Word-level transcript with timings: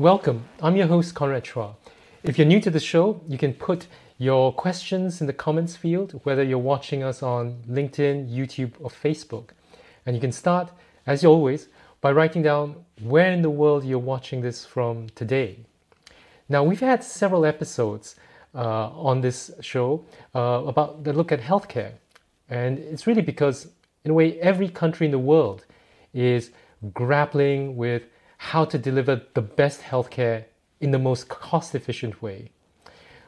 Welcome. 0.00 0.48
I'm 0.62 0.76
your 0.76 0.86
host, 0.86 1.14
Conrad 1.14 1.44
Chua. 1.44 1.74
If 2.22 2.38
you're 2.38 2.46
new 2.46 2.58
to 2.62 2.70
the 2.70 2.80
show, 2.80 3.20
you 3.28 3.36
can 3.36 3.52
put 3.52 3.86
your 4.16 4.50
questions 4.50 5.20
in 5.20 5.26
the 5.26 5.34
comments 5.34 5.76
field, 5.76 6.18
whether 6.24 6.42
you're 6.42 6.56
watching 6.56 7.02
us 7.02 7.22
on 7.22 7.62
LinkedIn, 7.68 8.34
YouTube, 8.34 8.72
or 8.80 8.88
Facebook. 8.88 9.50
And 10.06 10.16
you 10.16 10.20
can 10.22 10.32
start, 10.32 10.72
as 11.06 11.22
always, 11.22 11.68
by 12.00 12.12
writing 12.12 12.40
down 12.40 12.76
where 13.02 13.30
in 13.30 13.42
the 13.42 13.50
world 13.50 13.84
you're 13.84 13.98
watching 13.98 14.40
this 14.40 14.64
from 14.64 15.10
today. 15.10 15.58
Now, 16.48 16.64
we've 16.64 16.80
had 16.80 17.04
several 17.04 17.44
episodes 17.44 18.16
uh, 18.54 18.88
on 18.92 19.20
this 19.20 19.50
show 19.60 20.06
uh, 20.34 20.62
about 20.66 21.04
the 21.04 21.12
look 21.12 21.30
at 21.30 21.42
healthcare. 21.42 21.92
And 22.48 22.78
it's 22.78 23.06
really 23.06 23.20
because, 23.20 23.68
in 24.06 24.12
a 24.12 24.14
way, 24.14 24.40
every 24.40 24.70
country 24.70 25.04
in 25.04 25.10
the 25.10 25.18
world 25.18 25.66
is 26.14 26.52
grappling 26.94 27.76
with 27.76 28.04
how 28.40 28.64
to 28.64 28.78
deliver 28.78 29.20
the 29.34 29.42
best 29.42 29.82
healthcare 29.82 30.44
in 30.80 30.92
the 30.92 30.98
most 30.98 31.28
cost 31.28 31.74
efficient 31.74 32.22
way. 32.22 32.50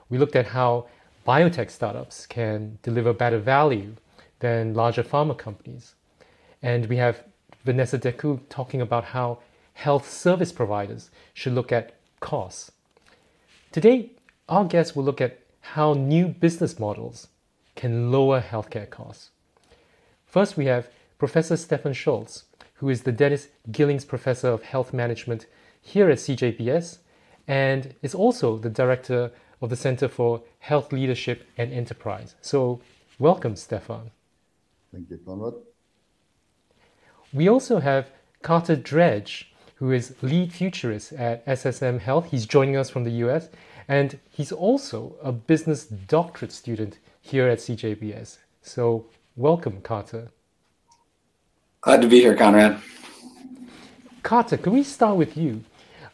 We 0.09 0.17
looked 0.17 0.35
at 0.35 0.47
how 0.47 0.87
biotech 1.27 1.71
startups 1.71 2.25
can 2.25 2.79
deliver 2.83 3.13
better 3.13 3.39
value 3.39 3.97
than 4.41 4.73
larger 4.73 5.03
pharma 5.03 5.37
companies. 5.37 5.95
And 6.63 6.87
we 6.87 6.97
have 6.97 7.25
Vanessa 7.63 7.99
Decoux 7.99 8.41
talking 8.49 8.81
about 8.81 9.05
how 9.05 9.41
health 9.75 10.11
service 10.11 10.51
providers 10.51 11.11
should 11.35 11.53
look 11.53 11.73
at 11.73 11.95
costs. 12.21 12.73
Today, 13.71 14.13
our 14.49 14.65
guest 14.65 14.97
will 14.97 15.05
look 15.05 15.21
at 15.21 15.41
how 15.61 15.93
new 15.93 16.27
business 16.27 16.79
models 16.79 17.29
can 17.75 18.11
lower 18.11 18.41
healthcare 18.41 18.89
costs. 18.89 19.29
First, 20.25 20.57
we 20.57 20.65
have 20.65 20.89
Professor 21.19 21.59
Stefan 21.59 21.93
Scholtes, 21.93 22.45
who 22.83 22.89
is 22.89 23.03
the 23.03 23.13
Dennis 23.13 23.47
Gillings 23.71 24.05
Professor 24.05 24.49
of 24.49 24.65
Health 24.65 24.93
Management 24.93 25.47
here 25.81 26.11
at 26.11 26.19
CJBS 26.19 26.99
and 27.47 27.95
is 28.03 28.13
also 28.13 28.59
the 28.59 28.69
Director 28.69 29.31
of 29.61 29.71
the 29.71 29.77
Center 29.77 30.09
for 30.09 30.43
Health 30.59 30.93
Leadership 30.93 31.47
and 31.57 31.73
Enterprise. 31.73 32.35
So, 32.41 32.81
welcome, 33.21 33.55
Stefan. 33.55 34.11
Thank 34.91 35.11
you, 35.11 35.21
Conrad. 35.25 35.55
We 37.33 37.49
also 37.49 37.79
have 37.79 38.11
Carter 38.43 38.75
Dredge, 38.75 39.53
who 39.77 39.93
is 39.93 40.17
lead 40.21 40.53
futurist 40.53 41.13
at 41.13 41.47
SSM 41.47 42.01
Health. 42.01 42.33
He's 42.33 42.47
joining 42.47 42.77
us 42.77 42.91
from 42.91 43.05
the 43.05 43.13
US, 43.27 43.49
and 43.87 44.19
he's 44.29 44.51
also 44.51 45.15
a 45.23 45.31
business 45.31 45.85
doctorate 45.85 46.51
student 46.51 46.99
here 47.21 47.47
at 47.47 47.59
CJBS. 47.59 48.39
So, 48.61 49.07
welcome, 49.37 49.83
Carter. 49.83 50.33
Glad 51.83 52.01
to 52.03 52.07
be 52.07 52.21
here, 52.21 52.37
Conrad. 52.37 52.81
Carter, 54.23 54.57
can 54.57 54.73
we 54.73 54.85
start 54.85 55.17
with 55.17 55.37
you? 55.37 55.65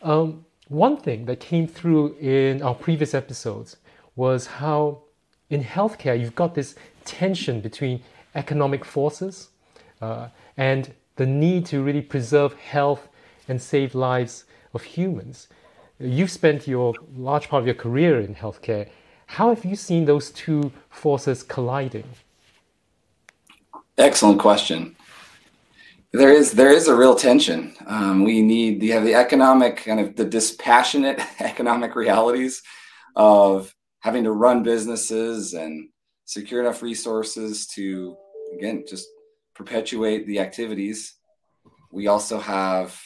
Um, 0.03 0.47
one 0.69 0.97
thing 0.97 1.27
that 1.27 1.41
came 1.41 1.67
through 1.69 2.15
in 2.15 2.63
our 2.63 2.75
previous 2.75 3.13
episodes 3.13 3.77
was 4.17 4.47
how 4.47 5.03
in 5.51 5.63
healthcare 5.63 6.19
you've 6.19 6.35
got 6.35 6.55
this 6.55 6.75
tension 7.05 7.61
between 7.61 8.03
economic 8.35 8.83
forces 8.83 9.51
uh, 10.01 10.29
and 10.57 10.95
the 11.17 11.27
need 11.27 11.67
to 11.67 11.83
really 11.83 12.01
preserve 12.01 12.55
health 12.55 13.07
and 13.47 13.61
save 13.61 13.95
lives 13.95 14.45
of 14.73 14.83
humans. 14.83 15.49
You've 16.01 16.31
spent 16.31 16.67
your 16.67 16.95
large 17.15 17.51
part 17.51 17.61
of 17.61 17.67
your 17.67 17.75
career 17.75 18.21
in 18.21 18.35
healthcare. 18.35 18.89
How 19.27 19.51
have 19.55 19.67
you 19.67 19.77
seen 19.77 20.07
those 20.07 20.31
two 20.31 20.73
forces 20.89 21.43
colliding? 21.43 22.09
Excellent 23.99 24.41
question. 24.41 24.97
There 26.13 26.33
is 26.33 26.53
there 26.53 26.71
is 26.71 26.89
a 26.89 26.97
real 26.97 27.15
tension. 27.15 27.75
Um, 27.87 28.25
we 28.25 28.41
need 28.41 28.83
you 28.83 28.95
have 28.95 29.05
the 29.05 29.15
economic 29.15 29.77
kind 29.85 30.01
of 30.01 30.17
the 30.17 30.25
dispassionate 30.25 31.21
economic 31.41 31.95
realities 31.95 32.63
of 33.15 33.75
having 34.01 34.25
to 34.25 34.33
run 34.33 34.63
businesses 34.63 35.53
and 35.53 35.91
secure 36.25 36.61
enough 36.61 36.83
resources 36.83 37.67
to 37.69 38.17
again 38.55 38.85
just 38.89 39.07
perpetuate 39.55 40.27
the 40.27 40.41
activities. 40.41 41.15
We 41.93 42.07
also 42.07 42.39
have 42.39 42.99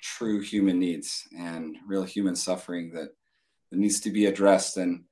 true 0.00 0.40
human 0.40 0.78
needs 0.78 1.28
and 1.38 1.76
real 1.86 2.02
human 2.02 2.34
suffering 2.34 2.90
that, 2.92 3.10
that 3.70 3.78
needs 3.78 4.00
to 4.00 4.10
be 4.10 4.26
addressed 4.26 4.76
and 4.76 5.04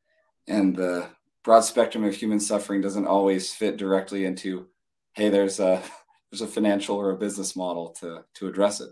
and 0.48 0.74
the 0.74 1.06
broad 1.44 1.60
spectrum 1.60 2.04
of 2.04 2.14
human 2.14 2.40
suffering 2.40 2.80
doesn't 2.80 3.06
always 3.06 3.54
fit 3.54 3.76
directly 3.76 4.24
into 4.24 4.66
hey 5.12 5.28
there's 5.28 5.60
a 5.60 5.82
there's 6.30 6.40
a 6.42 6.46
financial 6.46 6.96
or 6.96 7.10
a 7.10 7.16
business 7.16 7.56
model 7.56 7.90
to 8.00 8.24
to 8.34 8.48
address 8.48 8.80
it. 8.80 8.90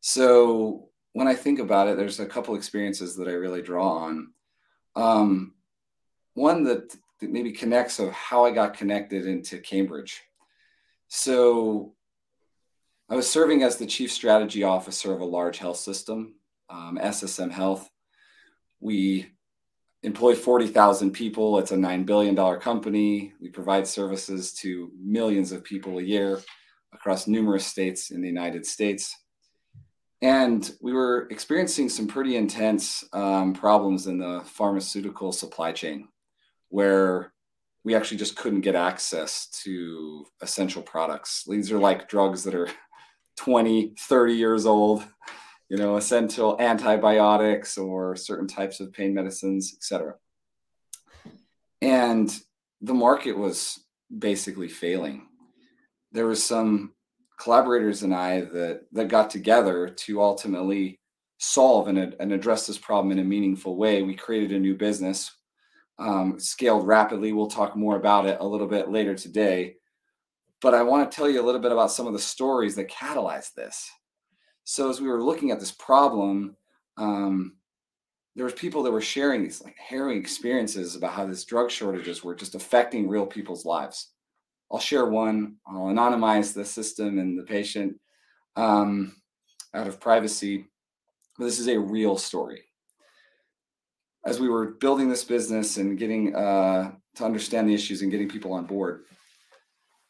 So 0.00 0.88
when 1.12 1.26
I 1.26 1.34
think 1.34 1.58
about 1.58 1.88
it, 1.88 1.96
there's 1.96 2.20
a 2.20 2.26
couple 2.26 2.54
experiences 2.54 3.16
that 3.16 3.28
I 3.28 3.32
really 3.32 3.62
draw 3.62 3.96
on. 3.96 4.32
Um, 4.94 5.54
one 6.34 6.64
that, 6.64 6.94
that 7.20 7.30
maybe 7.30 7.52
connects 7.52 7.98
of 7.98 8.12
how 8.12 8.44
I 8.44 8.50
got 8.50 8.74
connected 8.74 9.26
into 9.26 9.58
Cambridge. 9.58 10.22
So 11.08 11.94
I 13.08 13.16
was 13.16 13.30
serving 13.30 13.62
as 13.62 13.76
the 13.76 13.86
chief 13.86 14.12
strategy 14.12 14.62
officer 14.62 15.14
of 15.14 15.20
a 15.20 15.24
large 15.24 15.58
health 15.58 15.78
system, 15.78 16.34
um, 16.68 16.98
SSM 17.00 17.50
Health. 17.50 17.88
We 18.80 19.30
employ 20.06 20.36
40,000 20.36 21.10
people. 21.10 21.58
It's 21.58 21.72
a 21.72 21.76
$9 21.76 22.06
billion 22.06 22.36
company. 22.60 23.32
We 23.40 23.50
provide 23.50 23.88
services 23.88 24.52
to 24.54 24.92
millions 25.02 25.50
of 25.50 25.64
people 25.64 25.98
a 25.98 26.02
year 26.02 26.40
across 26.94 27.26
numerous 27.26 27.66
states 27.66 28.12
in 28.12 28.22
the 28.22 28.28
United 28.28 28.64
States. 28.64 29.16
And 30.22 30.70
we 30.80 30.92
were 30.92 31.26
experiencing 31.30 31.88
some 31.88 32.06
pretty 32.06 32.36
intense 32.36 33.04
um, 33.12 33.52
problems 33.52 34.06
in 34.06 34.18
the 34.18 34.42
pharmaceutical 34.44 35.32
supply 35.32 35.72
chain 35.72 36.06
where 36.68 37.32
we 37.84 37.96
actually 37.96 38.16
just 38.16 38.36
couldn't 38.36 38.60
get 38.60 38.76
access 38.76 39.48
to 39.64 40.24
essential 40.40 40.82
products. 40.82 41.42
These 41.48 41.72
are 41.72 41.78
like 41.78 42.08
drugs 42.08 42.44
that 42.44 42.54
are 42.54 42.68
20, 43.38 43.94
30 43.98 44.34
years 44.34 44.66
old 44.66 45.04
you 45.68 45.76
know, 45.76 45.96
essential 45.96 46.56
antibiotics 46.60 47.76
or 47.76 48.16
certain 48.16 48.46
types 48.46 48.80
of 48.80 48.92
pain 48.92 49.14
medicines, 49.14 49.74
etc. 49.76 50.14
And 51.82 52.32
the 52.80 52.94
market 52.94 53.36
was 53.36 53.80
basically 54.16 54.68
failing. 54.68 55.26
There 56.12 56.26
was 56.26 56.42
some 56.42 56.92
collaborators 57.38 58.02
and 58.02 58.14
I 58.14 58.40
that 58.40 58.82
that 58.92 59.08
got 59.08 59.30
together 59.30 59.88
to 59.88 60.22
ultimately 60.22 61.00
solve 61.38 61.88
and, 61.88 61.98
and 61.98 62.32
address 62.32 62.66
this 62.66 62.78
problem 62.78 63.12
in 63.12 63.18
a 63.18 63.24
meaningful 63.24 63.76
way. 63.76 64.02
We 64.02 64.14
created 64.14 64.52
a 64.52 64.60
new 64.60 64.74
business, 64.74 65.32
um, 65.98 66.40
scaled 66.40 66.86
rapidly. 66.86 67.32
We'll 67.32 67.48
talk 67.48 67.76
more 67.76 67.96
about 67.96 68.26
it 68.26 68.38
a 68.40 68.46
little 68.46 68.66
bit 68.66 68.90
later 68.90 69.14
today. 69.14 69.76
But 70.62 70.74
I 70.74 70.82
want 70.82 71.10
to 71.10 71.14
tell 71.14 71.28
you 71.28 71.42
a 71.42 71.44
little 71.44 71.60
bit 71.60 71.72
about 71.72 71.92
some 71.92 72.06
of 72.06 72.14
the 72.14 72.18
stories 72.18 72.74
that 72.76 72.90
catalyzed 72.90 73.54
this. 73.54 73.90
So 74.68 74.90
as 74.90 75.00
we 75.00 75.06
were 75.06 75.22
looking 75.22 75.52
at 75.52 75.60
this 75.60 75.70
problem, 75.70 76.56
um, 76.96 77.54
there 78.34 78.44
was 78.44 78.52
people 78.54 78.82
that 78.82 78.90
were 78.90 79.00
sharing 79.00 79.44
these 79.44 79.62
like 79.62 79.76
harrowing 79.78 80.18
experiences 80.18 80.96
about 80.96 81.12
how 81.12 81.24
these 81.24 81.44
drug 81.44 81.70
shortages 81.70 82.24
were 82.24 82.34
just 82.34 82.56
affecting 82.56 83.08
real 83.08 83.26
people's 83.26 83.64
lives. 83.64 84.10
I'll 84.70 84.80
share 84.80 85.06
one. 85.06 85.54
I'll 85.68 85.84
anonymize 85.84 86.52
the 86.52 86.64
system 86.64 87.20
and 87.20 87.38
the 87.38 87.44
patient 87.44 87.94
um, 88.56 89.14
out 89.72 89.86
of 89.86 90.00
privacy. 90.00 90.66
But 91.38 91.44
this 91.44 91.60
is 91.60 91.68
a 91.68 91.78
real 91.78 92.18
story. 92.18 92.64
As 94.24 94.40
we 94.40 94.48
were 94.48 94.72
building 94.72 95.08
this 95.08 95.22
business 95.22 95.76
and 95.76 95.96
getting 95.96 96.34
uh, 96.34 96.90
to 97.14 97.24
understand 97.24 97.68
the 97.68 97.74
issues 97.74 98.02
and 98.02 98.10
getting 98.10 98.28
people 98.28 98.52
on 98.52 98.66
board, 98.66 99.04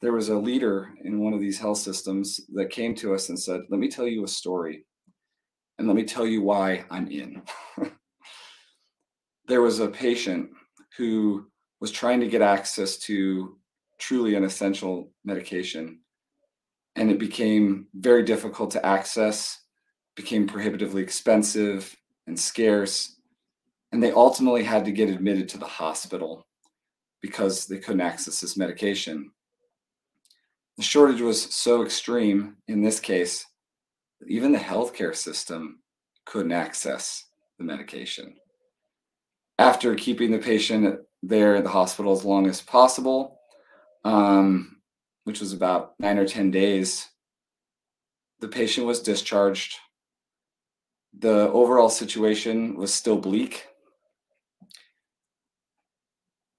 there 0.02 0.12
was 0.12 0.28
a 0.28 0.38
leader 0.38 0.90
in 1.04 1.20
one 1.20 1.32
of 1.32 1.40
these 1.40 1.58
health 1.58 1.78
systems 1.78 2.40
that 2.54 2.70
came 2.70 2.94
to 2.96 3.14
us 3.14 3.28
and 3.28 3.38
said, 3.38 3.62
Let 3.70 3.80
me 3.80 3.88
tell 3.88 4.06
you 4.06 4.24
a 4.24 4.28
story 4.28 4.84
and 5.78 5.86
let 5.86 5.96
me 5.96 6.04
tell 6.04 6.26
you 6.26 6.42
why 6.42 6.84
I'm 6.90 7.08
in. 7.08 7.42
there 9.46 9.62
was 9.62 9.80
a 9.80 9.88
patient 9.88 10.50
who 10.96 11.46
was 11.80 11.90
trying 11.90 12.20
to 12.20 12.28
get 12.28 12.42
access 12.42 12.96
to 12.96 13.58
truly 13.98 14.34
an 14.34 14.44
essential 14.44 15.10
medication 15.24 16.00
and 16.96 17.10
it 17.10 17.18
became 17.18 17.86
very 17.94 18.22
difficult 18.22 18.70
to 18.70 18.84
access 18.84 19.58
became 20.16 20.46
prohibitively 20.46 21.02
expensive 21.02 21.94
and 22.26 22.38
scarce 22.38 23.16
and 23.92 24.02
they 24.02 24.12
ultimately 24.12 24.62
had 24.62 24.84
to 24.84 24.92
get 24.92 25.08
admitted 25.08 25.48
to 25.48 25.58
the 25.58 25.66
hospital 25.66 26.46
because 27.22 27.66
they 27.66 27.78
couldn't 27.78 28.00
access 28.00 28.40
this 28.40 28.56
medication 28.56 29.30
the 30.76 30.82
shortage 30.82 31.20
was 31.20 31.54
so 31.54 31.82
extreme 31.82 32.56
in 32.68 32.82
this 32.82 33.00
case 33.00 33.46
that 34.20 34.28
even 34.28 34.52
the 34.52 34.58
healthcare 34.58 35.14
system 35.14 35.80
couldn't 36.24 36.52
access 36.52 37.24
the 37.58 37.64
medication. 37.64 38.34
After 39.58 39.94
keeping 39.94 40.30
the 40.30 40.38
patient 40.38 41.00
there 41.22 41.56
at 41.56 41.64
the 41.64 41.70
hospital 41.70 42.12
as 42.12 42.24
long 42.24 42.46
as 42.46 42.60
possible, 42.60 43.38
um, 44.04 44.76
which 45.24 45.40
was 45.40 45.52
about 45.52 45.94
nine 45.98 46.18
or 46.18 46.26
10 46.26 46.50
days, 46.50 47.08
the 48.40 48.48
patient 48.48 48.86
was 48.86 49.00
discharged. 49.00 49.78
the 51.18 51.48
overall 51.52 51.88
situation 51.88 52.76
was 52.76 52.92
still 52.92 53.16
bleak. 53.16 53.66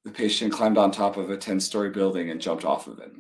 The 0.03 0.11
patient 0.11 0.51
climbed 0.51 0.79
on 0.79 0.89
top 0.89 1.15
of 1.15 1.29
a 1.29 1.37
10 1.37 1.59
story 1.59 1.91
building 1.91 2.31
and 2.31 2.41
jumped 2.41 2.65
off 2.65 2.87
of 2.87 2.97
it. 2.97 3.11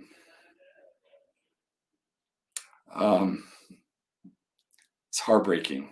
Um, 2.93 3.43
it's 5.09 5.19
heartbreaking. 5.19 5.89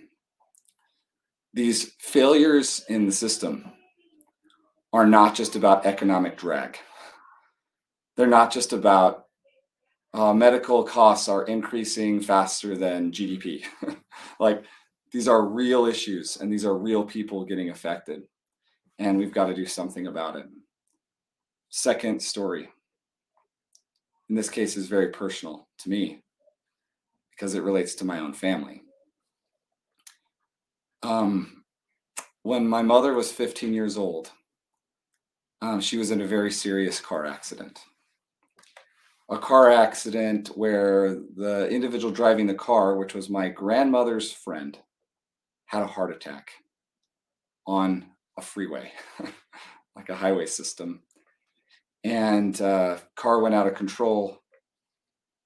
These 1.53 1.93
failures 1.99 2.83
in 2.89 3.05
the 3.05 3.11
system 3.11 3.71
are 4.93 5.05
not 5.05 5.35
just 5.35 5.55
about 5.55 5.85
economic 5.85 6.37
drag. 6.37 6.77
They're 8.15 8.27
not 8.27 8.51
just 8.51 8.73
about 8.73 9.25
uh, 10.13 10.33
medical 10.33 10.83
costs 10.83 11.27
are 11.27 11.43
increasing 11.43 12.21
faster 12.21 12.77
than 12.77 13.11
GDP. 13.11 13.63
like 14.39 14.63
these 15.11 15.27
are 15.27 15.45
real 15.45 15.85
issues 15.85 16.37
and 16.37 16.51
these 16.51 16.65
are 16.65 16.77
real 16.77 17.03
people 17.03 17.45
getting 17.45 17.69
affected. 17.69 18.23
And 18.99 19.17
we've 19.17 19.33
got 19.33 19.47
to 19.47 19.53
do 19.53 19.65
something 19.65 20.07
about 20.07 20.35
it. 20.35 20.45
Second 21.69 22.21
story. 22.21 22.69
In 24.29 24.35
this 24.35 24.49
case 24.49 24.77
is 24.77 24.87
very 24.87 25.09
personal 25.09 25.67
to 25.79 25.89
me 25.89 26.21
because 27.35 27.55
it 27.55 27.63
relates 27.63 27.95
to 27.95 28.05
my 28.05 28.19
own 28.19 28.33
family. 28.33 28.81
Um, 31.03 31.63
when 32.43 32.67
my 32.67 32.81
mother 32.81 33.13
was 33.13 33.31
15 33.31 33.73
years 33.73 33.97
old, 33.97 34.31
um, 35.61 35.81
she 35.81 35.97
was 35.97 36.11
in 36.11 36.21
a 36.21 36.27
very 36.27 36.51
serious 36.51 36.99
car 36.99 37.25
accident. 37.25 37.79
A 39.29 39.37
car 39.37 39.71
accident 39.71 40.49
where 40.49 41.15
the 41.35 41.67
individual 41.69 42.13
driving 42.13 42.45
the 42.45 42.53
car, 42.53 42.95
which 42.95 43.15
was 43.15 43.29
my 43.29 43.49
grandmother's 43.49 44.31
friend, 44.31 44.77
had 45.65 45.81
a 45.81 45.87
heart 45.87 46.15
attack 46.15 46.51
on 47.65 48.05
a 48.37 48.41
freeway, 48.41 48.91
like 49.95 50.09
a 50.09 50.15
highway 50.15 50.45
system. 50.45 51.01
And 52.03 52.61
uh, 52.61 52.97
car 53.15 53.39
went 53.39 53.55
out 53.55 53.65
of 53.65 53.73
control, 53.73 54.43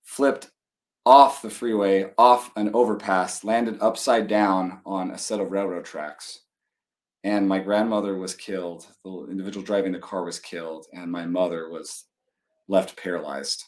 flipped 0.03 0.50
off 1.06 1.42
the 1.42 1.50
freeway, 1.50 2.12
off 2.18 2.51
an 2.56 2.69
overpass, 2.74 3.44
landed 3.44 3.78
upside 3.81 4.28
down 4.28 4.81
on 4.86 5.12
a 5.12 5.18
set 5.18 5.40
of 5.40 5.51
railroad 5.51 5.86
tracks. 5.86 6.42
And 7.24 7.48
my 7.48 7.60
grandmother 7.60 8.18
was 8.18 8.36
killed. 8.36 8.88
The 9.04 9.28
individual 9.30 9.66
driving 9.66 9.92
the 9.92 10.00
car 10.00 10.24
was 10.24 10.40
killed, 10.40 10.88
and 10.94 11.12
my 11.12 11.25
mother 11.25 11.69
was 11.69 12.06
left 12.68 12.96
paralyzed. 12.96 13.66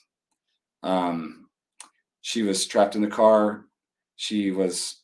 Um, 0.84 1.48
she 2.22 2.44
was 2.44 2.66
trapped 2.66 2.96
in 2.96 3.02
the 3.02 3.08
car. 3.08 3.66
She 4.16 4.52
was 4.52 5.02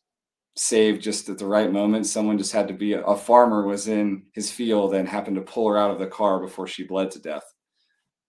saved 0.55 1.01
just 1.01 1.29
at 1.29 1.37
the 1.37 1.45
right 1.45 1.71
moment. 1.71 2.07
Someone 2.07 2.37
just 2.37 2.51
had 2.51 2.67
to 2.67 2.73
be 2.73 2.93
a 2.93 3.15
farmer 3.15 3.65
was 3.65 3.87
in 3.87 4.23
his 4.33 4.51
field 4.51 4.93
and 4.93 5.07
happened 5.07 5.35
to 5.35 5.41
pull 5.41 5.67
her 5.67 5.77
out 5.77 5.91
of 5.91 5.99
the 5.99 6.07
car 6.07 6.39
before 6.39 6.67
she 6.67 6.83
bled 6.83 7.11
to 7.11 7.19
death. 7.19 7.53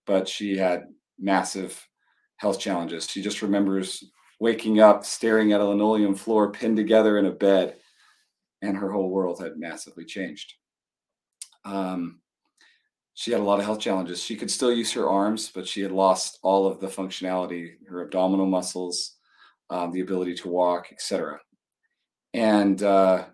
But 0.05 0.27
she 0.27 0.57
had 0.57 0.83
massive 1.17 1.87
health 2.39 2.59
challenges. 2.59 3.09
She 3.09 3.21
just 3.21 3.41
remembers 3.41 4.03
waking 4.39 4.79
up, 4.79 5.05
staring 5.05 5.51
at 5.51 5.61
a 5.61 5.65
linoleum 5.65 6.15
floor 6.15 6.51
pinned 6.51 6.77
together 6.77 7.17
in 7.17 7.25
a 7.25 7.31
bed, 7.31 7.75
and 8.61 8.75
her 8.75 8.91
whole 8.91 9.09
world 9.09 9.41
had 9.41 9.57
massively 9.57 10.05
changed. 10.05 10.53
Um, 11.65 12.21
she 13.13 13.31
had 13.31 13.41
a 13.41 13.43
lot 13.43 13.59
of 13.59 13.65
health 13.65 13.81
challenges. 13.81 14.23
She 14.23 14.37
could 14.37 14.49
still 14.49 14.71
use 14.71 14.93
her 14.93 15.09
arms, 15.09 15.51
but 15.53 15.67
she 15.67 15.81
had 15.81 15.91
lost 15.91 16.39
all 16.41 16.65
of 16.65 16.79
the 16.79 16.87
functionality, 16.87 17.71
her 17.89 18.01
abdominal 18.01 18.45
muscles, 18.45 19.17
um, 19.69 19.91
the 19.91 19.99
ability 19.99 20.35
to 20.35 20.47
walk, 20.47 20.87
etc. 20.93 21.39
And 22.33 22.81
uh, 22.81 23.25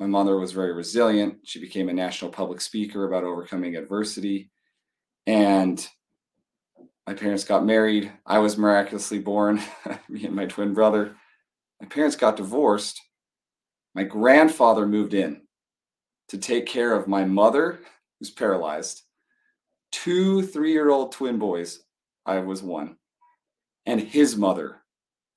my 0.00 0.06
mother 0.06 0.38
was 0.38 0.50
very 0.50 0.72
resilient. 0.72 1.36
She 1.44 1.60
became 1.60 1.88
a 1.88 1.92
national 1.92 2.32
public 2.32 2.60
speaker 2.60 3.06
about 3.06 3.22
overcoming 3.22 3.76
adversity. 3.76 4.50
And 5.28 5.86
my 7.06 7.14
parents 7.14 7.44
got 7.44 7.64
married. 7.64 8.12
I 8.26 8.38
was 8.38 8.56
miraculously 8.56 9.18
born, 9.18 9.60
me 10.08 10.24
and 10.24 10.36
my 10.36 10.46
twin 10.46 10.72
brother. 10.72 11.16
My 11.80 11.86
parents 11.86 12.16
got 12.16 12.36
divorced. 12.36 13.00
My 13.94 14.04
grandfather 14.04 14.86
moved 14.86 15.14
in 15.14 15.42
to 16.28 16.38
take 16.38 16.66
care 16.66 16.94
of 16.94 17.08
my 17.08 17.24
mother, 17.24 17.80
who's 18.18 18.30
paralyzed, 18.30 19.02
two 19.90 20.42
three 20.42 20.72
year 20.72 20.90
old 20.90 21.12
twin 21.12 21.38
boys. 21.38 21.80
I 22.24 22.38
was 22.38 22.62
one, 22.62 22.96
and 23.84 24.00
his 24.00 24.36
mother, 24.36 24.76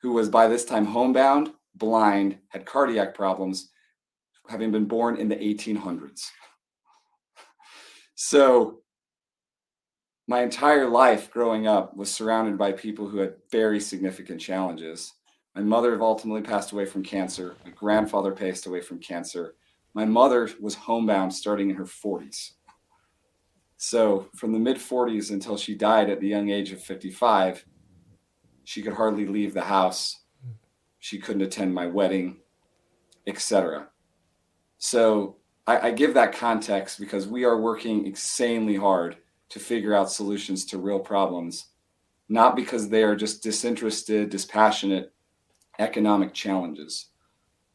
who 0.01 0.13
was 0.13 0.29
by 0.29 0.47
this 0.47 0.65
time 0.65 0.85
homebound, 0.85 1.51
blind, 1.73 2.37
had 2.49 2.65
cardiac 2.65 3.15
problems, 3.15 3.71
having 4.47 4.71
been 4.71 4.85
born 4.85 5.17
in 5.17 5.27
the 5.27 5.35
1800s. 5.35 6.21
So 8.17 8.79
my 10.27 10.41
entire 10.41 10.89
life 10.89 11.29
growing 11.29 11.67
up 11.67 11.95
was 11.95 12.11
surrounded 12.11 12.57
by 12.57 12.71
people 12.71 13.07
who 13.07 13.19
had 13.19 13.35
very 13.51 13.79
significant 13.79 14.41
challenges. 14.41 15.13
My 15.55 15.61
mother 15.61 16.01
ultimately 16.01 16.41
passed 16.41 16.71
away 16.71 16.85
from 16.85 17.03
cancer. 17.03 17.55
My 17.63 17.71
grandfather 17.71 18.31
passed 18.31 18.65
away 18.65 18.81
from 18.81 18.99
cancer. 18.99 19.55
My 19.93 20.03
mother 20.03 20.49
was 20.59 20.75
homebound 20.75 21.33
starting 21.33 21.69
in 21.69 21.75
her 21.75 21.85
40s. 21.85 22.51
So, 23.77 24.29
from 24.35 24.51
the 24.51 24.59
mid 24.59 24.77
40s 24.77 25.31
until 25.31 25.57
she 25.57 25.75
died 25.75 26.09
at 26.09 26.19
the 26.19 26.27
young 26.27 26.49
age 26.49 26.71
of 26.71 26.81
55, 26.81 27.65
she 28.63 28.81
could 28.81 28.93
hardly 28.93 29.27
leave 29.27 29.53
the 29.53 29.61
house. 29.61 30.23
She 30.99 31.19
couldn't 31.19 31.43
attend 31.43 31.73
my 31.73 31.85
wedding, 31.85 32.37
etc. 33.27 33.89
So, 34.79 35.37
I, 35.67 35.89
I 35.89 35.91
give 35.91 36.15
that 36.15 36.33
context 36.33 36.99
because 36.99 37.27
we 37.27 37.43
are 37.43 37.61
working 37.61 38.07
insanely 38.07 38.75
hard 38.75 39.17
to 39.55 39.59
figure 39.61 39.95
out 39.95 40.11
solutions 40.11 40.65
to 40.65 40.77
real 40.77 40.99
problems, 40.99 41.67
not 42.27 42.57
because 42.57 42.89
they 42.89 43.03
are 43.03 43.15
just 43.15 43.41
disinterested, 43.41 44.29
dispassionate 44.29 45.13
economic 45.79 46.33
challenges, 46.33 47.05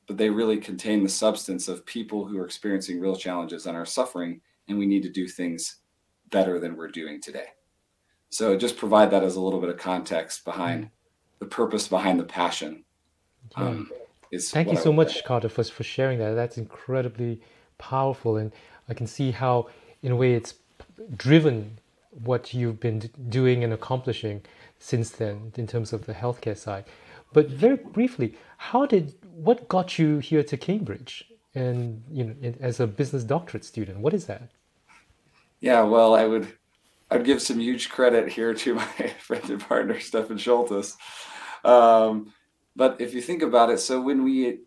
but 0.07 0.19
they 0.19 0.29
really 0.29 0.59
contain 0.59 1.03
the 1.03 1.09
substance 1.09 1.69
of 1.69 1.87
people 1.87 2.27
who 2.27 2.37
are 2.37 2.45
experiencing 2.45 3.01
real 3.01 3.17
challenges 3.17 3.65
and 3.65 3.79
are 3.79 3.87
suffering, 3.87 4.43
and 4.69 4.79
we 4.79 4.85
need 4.85 5.03
to 5.03 5.09
do 5.09 5.27
things 5.27 5.77
better 6.29 6.61
than 6.61 6.77
we're 6.77 6.87
doing 6.89 7.19
today. 7.19 7.47
So 8.29 8.59
just 8.59 8.77
provide 8.77 9.11
that 9.13 9.25
as 9.25 9.37
a 9.37 9.41
little 9.41 9.59
bit 9.59 9.71
of 9.71 9.79
context 9.79 10.45
behind 10.45 10.91
the 11.39 11.47
purpose 11.47 11.89
behind 11.89 12.21
the 12.21 12.25
passion. 12.25 12.85
Yeah. 13.57 13.65
Um, 13.65 13.91
Thank 14.39 14.71
you 14.71 14.77
so 14.77 14.93
much, 14.93 15.25
Carter, 15.25 15.49
for, 15.49 15.65
for 15.65 15.83
sharing 15.83 16.19
that. 16.19 16.35
That's 16.35 16.59
incredibly 16.59 17.41
powerful. 17.79 18.37
And 18.37 18.53
I 18.87 18.93
can 18.93 19.07
see 19.07 19.31
how, 19.31 19.71
in 20.03 20.13
a 20.13 20.17
way, 20.17 20.35
it's 20.35 20.55
driven 21.17 21.79
what 22.11 22.53
you've 22.53 22.81
been 22.81 23.11
doing 23.29 23.63
and 23.65 23.73
accomplishing 23.73 24.43
since 24.79 25.11
then 25.11 25.53
in 25.57 25.67
terms 25.67 25.93
of 25.93 26.07
the 26.07 26.15
healthcare 26.15 26.57
side. 26.57 26.85
But 27.33 27.49
very 27.49 27.77
briefly, 27.77 28.37
how 28.57 28.87
did 28.87 29.15
what 29.35 29.69
got 29.69 29.99
you 29.99 30.19
here 30.19 30.43
to 30.43 30.57
Cambridge 30.57 31.25
and 31.55 32.03
you 32.11 32.25
know 32.25 32.35
as 32.61 32.81
a 32.81 32.87
business 32.87 33.25
doctorate 33.25 33.65
student? 33.65 33.99
What 33.99 34.15
is 34.15 34.27
that? 34.27 34.51
Yeah, 35.61 35.83
well, 35.83 36.15
I 36.15 36.27
would 36.27 36.49
I'd 37.11 37.25
give 37.25 37.43
some 37.43 37.61
huge 37.61 37.89
credit 37.91 38.33
here 38.33 38.55
to 38.55 38.75
my 38.75 38.85
friend 39.21 39.49
and 39.51 39.61
partner 39.61 40.01
Stefan 40.01 40.39
Scholtes. 40.39 40.97
Um, 41.65 42.33
but 42.75 43.01
if 43.01 43.15
you 43.15 43.21
think 43.21 43.43
about 43.43 43.71
it, 43.71 43.79
so 43.79 44.01
when 44.01 44.25
we 44.25 44.61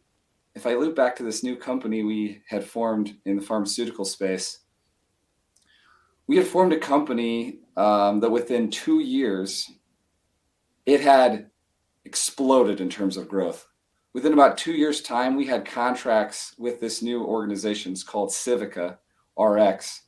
if 0.55 0.67
I 0.67 0.75
loop 0.75 0.95
back 0.95 1.15
to 1.17 1.23
this 1.23 1.43
new 1.43 1.55
company 1.55 2.03
we 2.03 2.41
had 2.47 2.63
formed 2.63 3.15
in 3.25 3.35
the 3.35 3.41
pharmaceutical 3.41 4.05
space, 4.05 4.59
we 6.33 6.37
had 6.37 6.47
formed 6.47 6.73
a 6.73 6.79
company 6.79 7.59
um, 7.77 8.19
that 8.19 8.31
within 8.31 8.71
two 8.71 9.01
years 9.01 9.69
it 10.83 10.99
had 10.99 11.51
exploded 12.05 12.81
in 12.81 12.89
terms 12.89 13.17
of 13.17 13.27
growth. 13.27 13.67
Within 14.13 14.33
about 14.33 14.57
two 14.57 14.71
years 14.71 15.03
time 15.03 15.35
we 15.35 15.45
had 15.45 15.63
contracts 15.63 16.55
with 16.57 16.79
this 16.79 17.03
new 17.03 17.23
organization. 17.23 17.91
It's 17.91 18.01
called 18.01 18.31
Civica 18.31 18.97
Rx 19.39 20.01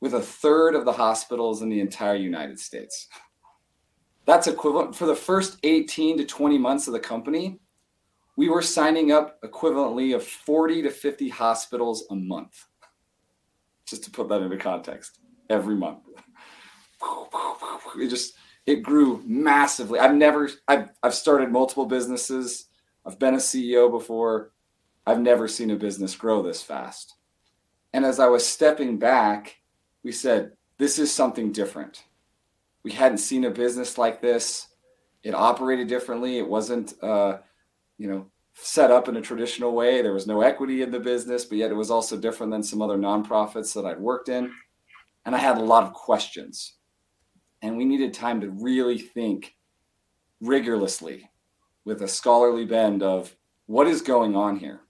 with 0.00 0.14
a 0.14 0.22
third 0.22 0.74
of 0.74 0.86
the 0.86 0.92
hospitals 0.92 1.60
in 1.60 1.68
the 1.68 1.80
entire 1.80 2.16
united 2.16 2.58
states. 2.58 3.06
That's 4.24 4.46
equivalent 4.46 4.96
for 4.96 5.04
the 5.04 5.14
first 5.14 5.58
18 5.64 6.16
to 6.16 6.24
20 6.24 6.56
months 6.56 6.86
of 6.86 6.94
the 6.94 6.98
company 6.98 7.60
we 8.38 8.48
were 8.48 8.62
signing 8.62 9.12
up 9.12 9.38
equivalently 9.42 10.16
of 10.16 10.24
40 10.24 10.80
to 10.84 10.90
50 10.90 11.28
hospitals 11.28 12.06
a 12.10 12.14
month. 12.14 12.64
Just 13.84 14.04
to 14.04 14.10
put 14.10 14.30
that 14.30 14.40
into 14.40 14.56
context 14.56 15.18
every 15.48 15.74
month. 15.74 16.00
It 17.98 18.08
just 18.08 18.34
it 18.66 18.82
grew 18.82 19.22
massively. 19.24 19.98
I've 19.98 20.14
never 20.14 20.50
I've 20.66 20.90
I've 21.02 21.14
started 21.14 21.50
multiple 21.50 21.86
businesses. 21.86 22.66
I've 23.06 23.18
been 23.18 23.34
a 23.34 23.38
CEO 23.38 23.90
before. 23.90 24.52
I've 25.06 25.20
never 25.20 25.48
seen 25.48 25.70
a 25.70 25.76
business 25.76 26.14
grow 26.14 26.42
this 26.42 26.62
fast. 26.62 27.14
And 27.94 28.04
as 28.04 28.20
I 28.20 28.26
was 28.26 28.46
stepping 28.46 28.98
back, 28.98 29.56
we 30.02 30.12
said, 30.12 30.52
this 30.76 30.98
is 30.98 31.10
something 31.10 31.50
different. 31.50 32.04
We 32.82 32.92
hadn't 32.92 33.18
seen 33.18 33.44
a 33.44 33.50
business 33.50 33.96
like 33.96 34.20
this. 34.20 34.66
It 35.22 35.34
operated 35.34 35.88
differently. 35.88 36.38
It 36.38 36.46
wasn't 36.46 36.92
uh, 37.02 37.38
you 37.98 38.08
know, 38.08 38.26
set 38.54 38.90
up 38.90 39.08
in 39.08 39.16
a 39.16 39.20
traditional 39.20 39.72
way. 39.72 40.00
There 40.00 40.14
was 40.14 40.26
no 40.26 40.40
equity 40.40 40.82
in 40.82 40.90
the 40.90 41.00
business, 41.00 41.44
but 41.44 41.58
yet 41.58 41.70
it 41.70 41.74
was 41.74 41.90
also 41.90 42.16
different 42.16 42.52
than 42.52 42.62
some 42.62 42.80
other 42.80 42.96
nonprofits 42.96 43.74
that 43.74 43.84
I'd 43.84 44.00
worked 44.00 44.28
in. 44.28 44.52
And 45.28 45.36
I 45.36 45.40
had 45.40 45.58
a 45.58 45.62
lot 45.62 45.84
of 45.84 45.92
questions. 45.92 46.78
And 47.60 47.76
we 47.76 47.84
needed 47.84 48.14
time 48.14 48.40
to 48.40 48.48
really 48.48 48.96
think 48.96 49.56
rigorously 50.40 51.28
with 51.84 52.00
a 52.00 52.08
scholarly 52.08 52.64
bend 52.64 53.02
of 53.02 53.36
what 53.66 53.86
is 53.86 54.00
going 54.00 54.34
on 54.34 54.56
here. 54.56 54.80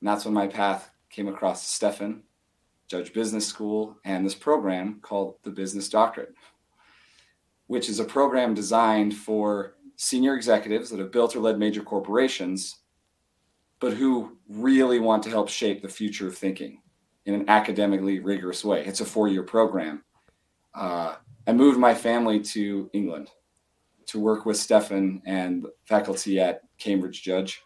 And 0.00 0.08
that's 0.08 0.24
when 0.24 0.34
my 0.34 0.48
path 0.48 0.90
came 1.10 1.28
across 1.28 1.64
Stefan, 1.64 2.24
Judge 2.88 3.12
Business 3.12 3.46
School, 3.46 3.96
and 4.04 4.26
this 4.26 4.34
program 4.34 4.98
called 5.00 5.36
the 5.44 5.50
Business 5.50 5.88
Doctorate, 5.88 6.34
which 7.68 7.88
is 7.88 8.00
a 8.00 8.04
program 8.04 8.54
designed 8.54 9.14
for 9.14 9.76
senior 9.94 10.34
executives 10.34 10.90
that 10.90 10.98
have 10.98 11.12
built 11.12 11.36
or 11.36 11.38
led 11.38 11.56
major 11.56 11.82
corporations, 11.82 12.78
but 13.78 13.92
who 13.92 14.38
really 14.48 14.98
want 14.98 15.22
to 15.22 15.30
help 15.30 15.48
shape 15.48 15.82
the 15.82 15.88
future 15.88 16.26
of 16.26 16.36
thinking 16.36 16.82
in 17.26 17.34
an 17.34 17.48
academically 17.48 18.20
rigorous 18.20 18.64
way. 18.64 18.84
It's 18.84 19.00
a 19.00 19.04
four 19.04 19.28
year 19.28 19.42
program. 19.42 20.02
Uh, 20.74 21.16
I 21.46 21.52
moved 21.52 21.78
my 21.78 21.94
family 21.94 22.40
to 22.40 22.90
England 22.92 23.30
to 24.06 24.20
work 24.20 24.46
with 24.46 24.56
Stefan 24.56 25.22
and 25.26 25.66
faculty 25.84 26.40
at 26.40 26.62
Cambridge 26.78 27.22
Judge. 27.22 27.62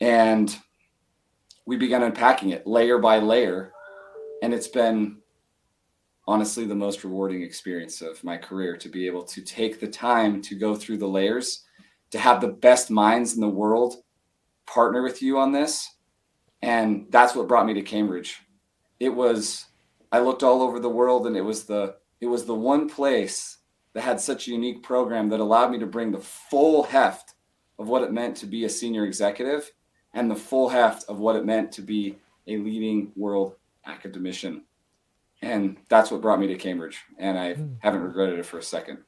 And 0.00 0.56
we 1.66 1.76
began 1.76 2.02
unpacking 2.02 2.50
it 2.50 2.66
layer 2.66 2.98
by 2.98 3.18
layer. 3.18 3.72
And 4.42 4.52
it's 4.52 4.68
been 4.68 5.18
honestly 6.26 6.64
the 6.64 6.74
most 6.74 7.04
rewarding 7.04 7.42
experience 7.42 8.00
of 8.00 8.22
my 8.24 8.36
career 8.36 8.76
to 8.76 8.88
be 8.88 9.06
able 9.06 9.22
to 9.24 9.42
take 9.42 9.80
the 9.80 9.88
time 9.88 10.40
to 10.42 10.54
go 10.54 10.74
through 10.74 10.98
the 10.98 11.06
layers, 11.06 11.64
to 12.10 12.18
have 12.18 12.40
the 12.40 12.48
best 12.48 12.90
minds 12.90 13.34
in 13.34 13.40
the 13.40 13.48
world 13.48 13.96
partner 14.66 15.02
with 15.02 15.22
you 15.22 15.38
on 15.38 15.52
this. 15.52 15.90
And 16.62 17.06
that's 17.10 17.34
what 17.34 17.48
brought 17.48 17.66
me 17.66 17.74
to 17.74 17.82
Cambridge. 17.82 18.43
It 19.04 19.14
was 19.14 19.66
I 20.10 20.20
looked 20.20 20.42
all 20.42 20.62
over 20.62 20.80
the 20.80 20.88
world 20.88 21.26
and 21.26 21.36
it 21.36 21.42
was 21.42 21.64
the 21.64 21.96
it 22.22 22.26
was 22.26 22.46
the 22.46 22.54
one 22.54 22.88
place 22.88 23.58
that 23.92 24.02
had 24.02 24.18
such 24.18 24.48
a 24.48 24.50
unique 24.50 24.82
program 24.82 25.28
that 25.28 25.40
allowed 25.40 25.70
me 25.72 25.78
to 25.78 25.86
bring 25.86 26.10
the 26.10 26.26
full 26.50 26.84
heft 26.84 27.34
of 27.78 27.86
what 27.86 28.02
it 28.02 28.12
meant 28.12 28.34
to 28.38 28.46
be 28.46 28.64
a 28.64 28.68
senior 28.70 29.04
executive 29.04 29.72
and 30.14 30.30
the 30.30 30.34
full 30.36 30.70
heft 30.70 31.04
of 31.10 31.18
what 31.18 31.36
it 31.36 31.44
meant 31.44 31.70
to 31.72 31.82
be 31.82 32.16
a 32.46 32.56
leading 32.56 33.12
world 33.14 33.56
academician. 33.84 34.62
And 35.42 35.76
that's 35.90 36.10
what 36.10 36.22
brought 36.22 36.40
me 36.40 36.46
to 36.46 36.56
Cambridge. 36.56 37.02
And 37.18 37.38
I 37.38 37.54
mm. 37.54 37.76
haven't 37.80 38.00
regretted 38.00 38.38
it 38.38 38.46
for 38.46 38.56
a 38.56 38.62
second. 38.62 38.98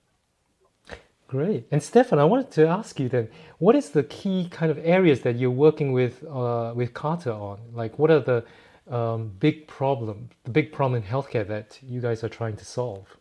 Great. 1.26 1.66
And 1.70 1.82
Stefan, 1.82 2.18
I 2.18 2.24
wanted 2.24 2.50
to 2.52 2.68
ask 2.68 3.00
you 3.00 3.08
then, 3.08 3.28
what 3.58 3.74
is 3.74 3.90
the 3.90 4.04
key 4.04 4.48
kind 4.50 4.70
of 4.70 4.78
areas 4.84 5.22
that 5.22 5.36
you're 5.36 5.58
working 5.66 5.92
with 5.92 6.22
uh, 6.24 6.72
with 6.76 6.92
Carter 6.92 7.32
on? 7.32 7.58
Like, 7.72 7.98
what 7.98 8.10
are 8.10 8.20
the 8.20 8.44
um, 8.88 9.32
big 9.38 9.66
problem, 9.66 10.30
the 10.44 10.50
big 10.50 10.72
problem 10.72 11.02
in 11.02 11.08
healthcare 11.08 11.46
that 11.46 11.78
you 11.82 12.00
guys 12.00 12.22
are 12.24 12.28
trying 12.28 12.56
to 12.56 12.64
solve? 12.64 13.16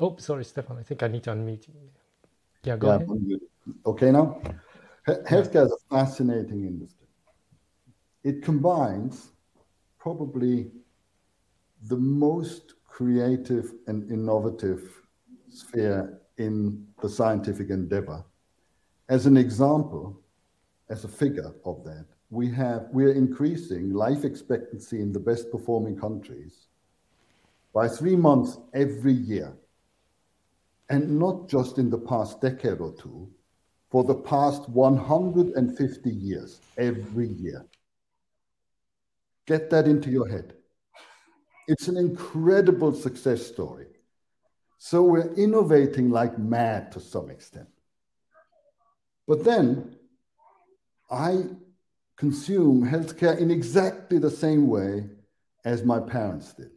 Oh, 0.00 0.16
sorry, 0.18 0.44
Stefan. 0.44 0.78
I 0.78 0.82
think 0.82 1.02
I 1.02 1.08
need 1.08 1.22
to 1.24 1.30
unmute. 1.30 1.68
Yeah, 2.64 2.76
go 2.76 2.88
yeah, 2.88 2.96
ahead. 2.96 3.08
Okay, 3.86 4.10
now, 4.10 4.40
healthcare 5.06 5.66
is 5.66 5.72
a 5.72 5.94
fascinating 5.94 6.64
industry. 6.64 7.06
It 8.22 8.42
combines 8.42 9.32
probably 9.98 10.70
the 11.88 11.96
most 11.96 12.74
creative 12.86 13.72
and 13.86 14.10
innovative 14.10 15.02
sphere 15.48 16.20
in 16.38 16.86
the 17.02 17.08
scientific 17.08 17.70
endeavor. 17.70 18.24
As 19.08 19.26
an 19.26 19.36
example, 19.36 20.23
as 20.88 21.04
a 21.04 21.08
figure 21.08 21.52
of 21.64 21.84
that, 21.84 22.06
we 22.30 22.50
have 22.50 22.88
we 22.92 23.04
are 23.04 23.12
increasing 23.12 23.92
life 23.92 24.24
expectancy 24.24 25.00
in 25.00 25.12
the 25.12 25.20
best 25.20 25.50
performing 25.50 25.96
countries 25.96 26.66
by 27.72 27.88
three 27.88 28.16
months 28.16 28.58
every 28.72 29.12
year 29.12 29.54
and 30.90 31.18
not 31.18 31.48
just 31.48 31.78
in 31.78 31.90
the 31.90 31.98
past 31.98 32.40
decade 32.40 32.80
or 32.80 32.92
two, 32.92 33.28
for 33.90 34.04
the 34.04 34.14
past 34.14 34.68
150 34.68 36.10
years, 36.10 36.60
every 36.76 37.28
year. 37.28 37.64
Get 39.46 39.70
that 39.70 39.86
into 39.86 40.10
your 40.10 40.28
head. 40.28 40.54
It's 41.68 41.88
an 41.88 41.96
incredible 41.96 42.92
success 42.92 43.46
story. 43.46 43.86
So 44.78 45.02
we're 45.02 45.32
innovating 45.34 46.10
like 46.10 46.38
mad 46.38 46.92
to 46.92 47.00
some 47.00 47.30
extent. 47.30 47.68
But 49.26 49.44
then 49.44 49.96
I 51.14 51.44
consume 52.16 52.86
healthcare 52.86 53.38
in 53.38 53.50
exactly 53.50 54.18
the 54.18 54.30
same 54.30 54.66
way 54.68 55.08
as 55.64 55.84
my 55.84 56.00
parents 56.00 56.52
did. 56.52 56.70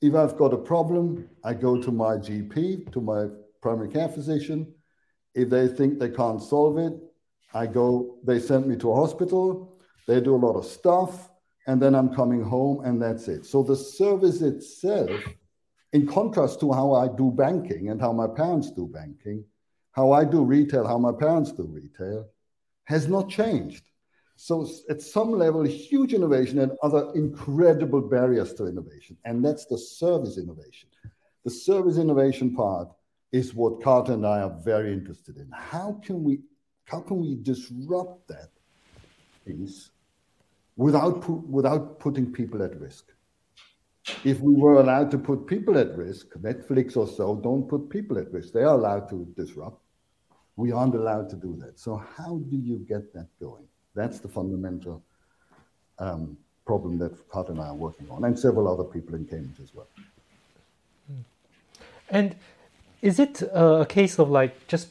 If 0.00 0.14
I've 0.14 0.36
got 0.36 0.52
a 0.52 0.58
problem, 0.58 1.28
I 1.42 1.54
go 1.54 1.80
to 1.80 1.90
my 1.90 2.16
GP, 2.16 2.92
to 2.92 3.00
my 3.00 3.28
primary 3.62 3.88
care 3.88 4.08
physician. 4.08 4.74
If 5.34 5.48
they 5.48 5.66
think 5.66 5.98
they 5.98 6.10
can't 6.10 6.42
solve 6.42 6.78
it, 6.78 6.92
I 7.54 7.66
go, 7.66 8.18
they 8.24 8.38
send 8.38 8.66
me 8.66 8.76
to 8.76 8.92
a 8.92 8.96
hospital, 8.96 9.78
they 10.06 10.20
do 10.20 10.34
a 10.34 10.44
lot 10.46 10.56
of 10.56 10.66
stuff, 10.66 11.30
and 11.66 11.80
then 11.80 11.94
I'm 11.94 12.14
coming 12.14 12.42
home, 12.42 12.84
and 12.84 13.00
that's 13.00 13.28
it. 13.28 13.46
So 13.46 13.62
the 13.62 13.76
service 13.76 14.42
itself, 14.42 15.10
in 15.92 16.06
contrast 16.06 16.60
to 16.60 16.72
how 16.72 16.92
I 16.92 17.08
do 17.08 17.30
banking 17.30 17.88
and 17.88 18.00
how 18.00 18.12
my 18.12 18.26
parents 18.26 18.70
do 18.72 18.86
banking, 18.86 19.44
how 19.92 20.12
I 20.12 20.24
do 20.24 20.44
retail, 20.44 20.86
how 20.86 20.98
my 20.98 21.12
parents 21.12 21.52
do 21.52 21.62
retail, 21.62 22.28
has 22.84 23.08
not 23.08 23.28
changed. 23.28 23.84
So 24.36 24.68
at 24.90 25.00
some 25.00 25.32
level, 25.32 25.62
huge 25.62 26.12
innovation 26.12 26.58
and 26.58 26.72
other 26.82 27.12
incredible 27.14 28.00
barriers 28.00 28.52
to 28.54 28.66
innovation. 28.66 29.16
And 29.24 29.44
that's 29.44 29.66
the 29.66 29.78
service 29.78 30.38
innovation. 30.38 30.88
The 31.44 31.50
service 31.50 31.98
innovation 31.98 32.54
part 32.54 32.88
is 33.32 33.54
what 33.54 33.82
Carter 33.82 34.12
and 34.12 34.26
I 34.26 34.40
are 34.40 34.58
very 34.64 34.92
interested 34.92 35.36
in. 35.36 35.50
How 35.52 36.00
can 36.04 36.22
we 36.22 36.40
how 36.86 37.00
can 37.00 37.18
we 37.18 37.36
disrupt 37.36 38.28
that 38.28 38.50
piece 39.46 39.90
without 40.76 41.22
pu- 41.22 41.44
without 41.48 41.98
putting 41.98 42.32
people 42.32 42.62
at 42.62 42.78
risk? 42.80 43.12
If 44.24 44.40
we 44.40 44.54
were 44.54 44.80
allowed 44.80 45.10
to 45.12 45.18
put 45.18 45.46
people 45.46 45.78
at 45.78 45.96
risk, 45.96 46.28
Netflix 46.40 46.96
or 46.96 47.06
so 47.06 47.36
don't 47.36 47.68
put 47.68 47.88
people 47.88 48.18
at 48.18 48.30
risk. 48.32 48.52
They 48.52 48.62
are 48.62 48.76
allowed 48.76 49.08
to 49.10 49.26
disrupt. 49.36 49.83
We 50.56 50.72
aren't 50.72 50.94
allowed 50.94 51.28
to 51.30 51.36
do 51.36 51.56
that. 51.60 51.78
So 51.78 52.02
how 52.16 52.38
do 52.50 52.56
you 52.56 52.78
get 52.88 53.12
that 53.14 53.28
going? 53.40 53.64
That's 53.94 54.20
the 54.20 54.28
fundamental 54.28 55.02
um, 55.98 56.36
problem 56.66 56.98
that 56.98 57.28
Carter 57.28 57.52
and 57.52 57.60
I 57.60 57.68
are 57.68 57.74
working 57.74 58.08
on, 58.10 58.24
and 58.24 58.38
several 58.38 58.68
other 58.68 58.84
people 58.84 59.14
in 59.14 59.24
Cambridge 59.24 59.60
as 59.62 59.74
well. 59.74 59.88
And 62.10 62.36
is 63.02 63.18
it 63.18 63.42
a 63.52 63.86
case 63.88 64.18
of 64.18 64.30
like 64.30 64.66
just 64.66 64.88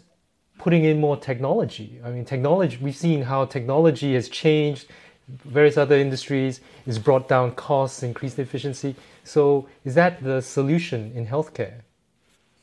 putting 0.58 0.84
in 0.84 1.00
more 1.00 1.18
technology? 1.18 2.00
I 2.04 2.10
mean, 2.10 2.26
technology, 2.26 2.78
we've 2.82 2.96
seen 2.96 3.24
how 3.24 3.46
technology 3.46 4.14
has 4.14 4.30
changed 4.30 4.88
various 5.28 5.78
other 5.78 5.96
industries, 5.96 6.60
it's 6.86 6.98
brought 6.98 7.28
down 7.28 7.52
costs, 7.56 8.04
increased 8.04 8.40
efficiency. 8.40 8.96
So 9.24 9.68
is 9.86 9.96
that 9.96 10.24
the 10.24 10.42
solution 10.42 11.12
in 11.16 11.26
healthcare? 11.28 11.82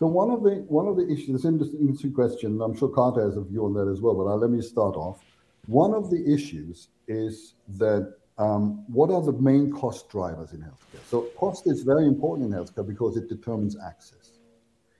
So 0.00 0.06
one 0.06 0.30
of 0.30 0.42
the 0.42 0.64
one 0.68 0.88
of 0.88 0.96
the 0.96 1.06
issues, 1.12 1.42
this 1.42 1.44
interesting 1.44 2.14
question, 2.14 2.62
I'm 2.62 2.74
sure 2.74 2.88
Carter 2.88 3.22
has 3.22 3.36
a 3.36 3.42
view 3.42 3.66
on 3.66 3.74
that 3.74 3.86
as 3.86 4.00
well, 4.00 4.14
but 4.14 4.30
I'll, 4.30 4.38
let 4.38 4.48
me 4.48 4.62
start 4.62 4.96
off. 4.96 5.22
One 5.66 5.92
of 5.92 6.08
the 6.10 6.24
issues 6.26 6.88
is 7.06 7.52
that 7.76 8.14
um, 8.38 8.86
what 8.88 9.10
are 9.10 9.20
the 9.20 9.34
main 9.34 9.70
cost 9.70 10.08
drivers 10.08 10.54
in 10.54 10.60
healthcare? 10.60 11.04
So, 11.06 11.28
cost 11.36 11.66
is 11.66 11.82
very 11.82 12.06
important 12.06 12.50
in 12.50 12.58
healthcare 12.58 12.88
because 12.88 13.18
it 13.18 13.28
determines 13.28 13.76
access. 13.78 14.38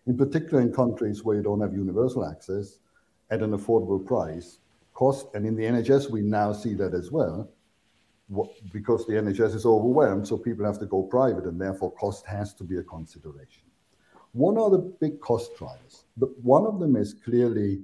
In 0.07 0.19
particular, 0.19 0.61
in 0.61 0.71
countries 0.71 1.25
where 1.25 1.35
you 1.35 1.42
don't 1.42 1.62
have 1.62 1.73
universal 1.73 2.26
access 2.26 2.80
at 3.30 3.40
an 3.40 3.57
affordable 3.57 4.04
price, 4.04 4.59
cost, 4.92 5.28
and 5.33 5.47
in 5.47 5.57
the 5.57 5.64
NHS, 5.64 6.11
we 6.11 6.21
now 6.21 6.52
see 6.52 6.75
that 6.75 6.92
as 6.92 7.11
well, 7.11 7.50
because 8.71 9.07
the 9.07 9.14
NHS 9.14 9.54
is 9.54 9.64
overwhelmed, 9.64 10.28
so 10.28 10.37
people 10.37 10.66
have 10.66 10.78
to 10.78 10.87
go 10.87 11.04
private, 11.04 11.45
and 11.45 11.59
therefore 11.59 11.90
cost 11.92 12.26
has 12.26 12.52
to 12.52 12.64
be 12.64 12.76
a 12.76 12.83
consideration. 12.83 13.62
One 14.32 14.58
are 14.58 14.70
the 14.70 14.78
big 14.78 15.20
cost 15.20 15.56
drivers. 15.56 16.04
The, 16.16 16.26
one 16.42 16.66
of 16.66 16.78
them 16.78 16.96
is 16.96 17.14
clearly 17.14 17.82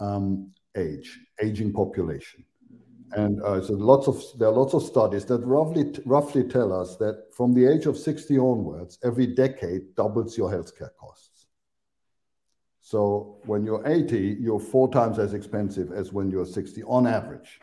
um, 0.00 0.52
age, 0.76 1.18
aging 1.42 1.72
population. 1.72 2.44
And 3.12 3.42
uh, 3.42 3.62
so 3.62 3.72
lots 3.72 4.06
of 4.06 4.22
there 4.38 4.48
are 4.48 4.52
lots 4.52 4.74
of 4.74 4.82
studies 4.82 5.24
that 5.26 5.38
roughly 5.38 5.94
roughly 6.04 6.44
tell 6.44 6.78
us 6.78 6.96
that 6.96 7.34
from 7.34 7.54
the 7.54 7.64
age 7.64 7.86
of 7.86 7.96
60 7.96 8.38
onwards, 8.38 8.98
every 9.02 9.26
decade 9.26 9.94
doubles 9.94 10.36
your 10.36 10.50
healthcare 10.50 10.90
costs. 11.00 11.46
So 12.80 13.38
when 13.44 13.64
you're 13.64 13.86
80, 13.86 14.38
you're 14.40 14.60
four 14.60 14.90
times 14.90 15.18
as 15.18 15.32
expensive 15.32 15.92
as 15.92 16.12
when 16.12 16.30
you're 16.30 16.46
60 16.46 16.82
on 16.84 17.06
average. 17.06 17.60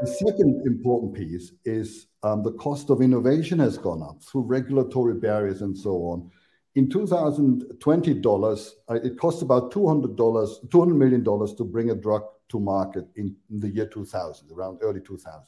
The 0.00 0.06
second 0.06 0.66
important 0.66 1.14
piece 1.14 1.52
is 1.64 2.06
um, 2.22 2.42
the 2.42 2.52
cost 2.52 2.90
of 2.90 3.00
innovation 3.00 3.58
has 3.60 3.78
gone 3.78 4.02
up 4.02 4.22
through 4.22 4.42
regulatory 4.42 5.14
barriers 5.14 5.62
and 5.62 5.76
so 5.76 5.92
on 6.02 6.30
in 6.76 6.90
2020 6.90 8.14
dollars, 8.20 8.76
uh, 8.88 8.94
it 9.02 9.18
costs 9.18 9.40
about 9.40 9.72
200 9.72 10.14
dollars, 10.14 10.60
200 10.70 10.94
million 10.94 11.24
dollars 11.24 11.54
to 11.54 11.64
bring 11.64 11.90
a 11.90 11.94
drug 11.94 12.22
to 12.50 12.60
market 12.60 13.08
in, 13.16 13.34
in 13.50 13.58
the 13.60 13.68
year 13.68 13.86
2000, 13.86 14.52
around 14.52 14.78
early 14.82 15.00
2000s. 15.00 15.42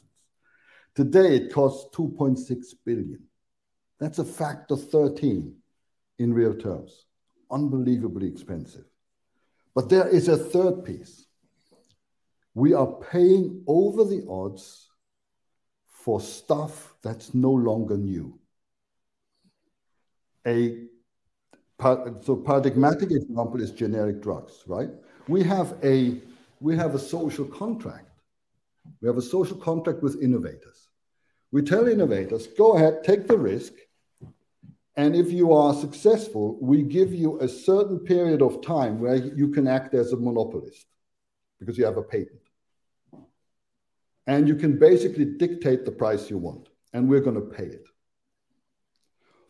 Today, 0.95 1.37
it 1.37 1.53
costs 1.53 1.95
2.6 1.95 2.75
billion. 2.85 3.23
That's 4.01 4.19
a 4.19 4.25
factor 4.25 4.75
13 4.75 5.55
in 6.19 6.33
real 6.33 6.55
terms. 6.55 7.05
Unbelievably 7.51 8.27
expensive. 8.27 8.87
But 9.75 9.91
there 9.91 10.09
is 10.09 10.29
a 10.29 10.37
third 10.37 10.83
piece. 10.85 11.27
We 12.59 12.75
are 12.75 12.89
paying 12.89 13.63
over 13.69 14.03
the 14.03 14.27
odds 14.29 14.89
for 15.87 16.21
stuff 16.21 16.93
that's 17.05 17.33
no 17.33 17.53
longer 17.53 17.97
new. 17.97 18.37
A 20.45 20.87
so 21.81 22.43
paradigmatic 22.45 23.13
example 23.13 23.63
is 23.63 23.71
generic 23.71 24.21
drugs, 24.21 24.65
right? 24.67 24.91
We 25.29 25.45
have 25.45 25.77
a 25.85 26.21
we 26.59 26.77
have 26.77 26.97
a 26.97 26.99
social 26.99 27.45
contract. 27.45 28.11
We 29.01 29.07
have 29.07 29.19
a 29.19 29.29
social 29.37 29.57
contract 29.57 30.03
with 30.03 30.21
innovators. 30.21 30.89
We 31.53 31.63
tell 31.63 31.87
innovators, 31.87 32.49
go 32.49 32.73
ahead, 32.73 33.05
take 33.05 33.29
the 33.29 33.39
risk, 33.39 33.73
and 34.97 35.15
if 35.15 35.31
you 35.31 35.53
are 35.53 35.73
successful, 35.75 36.59
we 36.61 36.83
give 36.83 37.15
you 37.15 37.39
a 37.39 37.47
certain 37.47 38.01
period 38.01 38.43
of 38.43 38.63
time 38.63 38.99
where 38.99 39.15
you 39.15 39.47
can 39.47 39.69
act 39.69 39.95
as 39.95 40.13
a 40.13 40.17
monopolist 40.17 40.87
because 41.61 41.79
you 41.79 41.85
have 41.85 41.99
a 41.99 42.03
patent. 42.03 42.48
And 44.29 44.47
you 44.47 44.55
can 44.55 44.79
basically 44.79 45.25
dictate 45.25 45.85
the 45.85 45.91
price 45.91 46.31
you 46.31 46.39
want, 46.39 46.69
and 46.93 47.09
we're 47.09 47.21
going 47.21 47.35
to 47.35 47.57
pay 47.57 47.65
it. 47.65 47.89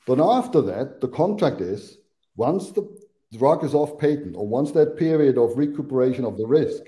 But 0.06 0.20
after 0.20 0.62
that, 0.62 1.02
the 1.02 1.08
contract 1.08 1.61
is 1.61 1.99
once 2.37 2.70
the 2.70 2.88
drug 3.37 3.64
is 3.64 3.75
off 3.75 3.99
patent 3.99 4.37
or 4.37 4.49
once 4.49 4.70
that 4.73 4.97
period 4.97 5.37
of 5.37 5.58
recuperation 5.58 6.25
of 6.25 6.38
the 6.38 6.47
risk 6.47 6.82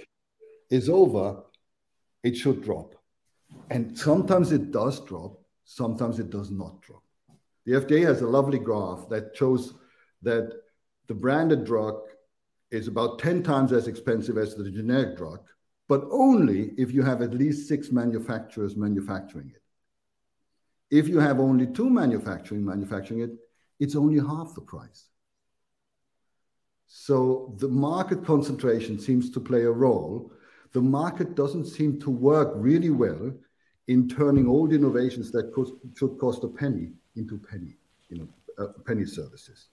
is 0.71 0.89
over, 0.89 1.43
it 2.23 2.37
should 2.37 2.63
drop. 2.63 2.95
And 3.71 3.99
sometimes 3.99 4.53
it 4.53 4.71
does 4.71 5.05
drop, 5.05 5.39
sometimes 5.65 6.19
it 6.19 6.31
does 6.31 6.51
not 6.51 6.81
drop. 6.81 7.03
The 7.67 7.73
FDA 7.73 8.05
has 8.07 8.23
a 8.23 8.27
lovely 8.27 8.59
graph 8.59 9.09
that 9.11 9.37
shows 9.37 9.75
that 10.23 10.53
the 11.09 11.15
branded 11.15 11.65
drug 11.65 12.01
is 12.71 12.89
about 12.89 13.19
10 13.19 13.43
times 13.43 13.73
as 13.73 13.89
expensive 13.89 14.39
as 14.39 14.55
the 14.55 14.71
generic 14.71 15.17
drug, 15.17 15.41
but 15.91 16.07
only 16.13 16.71
if 16.79 16.93
you 16.93 17.03
have 17.03 17.21
at 17.21 17.35
least 17.35 17.67
six 17.67 17.91
manufacturers 17.91 18.77
manufacturing 18.77 19.51
it. 19.53 19.61
If 20.97 21.09
you 21.09 21.19
have 21.19 21.41
only 21.41 21.67
two 21.67 21.91
manufacturing 21.91 22.65
manufacturing 22.65 23.23
it, 23.23 23.31
it's 23.81 23.97
only 23.97 24.21
half 24.21 24.55
the 24.55 24.61
price. 24.61 25.09
So 26.87 27.57
the 27.59 27.67
market 27.67 28.25
concentration 28.25 29.01
seems 29.01 29.31
to 29.31 29.41
play 29.41 29.63
a 29.63 29.71
role. 29.73 30.33
The 30.71 30.81
market 30.81 31.35
doesn't 31.35 31.67
seem 31.67 31.99
to 32.03 32.11
work 32.11 32.53
really 32.55 32.91
well 32.91 33.33
in 33.89 34.09
turning 34.09 34.47
old 34.47 34.73
innovations 34.73 35.33
that 35.33 35.53
should 35.99 36.19
cost 36.19 36.45
a 36.45 36.49
penny 36.49 36.93
into 37.17 37.37
penny, 37.37 37.79
you 38.09 38.19
know, 38.19 38.29
uh, 38.65 38.69
penny 38.87 39.07
services. 39.07 39.71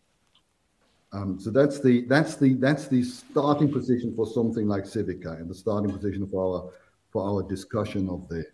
Um, 1.14 1.40
so 1.40 1.50
that's 1.52 1.80
the 1.80 2.02
that's 2.02 2.36
the 2.36 2.56
that's 2.56 2.88
the 2.88 3.04
starting 3.04 3.72
position 3.72 4.14
for 4.16 4.28
something 4.28 4.68
like 4.68 4.84
Civica 4.84 5.40
and 5.40 5.50
the 5.50 5.56
starting 5.56 5.92
position 5.92 6.28
for 6.28 6.42
our 6.44 6.72
for 7.12 7.24
our 7.24 7.48
discussion 7.48 8.10
of 8.10 8.28
the 8.28 8.46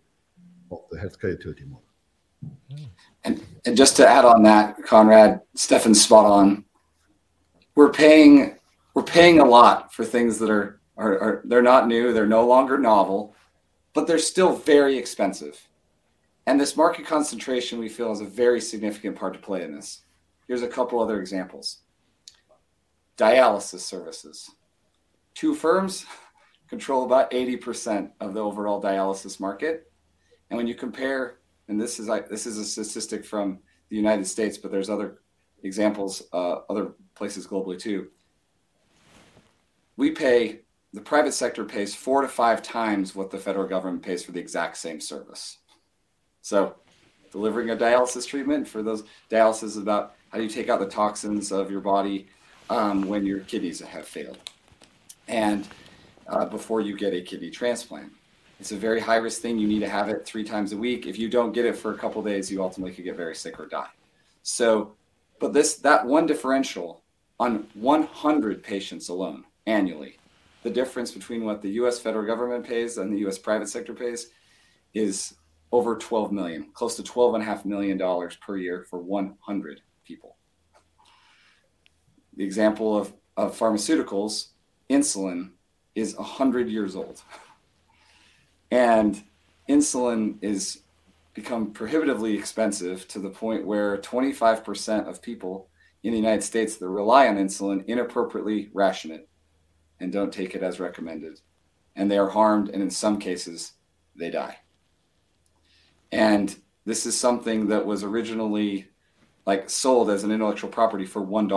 of 0.71 0.79
the 0.91 0.97
healthcare 0.97 1.31
utility 1.31 1.65
model. 1.65 1.83
And 3.23 3.43
and 3.65 3.75
just 3.75 3.95
to 3.97 4.07
add 4.07 4.25
on 4.25 4.43
that, 4.43 4.77
Conrad, 4.83 5.41
Stefan's 5.55 6.01
spot 6.01 6.25
on. 6.25 6.65
We're 7.75 7.89
paying 7.89 8.59
we're 8.93 9.03
paying 9.03 9.39
a 9.39 9.45
lot 9.45 9.91
for 9.91 10.05
things 10.05 10.37
that 10.39 10.49
are, 10.49 10.79
are, 10.97 11.19
are 11.19 11.41
they're 11.45 11.63
not 11.63 11.87
new, 11.87 12.13
they're 12.13 12.27
no 12.27 12.45
longer 12.45 12.77
novel, 12.77 13.35
but 13.93 14.05
they're 14.05 14.19
still 14.19 14.55
very 14.55 14.97
expensive. 14.97 15.67
And 16.45 16.59
this 16.59 16.77
market 16.77 17.05
concentration 17.05 17.79
we 17.79 17.89
feel 17.89 18.11
is 18.11 18.21
a 18.21 18.25
very 18.25 18.61
significant 18.61 19.15
part 19.15 19.33
to 19.33 19.39
play 19.39 19.63
in 19.63 19.73
this. 19.73 20.01
Here's 20.47 20.61
a 20.61 20.67
couple 20.67 21.01
other 21.01 21.19
examples 21.19 21.82
dialysis 23.17 23.79
services. 23.79 24.49
Two 25.33 25.55
firms 25.55 26.05
control 26.67 27.05
about 27.05 27.31
80% 27.31 28.11
of 28.19 28.33
the 28.33 28.39
overall 28.39 28.81
dialysis 28.81 29.39
market. 29.39 29.91
And 30.49 30.57
when 30.57 30.67
you 30.67 30.75
compare, 30.75 31.39
and 31.67 31.79
this 31.79 31.99
is 31.99 32.07
this 32.29 32.45
is 32.45 32.57
a 32.57 32.65
statistic 32.65 33.25
from 33.25 33.59
the 33.89 33.95
United 33.95 34.25
States, 34.25 34.57
but 34.57 34.71
there's 34.71 34.89
other 34.89 35.19
examples, 35.63 36.23
uh, 36.33 36.59
other 36.69 36.93
places 37.15 37.47
globally 37.47 37.79
too. 37.79 38.07
We 39.95 40.11
pay 40.11 40.61
the 40.93 41.01
private 41.01 41.33
sector 41.33 41.65
pays 41.65 41.95
four 41.95 42.21
to 42.21 42.27
five 42.27 42.61
times 42.61 43.15
what 43.15 43.31
the 43.31 43.39
federal 43.39 43.67
government 43.67 44.03
pays 44.03 44.23
for 44.23 44.31
the 44.31 44.39
exact 44.39 44.77
same 44.77 44.99
service. 44.99 45.57
So, 46.41 46.75
delivering 47.31 47.71
a 47.71 47.75
dialysis 47.75 48.27
treatment 48.27 48.67
for 48.67 48.83
those 48.83 49.03
dialysis 49.29 49.63
is 49.63 49.77
about 49.77 50.15
how 50.29 50.37
do 50.37 50.43
you 50.43 50.49
take 50.49 50.69
out 50.69 50.79
the 50.79 50.87
toxins 50.87 51.51
of 51.51 51.71
your 51.71 51.81
body 51.81 52.27
um, 52.73 53.07
when 53.07 53.23
your 53.23 53.41
kidneys 53.41 53.79
have 53.81 54.07
failed, 54.07 54.39
and 55.27 55.67
uh, 56.27 56.45
before 56.45 56.81
you 56.81 56.97
get 56.97 57.13
a 57.13 57.21
kidney 57.21 57.51
transplant. 57.51 58.11
It's 58.59 58.71
a 58.71 58.77
very 58.77 58.99
high 58.99 59.17
risk 59.17 59.41
thing. 59.41 59.59
You 59.59 59.67
need 59.67 59.81
to 59.81 59.89
have 59.89 60.09
it 60.09 60.25
three 60.25 60.43
times 60.43 60.71
a 60.73 60.77
week. 60.77 61.05
If 61.05 61.19
you 61.19 61.29
don't 61.29 61.51
get 61.51 61.65
it 61.65 61.75
for 61.75 61.93
a 61.93 61.97
couple 61.97 62.23
days, 62.23 62.51
you 62.51 62.63
ultimately 62.63 62.93
could 62.93 63.03
get 63.03 63.17
very 63.17 63.35
sick 63.35 63.59
or 63.59 63.67
die. 63.67 63.89
So, 64.41 64.93
but 65.39 65.53
this 65.53 65.75
that 65.77 66.05
one 66.05 66.25
differential 66.25 67.03
on 67.39 67.67
100 67.73 68.63
patients 68.63 69.09
alone 69.09 69.43
annually, 69.67 70.17
the 70.63 70.69
difference 70.69 71.11
between 71.11 71.43
what 71.43 71.61
the 71.61 71.71
U.S. 71.71 71.99
federal 71.99 72.25
government 72.25 72.65
pays 72.65 72.97
and 72.97 73.13
the 73.13 73.19
U.S. 73.19 73.37
private 73.37 73.69
sector 73.69 73.93
pays 73.93 74.27
is 74.93 75.35
over 75.71 75.97
12 75.97 76.31
million, 76.31 76.69
close 76.73 76.95
to 76.95 77.03
12 77.03 77.35
and 77.35 77.43
a 77.43 77.45
half 77.45 77.65
million 77.65 77.97
dollars 77.97 78.35
per 78.37 78.57
year 78.57 78.85
for 78.89 78.99
100 78.99 79.81
people. 80.05 80.37
The 82.37 82.43
example 82.43 82.97
of, 82.97 83.13
of 83.37 83.57
pharmaceuticals, 83.57 84.47
insulin 84.89 85.51
is 85.95 86.15
100 86.15 86.69
years 86.69 86.95
old. 86.95 87.21
And 88.71 89.23
insulin 89.69 90.37
is 90.41 90.81
become 91.33 91.71
prohibitively 91.71 92.35
expensive 92.37 93.07
to 93.07 93.19
the 93.19 93.29
point 93.29 93.65
where 93.65 93.97
25% 93.97 95.07
of 95.07 95.21
people 95.21 95.69
in 96.03 96.11
the 96.11 96.17
United 96.17 96.43
States 96.43 96.77
that 96.77 96.87
rely 96.87 97.27
on 97.27 97.37
insulin 97.37 97.85
inappropriately 97.87 98.69
ration 98.73 99.11
it 99.11 99.27
and 99.99 100.11
don't 100.11 100.33
take 100.33 100.53
it 100.53 100.63
as 100.63 100.79
recommended. 100.79 101.39
And 101.95 102.09
they 102.09 102.17
are 102.17 102.29
harmed, 102.29 102.69
and 102.69 102.81
in 102.81 102.89
some 102.89 103.19
cases, 103.19 103.73
they 104.15 104.29
die. 104.29 104.57
And 106.11 106.55
this 106.85 107.05
is 107.05 107.19
something 107.19 107.67
that 107.67 107.85
was 107.85 108.03
originally 108.03 108.87
like 109.45 109.69
sold 109.69 110.09
as 110.09 110.23
an 110.23 110.31
intellectual 110.31 110.69
property 110.69 111.05
for 111.05 111.21
one 111.21 111.47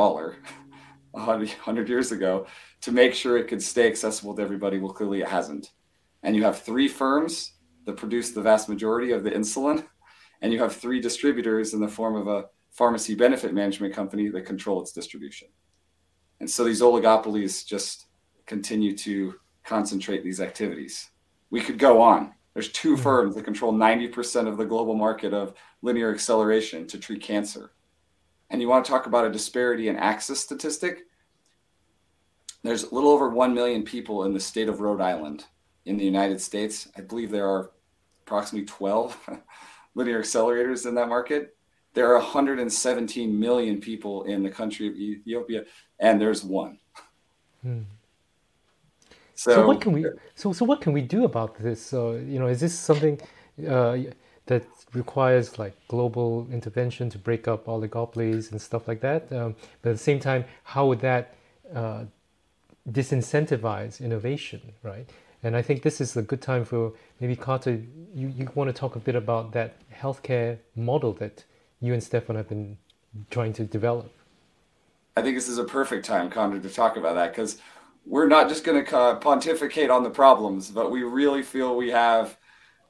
dollar 1.16 1.42
a 1.42 1.46
hundred 1.46 1.88
years 1.88 2.12
ago 2.12 2.46
to 2.82 2.92
make 2.92 3.14
sure 3.14 3.36
it 3.36 3.48
could 3.48 3.62
stay 3.62 3.86
accessible 3.86 4.34
to 4.36 4.42
everybody. 4.42 4.78
Well, 4.78 4.92
clearly 4.92 5.20
it 5.20 5.28
hasn't. 5.28 5.72
And 6.22 6.34
you 6.34 6.44
have 6.44 6.60
three 6.60 6.88
firms 6.88 7.52
that 7.84 7.96
produce 7.96 8.32
the 8.32 8.42
vast 8.42 8.68
majority 8.68 9.12
of 9.12 9.24
the 9.24 9.30
insulin, 9.30 9.84
and 10.42 10.52
you 10.52 10.58
have 10.58 10.74
three 10.74 11.00
distributors 11.00 11.72
in 11.72 11.80
the 11.80 11.88
form 11.88 12.16
of 12.16 12.26
a 12.28 12.46
pharmacy 12.70 13.14
benefit 13.14 13.54
management 13.54 13.94
company 13.94 14.28
that 14.28 14.44
control 14.44 14.82
its 14.82 14.92
distribution. 14.92 15.48
And 16.40 16.50
so 16.50 16.64
these 16.64 16.82
oligopolies 16.82 17.66
just 17.66 18.06
continue 18.44 18.96
to 18.98 19.34
concentrate 19.64 20.22
these 20.22 20.40
activities. 20.40 21.10
We 21.50 21.60
could 21.60 21.78
go 21.78 22.02
on. 22.02 22.34
There's 22.54 22.72
two 22.72 22.96
hmm. 22.96 23.02
firms 23.02 23.34
that 23.34 23.44
control 23.44 23.72
90% 23.72 24.48
of 24.48 24.56
the 24.56 24.64
global 24.64 24.94
market 24.94 25.32
of 25.32 25.54
linear 25.82 26.12
acceleration 26.12 26.86
to 26.88 26.98
treat 26.98 27.22
cancer. 27.22 27.72
And 28.50 28.60
you 28.60 28.68
want 28.68 28.84
to 28.84 28.90
talk 28.90 29.06
about 29.06 29.24
a 29.24 29.30
disparity 29.30 29.88
in 29.88 29.96
access 29.96 30.38
statistic? 30.38 31.06
There's 32.62 32.84
a 32.84 32.94
little 32.94 33.10
over 33.10 33.28
1 33.28 33.54
million 33.54 33.82
people 33.82 34.24
in 34.24 34.32
the 34.32 34.40
state 34.40 34.68
of 34.68 34.80
Rhode 34.80 35.00
Island 35.00 35.44
in 35.84 35.96
the 35.96 36.04
United 36.04 36.40
States. 36.40 36.88
I 36.96 37.00
believe 37.00 37.30
there 37.30 37.48
are 37.48 37.70
approximately 38.26 38.66
12 38.66 39.30
linear 39.94 40.20
accelerators 40.20 40.86
in 40.86 40.94
that 40.96 41.08
market. 41.08 41.56
There 41.94 42.10
are 42.12 42.18
117 42.18 43.38
million 43.38 43.80
people 43.80 44.24
in 44.24 44.42
the 44.42 44.50
country 44.50 44.86
of 44.88 44.94
Ethiopia, 44.96 45.64
and 45.98 46.20
there's 46.20 46.44
one. 46.44 46.78
Hmm. 47.62 47.82
So, 49.34 49.54
so, 49.54 49.66
what 49.66 49.80
can 49.80 49.92
we 49.92 50.06
so 50.34 50.52
so 50.52 50.64
what 50.64 50.80
can 50.80 50.92
we 50.92 51.02
do 51.02 51.24
about 51.24 51.58
this? 51.58 51.92
Uh, 51.92 52.12
you 52.12 52.38
know, 52.38 52.46
is 52.46 52.60
this 52.60 52.78
something 52.78 53.20
uh, 53.68 53.96
that 54.46 54.64
requires 54.92 55.58
like 55.58 55.74
global 55.88 56.46
intervention 56.50 57.10
to 57.10 57.18
break 57.18 57.48
up 57.48 57.66
oligopolies 57.66 58.50
and 58.50 58.60
stuff 58.60 58.88
like 58.88 59.00
that? 59.00 59.30
Um, 59.32 59.54
but 59.82 59.90
at 59.90 59.96
the 59.96 60.02
same 60.02 60.20
time, 60.20 60.44
how 60.64 60.86
would 60.86 61.00
that 61.00 61.34
uh, 61.74 62.04
disincentivize 62.90 64.00
innovation, 64.00 64.72
right? 64.82 65.08
And 65.42 65.56
I 65.56 65.62
think 65.62 65.82
this 65.82 66.00
is 66.00 66.16
a 66.16 66.22
good 66.22 66.40
time 66.40 66.64
for 66.64 66.92
maybe 67.20 67.36
Carter. 67.36 67.82
You, 68.14 68.32
you 68.36 68.48
want 68.54 68.68
to 68.68 68.72
talk 68.72 68.96
a 68.96 68.98
bit 68.98 69.14
about 69.14 69.52
that 69.52 69.74
healthcare 69.92 70.58
model 70.74 71.12
that 71.14 71.44
you 71.80 71.92
and 71.92 72.02
Stefan 72.02 72.36
have 72.36 72.48
been 72.48 72.78
trying 73.30 73.52
to 73.54 73.64
develop. 73.64 74.12
I 75.16 75.22
think 75.22 75.36
this 75.36 75.48
is 75.48 75.58
a 75.58 75.64
perfect 75.64 76.04
time, 76.04 76.30
Conrad, 76.30 76.62
to 76.62 76.68
talk 76.68 76.96
about 76.96 77.14
that 77.14 77.32
because 77.32 77.58
we're 78.04 78.28
not 78.28 78.48
just 78.48 78.64
going 78.64 78.84
to 78.84 79.18
pontificate 79.20 79.90
on 79.90 80.02
the 80.02 80.10
problems, 80.10 80.70
but 80.70 80.90
we 80.90 81.02
really 81.02 81.42
feel 81.42 81.76
we 81.76 81.90
have 81.90 82.36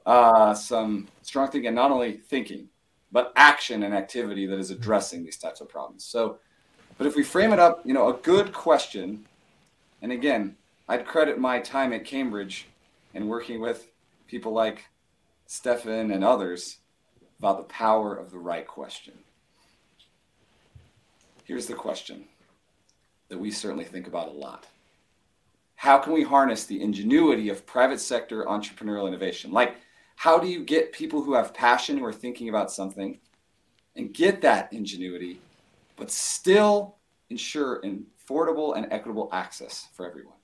uh, 0.07 0.55
some 0.55 1.09
strong 1.23 1.49
thinking, 1.49 1.75
not 1.75 1.91
only 1.91 2.13
thinking, 2.13 2.69
but 3.13 3.33
action 3.37 3.83
and 3.83 3.93
activity 3.93 4.47
that 4.47 4.59
is 4.59 4.71
addressing 4.71 5.25
these 5.25 5.37
types 5.37 5.61
of 5.61 5.69
problems. 5.69 6.05
So, 6.05 6.39
but 6.97 7.07
if 7.07 7.17
we 7.17 7.23
frame 7.23 7.53
it 7.53 7.59
up, 7.59 7.83
you 7.85 7.93
know, 7.93 8.09
a 8.09 8.15
good 8.15 8.53
question, 8.53 9.27
and 10.01 10.13
again, 10.13 10.57
I'd 10.89 11.07
credit 11.07 11.39
my 11.39 11.59
time 11.59 11.93
at 11.93 12.05
Cambridge 12.05 12.69
and 13.15 13.29
working 13.29 13.61
with 13.61 13.89
people 14.29 14.53
like 14.53 14.87
Stefan 15.47 16.11
and 16.11 16.25
others 16.25 16.79
about 17.39 17.59
the 17.59 17.65
power 17.65 18.15
of 18.15 18.31
the 18.31 18.39
right 18.39 18.67
question. 18.67 19.15
Here's 21.45 21.67
the 21.67 21.75
question 21.75 22.25
that 23.29 23.39
we 23.39 23.51
certainly 23.51 23.85
think 23.85 24.07
about 24.07 24.29
a 24.29 24.33
lot 24.33 24.67
How 25.75 25.99
can 25.99 26.13
we 26.13 26.23
harness 26.23 26.65
the 26.65 26.81
ingenuity 26.81 27.49
of 27.49 27.67
private 27.67 28.01
sector 28.01 28.45
entrepreneurial 28.45 29.09
innovation? 29.09 29.51
Like, 29.53 29.77
how 30.17 30.39
do 30.39 30.49
you 30.49 30.65
get 30.65 30.93
people 30.93 31.23
who 31.23 31.35
have 31.35 31.55
passion, 31.55 31.99
who 31.99 32.05
are 32.05 32.13
thinking 32.13 32.49
about 32.49 32.73
something, 32.73 33.19
and 33.95 34.13
get 34.13 34.43
that 34.43 34.73
ingenuity, 34.73 35.41
but 35.97 36.11
still 36.11 36.97
ensure 37.31 37.83
affordable 37.83 38.77
and 38.77 38.89
equitable 38.91 39.29
access 39.33 39.89
for 39.93 40.09
everyone? 40.09 40.35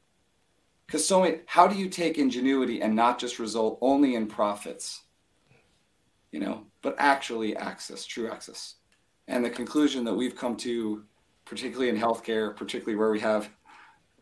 Because 0.86 1.06
so 1.06 1.22
many, 1.22 1.38
how 1.46 1.66
do 1.66 1.76
you 1.76 1.88
take 1.88 2.18
ingenuity 2.18 2.82
and 2.82 2.94
not 2.94 3.18
just 3.18 3.38
result 3.38 3.78
only 3.80 4.14
in 4.14 4.26
profits, 4.26 5.02
you 6.30 6.38
know, 6.38 6.66
but 6.82 6.94
actually 6.98 7.56
access, 7.56 8.04
true 8.04 8.30
access? 8.30 8.74
And 9.26 9.42
the 9.42 9.50
conclusion 9.50 10.04
that 10.04 10.14
we've 10.14 10.36
come 10.36 10.56
to, 10.58 11.02
particularly 11.46 11.88
in 11.88 11.96
healthcare, 11.96 12.54
particularly 12.54 12.98
where 12.98 13.10
we 13.10 13.20
have 13.20 13.48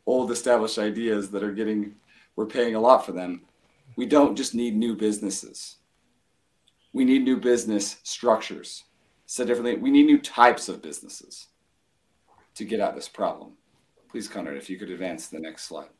old 0.07 0.31
established 0.31 0.79
ideas 0.79 1.31
that 1.31 1.43
are 1.43 1.53
getting, 1.53 1.97
we're 2.37 2.47
paying 2.47 2.77
a 2.77 2.81
lot 2.81 3.05
for 3.05 3.13
them. 3.13 3.43
We 3.97 4.07
don't 4.07 4.37
just 4.37 4.55
need 4.55 4.77
new 4.77 4.95
businesses. 4.95 5.77
We 6.93 7.05
need 7.05 7.25
new 7.25 7.37
business 7.37 7.99
structures. 8.03 8.85
Said 9.27 9.47
differently, 9.47 9.77
we 9.77 9.91
need 9.91 10.07
new 10.07 10.19
types 10.19 10.69
of 10.69 10.83
businesses 10.83 11.49
to 12.55 12.65
get 12.65 12.81
at 12.81 12.95
this 12.95 13.09
problem. 13.09 13.53
Please, 14.09 14.27
Conrad, 14.27 14.57
if 14.57 14.69
you 14.69 14.77
could 14.77 14.91
advance 14.91 15.29
the 15.29 15.39
next 15.39 15.65
slide. 15.65 15.91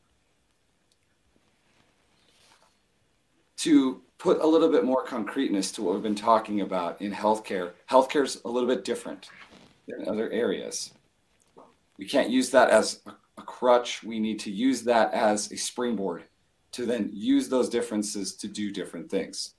To 3.57 4.01
put 4.17 4.41
a 4.41 4.47
little 4.47 4.69
bit 4.69 4.83
more 4.83 5.05
concreteness 5.05 5.71
to 5.73 5.81
what 5.81 5.93
we've 5.93 6.03
been 6.03 6.15
talking 6.15 6.61
about 6.61 7.01
in 7.01 7.11
healthcare, 7.11 7.71
healthcare 7.89 8.23
is 8.23 8.41
a 8.43 8.49
little 8.49 8.67
bit 8.67 8.83
different 8.83 9.29
than 9.87 10.07
other 10.07 10.29
areas. 10.31 10.91
We 11.97 12.05
can't 12.05 12.29
use 12.29 12.49
that 12.49 12.69
as 12.69 13.01
a 13.37 13.41
crutch. 13.41 14.03
We 14.03 14.19
need 14.19 14.39
to 14.39 14.51
use 14.51 14.83
that 14.83 15.13
as 15.13 15.51
a 15.51 15.55
springboard 15.55 16.23
to 16.73 16.85
then 16.85 17.09
use 17.13 17.49
those 17.49 17.69
differences 17.69 18.35
to 18.35 18.47
do 18.47 18.71
different 18.71 19.09
things. 19.09 19.55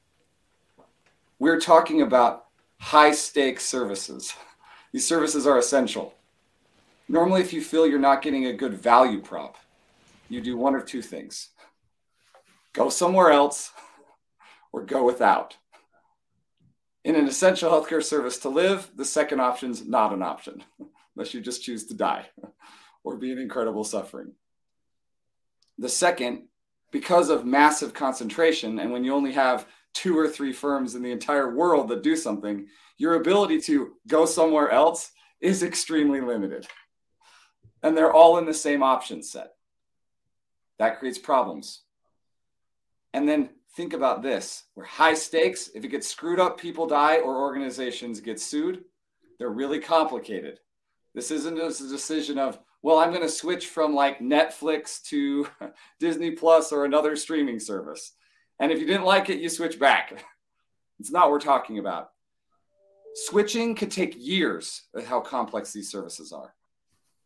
We're 1.39 1.61
talking 1.61 2.03
about 2.03 2.47
high 2.79 3.13
stakes 3.13 3.65
services. 3.65 4.35
These 4.93 5.07
services 5.07 5.47
are 5.47 5.59
essential. 5.59 6.15
Normally, 7.09 7.41
if 7.41 7.53
you 7.53 7.63
feel 7.63 7.87
you're 7.87 7.99
not 7.99 8.23
getting 8.23 8.47
a 8.47 8.53
good 8.53 8.75
value 8.75 9.21
prop, 9.21 9.57
you 10.29 10.41
do 10.41 10.57
one 10.57 10.75
or 10.75 10.81
two 10.81 11.03
things 11.03 11.51
go 12.73 12.89
somewhere 12.89 13.31
else 13.31 13.71
or 14.73 14.83
go 14.83 15.05
without. 15.05 15.57
In 17.05 17.17
an 17.17 17.27
essential 17.27 17.71
healthcare 17.71 18.03
service 18.03 18.39
to 18.39 18.49
live, 18.49 18.91
the 18.97 19.05
second 19.05 19.41
option 19.41 19.71
is 19.71 19.85
not 19.85 20.13
an 20.13 20.23
option, 20.23 20.63
unless 21.17 21.35
you 21.35 21.41
just 21.41 21.63
choose 21.63 21.85
to 21.87 21.95
die 21.95 22.27
or 23.05 23.17
be 23.17 23.33
in 23.33 23.39
incredible 23.39 23.85
suffering. 23.85 24.33
The 25.79 25.89
second, 25.89 26.45
because 26.93 27.31
of 27.31 27.45
massive 27.45 27.93
concentration, 27.93 28.79
and 28.79 28.93
when 28.93 29.03
you 29.03 29.13
only 29.13 29.33
have 29.33 29.67
two 29.95 30.17
or 30.17 30.29
three 30.29 30.53
firms 30.53 30.95
in 30.95 31.03
the 31.03 31.11
entire 31.11 31.53
world 31.53 31.89
that 31.89 32.03
do 32.03 32.15
something, 32.15 32.67
your 32.99 33.15
ability 33.15 33.61
to 33.63 33.95
go 34.07 34.25
somewhere 34.25 34.71
else 34.71 35.11
is 35.41 35.63
extremely 35.63 36.21
limited. 36.21 36.67
And 37.83 37.97
they're 37.97 38.13
all 38.13 38.39
in 38.39 38.47
the 38.47 38.55
same 38.55 38.83
option 38.83 39.23
set. 39.23 39.55
That 40.79 40.99
creates 40.99 41.19
problems. 41.19 41.83
And 43.13 43.29
then 43.29 43.51
think 43.75 43.93
about 43.93 44.23
this 44.23 44.65
we're 44.77 44.85
high 44.85 45.15
stakes. 45.15 45.71
If 45.75 45.85
it 45.85 45.89
gets 45.89 46.09
screwed 46.09 46.41
up, 46.41 46.61
people 46.61 46.87
die 46.87 47.19
or 47.19 47.43
organizations 47.43 48.21
get 48.21 48.41
sued. 48.41 48.85
They're 49.39 49.51
really 49.51 49.81
complicated. 49.81 50.61
This 51.15 51.31
isn't 51.31 51.57
just 51.57 51.81
a 51.81 51.89
decision 51.89 52.39
of, 52.39 52.59
well, 52.83 52.99
I'm 52.99 53.11
going 53.11 53.23
to 53.23 53.29
switch 53.29 53.69
from 53.69 53.95
like 53.95 54.19
Netflix 54.19 55.03
to 55.05 55.47
Disney 56.01 56.33
Plus 56.33 56.73
or 56.73 56.85
another 56.85 57.17
streaming 57.17 57.61
service. 57.61 58.13
And 58.59 58.71
if 58.71 58.81
you 58.81 58.87
didn't 58.87 59.05
like 59.05 59.31
it, 59.31 59.41
you 59.41 59.49
switch 59.49 59.79
back. 59.79 60.25
It's 61.01 61.11
not 61.11 61.23
what 61.23 61.33
we're 61.33 61.41
talking 61.41 61.81
about. 61.81 62.11
Switching 63.15 63.75
could 63.75 63.91
take 63.91 64.15
years 64.17 64.83
of 64.95 65.05
how 65.05 65.19
complex 65.19 65.73
these 65.73 65.91
services 65.91 66.33
are. 66.33 66.55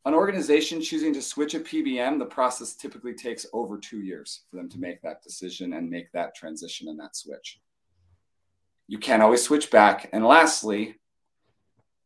An 0.06 0.14
organization 0.14 0.80
choosing 0.80 1.12
to 1.12 1.20
switch 1.20 1.52
a 1.52 1.60
PBM, 1.60 2.18
the 2.18 2.24
process 2.24 2.74
typically 2.74 3.12
takes 3.12 3.44
over 3.52 3.76
two 3.76 4.00
years 4.00 4.44
for 4.48 4.56
them 4.56 4.70
to 4.70 4.78
make 4.78 5.02
that 5.02 5.22
decision 5.22 5.74
and 5.74 5.90
make 5.90 6.10
that 6.12 6.34
transition 6.34 6.88
and 6.88 6.98
that 7.00 7.16
switch. 7.16 7.60
You 8.88 8.96
can't 8.96 9.22
always 9.22 9.42
switch 9.42 9.70
back. 9.70 10.08
And 10.14 10.24
lastly, 10.24 10.94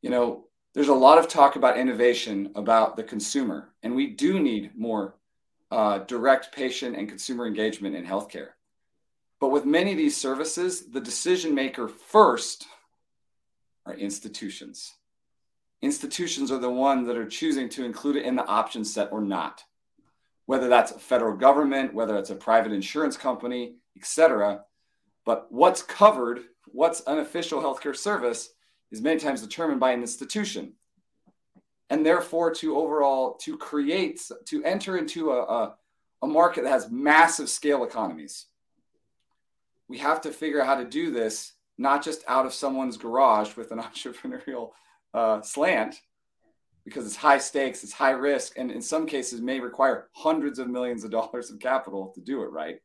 you 0.02 0.10
know, 0.10 0.46
there's 0.74 0.88
a 0.88 0.94
lot 0.94 1.18
of 1.18 1.28
talk 1.28 1.56
about 1.56 1.78
innovation 1.78 2.50
about 2.54 2.96
the 2.96 3.02
consumer, 3.02 3.70
and 3.82 3.94
we 3.94 4.08
do 4.08 4.38
need 4.40 4.72
more 4.76 5.16
uh, 5.70 5.98
direct 5.98 6.52
patient 6.52 6.96
and 6.96 7.08
consumer 7.08 7.46
engagement 7.46 7.96
in 7.96 8.04
healthcare. 8.04 8.50
But 9.40 9.50
with 9.50 9.64
many 9.64 9.92
of 9.92 9.98
these 9.98 10.16
services, 10.16 10.90
the 10.90 11.00
decision 11.00 11.54
maker 11.54 11.88
first 11.88 12.66
are 13.86 13.94
institutions. 13.94 14.94
Institutions 15.82 16.52
are 16.52 16.58
the 16.58 16.70
ones 16.70 17.06
that 17.06 17.16
are 17.16 17.26
choosing 17.26 17.68
to 17.70 17.84
include 17.84 18.16
it 18.16 18.26
in 18.26 18.36
the 18.36 18.46
option 18.46 18.84
set 18.84 19.10
or 19.10 19.22
not. 19.22 19.64
Whether 20.44 20.68
that's 20.68 20.92
a 20.92 20.98
federal 20.98 21.36
government 21.36 21.94
whether 21.94 22.18
it's 22.18 22.30
a 22.30 22.34
private 22.34 22.72
insurance 22.72 23.16
company 23.16 23.76
etc 23.96 24.64
but 25.24 25.46
what's 25.50 25.82
covered 25.82 26.40
what's 26.66 27.02
an 27.06 27.18
official 27.18 27.60
healthcare 27.60 27.96
service 27.96 28.50
is 28.90 29.00
many 29.00 29.20
times 29.20 29.42
determined 29.42 29.80
by 29.80 29.92
an 29.92 30.00
institution 30.00 30.74
and 31.88 32.04
therefore 32.04 32.52
to 32.52 32.76
overall 32.76 33.34
to 33.34 33.56
create 33.56 34.20
to 34.46 34.64
enter 34.64 34.96
into 34.96 35.32
a, 35.32 35.42
a, 35.42 35.74
a 36.22 36.26
market 36.26 36.64
that 36.64 36.70
has 36.70 36.90
massive 36.90 37.48
scale 37.48 37.84
economies 37.84 38.46
we 39.88 39.98
have 39.98 40.20
to 40.20 40.30
figure 40.30 40.60
out 40.60 40.66
how 40.66 40.76
to 40.76 40.84
do 40.84 41.10
this 41.10 41.52
not 41.78 42.04
just 42.04 42.22
out 42.28 42.44
of 42.44 42.52
someone's 42.52 42.96
garage 42.96 43.56
with 43.56 43.72
an 43.72 43.78
entrepreneurial 43.80 44.70
uh, 45.14 45.40
slant 45.40 46.00
because 46.84 47.06
it's 47.06 47.16
high 47.16 47.38
stakes, 47.38 47.84
it's 47.84 47.92
high 47.92 48.10
risk, 48.10 48.58
and 48.58 48.70
in 48.70 48.82
some 48.82 49.06
cases 49.06 49.40
may 49.40 49.60
require 49.60 50.08
hundreds 50.12 50.58
of 50.58 50.68
millions 50.68 51.04
of 51.04 51.10
dollars 51.10 51.50
of 51.50 51.58
capital 51.58 52.12
to 52.14 52.20
do 52.20 52.42
it 52.42 52.50
right. 52.50 52.80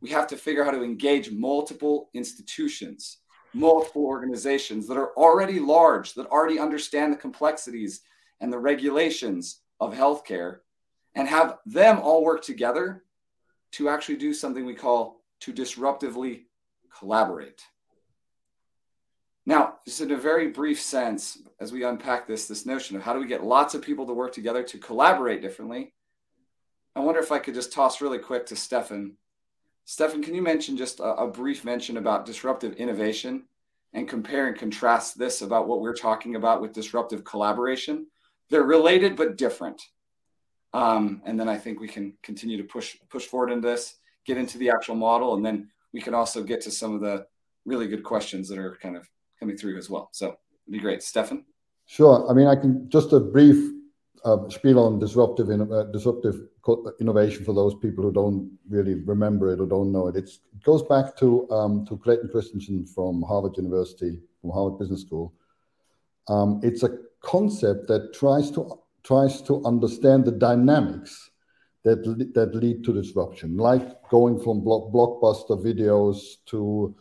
We 0.00 0.10
have 0.10 0.26
to 0.28 0.36
figure 0.36 0.62
out 0.62 0.72
how 0.72 0.78
to 0.78 0.84
engage 0.84 1.30
multiple 1.30 2.10
institutions, 2.14 3.18
multiple 3.54 4.04
organizations 4.04 4.86
that 4.88 4.96
are 4.96 5.12
already 5.16 5.60
large, 5.60 6.14
that 6.14 6.26
already 6.26 6.58
understand 6.58 7.12
the 7.12 7.16
complexities 7.16 8.00
and 8.40 8.52
the 8.52 8.58
regulations 8.58 9.60
of 9.80 9.94
healthcare, 9.94 10.58
and 11.14 11.28
have 11.28 11.58
them 11.66 11.98
all 11.98 12.24
work 12.24 12.42
together 12.42 13.04
to 13.72 13.88
actually 13.88 14.16
do 14.16 14.32
something 14.32 14.64
we 14.64 14.74
call 14.74 15.22
to 15.40 15.52
disruptively 15.52 16.44
collaborate. 16.96 17.62
Now, 19.44 19.78
just 19.84 20.00
in 20.00 20.12
a 20.12 20.16
very 20.16 20.48
brief 20.48 20.80
sense, 20.80 21.38
as 21.58 21.72
we 21.72 21.84
unpack 21.84 22.26
this, 22.26 22.46
this 22.46 22.64
notion 22.64 22.96
of 22.96 23.02
how 23.02 23.12
do 23.12 23.18
we 23.18 23.26
get 23.26 23.42
lots 23.42 23.74
of 23.74 23.82
people 23.82 24.06
to 24.06 24.12
work 24.12 24.32
together 24.32 24.62
to 24.62 24.78
collaborate 24.78 25.42
differently, 25.42 25.92
I 26.94 27.00
wonder 27.00 27.20
if 27.20 27.32
I 27.32 27.38
could 27.38 27.54
just 27.54 27.72
toss 27.72 28.00
really 28.00 28.18
quick 28.18 28.46
to 28.46 28.56
Stefan. 28.56 29.16
Stefan, 29.84 30.22
can 30.22 30.34
you 30.34 30.42
mention 30.42 30.76
just 30.76 31.00
a, 31.00 31.14
a 31.14 31.28
brief 31.28 31.64
mention 31.64 31.96
about 31.96 32.26
disruptive 32.26 32.74
innovation 32.74 33.44
and 33.92 34.08
compare 34.08 34.46
and 34.46 34.56
contrast 34.56 35.18
this 35.18 35.42
about 35.42 35.68
what 35.68 35.80
we're 35.80 35.94
talking 35.94 36.36
about 36.36 36.60
with 36.60 36.72
disruptive 36.72 37.24
collaboration? 37.24 38.06
They're 38.48 38.62
related 38.62 39.16
but 39.16 39.36
different. 39.36 39.82
Um, 40.72 41.22
and 41.24 41.38
then 41.38 41.48
I 41.48 41.58
think 41.58 41.80
we 41.80 41.88
can 41.88 42.14
continue 42.22 42.56
to 42.56 42.64
push 42.64 42.96
push 43.10 43.26
forward 43.26 43.50
in 43.50 43.60
this, 43.60 43.96
get 44.24 44.38
into 44.38 44.56
the 44.58 44.70
actual 44.70 44.94
model, 44.94 45.34
and 45.34 45.44
then 45.44 45.68
we 45.92 46.00
can 46.00 46.14
also 46.14 46.42
get 46.42 46.60
to 46.62 46.70
some 46.70 46.94
of 46.94 47.00
the 47.00 47.26
really 47.66 47.86
good 47.86 48.02
questions 48.02 48.48
that 48.48 48.58
are 48.58 48.78
kind 48.80 48.96
of 48.96 49.08
coming 49.38 49.56
through 49.56 49.76
as 49.76 49.90
well. 49.90 50.08
So 50.12 50.26
it'd 50.28 50.72
be 50.72 50.78
great. 50.78 51.02
Stefan? 51.02 51.44
Sure. 51.86 52.26
I 52.30 52.32
mean, 52.32 52.46
I 52.46 52.56
can 52.56 52.88
just 52.88 53.12
a 53.12 53.20
brief 53.20 53.72
uh, 54.24 54.48
spiel 54.48 54.78
on 54.78 54.98
disruptive 54.98 55.50
uh, 55.50 55.84
disruptive 55.84 56.48
innovation 57.00 57.44
for 57.44 57.52
those 57.52 57.74
people 57.74 58.04
who 58.04 58.12
don't 58.12 58.50
really 58.68 58.94
remember 58.94 59.52
it 59.52 59.60
or 59.60 59.66
don't 59.66 59.92
know 59.92 60.08
it. 60.08 60.16
It's, 60.16 60.40
it 60.52 60.62
goes 60.62 60.82
back 60.82 61.16
to 61.18 61.50
um, 61.50 61.84
to 61.86 61.96
Clayton 61.96 62.28
Christensen 62.30 62.86
from 62.86 63.22
Harvard 63.22 63.56
University, 63.56 64.20
from 64.40 64.50
Harvard 64.50 64.78
Business 64.78 65.02
School. 65.02 65.34
Um, 66.28 66.60
it's 66.62 66.82
a 66.82 66.98
concept 67.20 67.88
that 67.88 68.14
tries 68.14 68.50
to 68.52 68.78
tries 69.02 69.42
to 69.42 69.64
understand 69.64 70.24
the 70.24 70.32
dynamics 70.32 71.30
that 71.84 72.04
that 72.34 72.54
lead 72.54 72.84
to 72.84 72.92
disruption, 72.92 73.56
like 73.56 74.08
going 74.08 74.38
from 74.38 74.62
block, 74.62 74.92
blockbuster 74.92 75.60
videos 75.60 76.36
to 76.46 76.94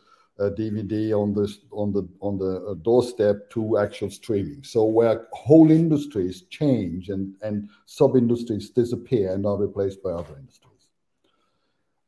DVD 0.49 1.13
on 1.13 1.34
the 1.34 1.54
on 1.71 1.93
the 1.93 2.08
on 2.19 2.38
the 2.38 2.65
uh, 2.65 2.73
doorstep 2.75 3.49
to 3.51 3.77
actual 3.77 4.10
streaming. 4.10 4.63
So 4.63 4.86
where 4.86 5.27
whole 5.34 5.69
industries 5.71 6.43
change 6.49 7.10
and 7.10 7.36
and 7.41 7.69
sub 7.86 8.15
industries 8.15 8.69
disappear 8.69 9.34
and 9.34 9.45
are 9.45 9.58
replaced 9.58 10.01
by 10.01 10.12
other 10.12 10.36
industries. 10.38 10.88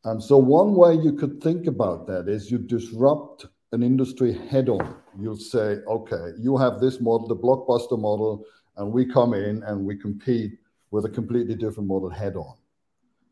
And 0.05 0.21
so 0.21 0.37
one 0.37 0.73
way 0.75 0.95
you 0.95 1.13
could 1.13 1.41
think 1.41 1.67
about 1.67 2.07
that 2.07 2.27
is 2.27 2.51
you 2.51 2.57
disrupt 2.57 3.45
an 3.71 3.83
industry 3.83 4.33
head 4.33 4.67
on. 4.67 4.95
You'll 5.17 5.37
say, 5.37 5.77
okay, 5.87 6.31
you 6.37 6.57
have 6.57 6.79
this 6.79 6.99
model, 6.99 7.27
the 7.27 7.35
blockbuster 7.35 7.97
model, 7.97 8.43
and 8.75 8.91
we 8.91 9.05
come 9.05 9.33
in 9.33 9.63
and 9.63 9.85
we 9.85 9.95
compete 9.95 10.59
with 10.91 11.05
a 11.05 11.09
completely 11.09 11.55
different 11.55 11.87
model 11.87 12.09
head 12.09 12.35
on. 12.35 12.55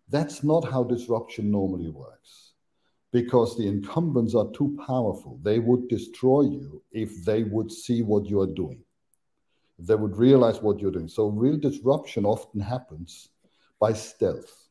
That's 0.10 0.44
not 0.44 0.62
how 0.62 0.84
disruption 0.84 1.52
normally 1.52 1.90
works 1.90 2.51
because 3.12 3.58
the 3.58 3.68
incumbents 3.68 4.36
are 4.36 4.50
too 4.52 4.78
powerful. 4.86 5.40
They 5.44 5.60
would 5.60 5.88
destroy 5.88 6.42
you 6.42 6.82
if 6.92 7.24
they 7.26 7.44
would 7.44 7.72
see 7.72 8.02
what 8.02 8.26
you 8.26 8.40
are 8.42 8.54
doing, 8.54 8.84
they 9.80 9.96
would 9.96 10.18
realize 10.18 10.62
what 10.62 10.80
you're 10.80 10.92
doing. 10.92 11.08
So, 11.08 11.28
real 11.28 11.58
disruption 11.58 12.26
often 12.26 12.62
happens 12.62 13.30
by 13.80 13.94
stealth, 13.94 14.70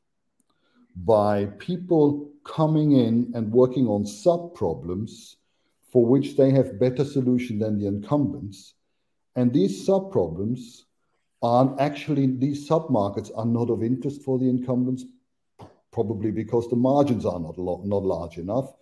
by 0.97 1.47
people 1.59 2.31
coming 2.45 2.93
in 2.93 3.33
and 3.35 3.53
working 3.53 3.87
on 3.87 4.07
sub 4.07 4.55
problems 4.55 5.37
for 5.91 6.07
which 6.07 6.37
they 6.37 6.51
have 6.51 6.79
better 6.79 7.05
solution 7.05 7.59
than 7.59 7.79
the 7.79 7.87
incumbents. 7.87 8.75
And 9.37 9.53
these 9.53 9.85
sub 9.85 10.13
problems 10.13 10.87
are 11.43 11.75
actually, 11.81 12.27
these 12.27 12.67
sub 12.67 12.91
markets 12.91 13.31
are 13.35 13.47
not 13.47 13.71
of 13.71 13.83
interest 13.83 14.23
for 14.23 14.39
the 14.39 14.49
incumbents, 14.49 15.05
probably 15.93 16.31
because 16.31 16.69
the 16.69 16.77
margins 16.77 17.27
are 17.27 17.41
not 17.41 17.59
not 17.59 18.05
large 18.05 18.39
enough. 18.39 18.73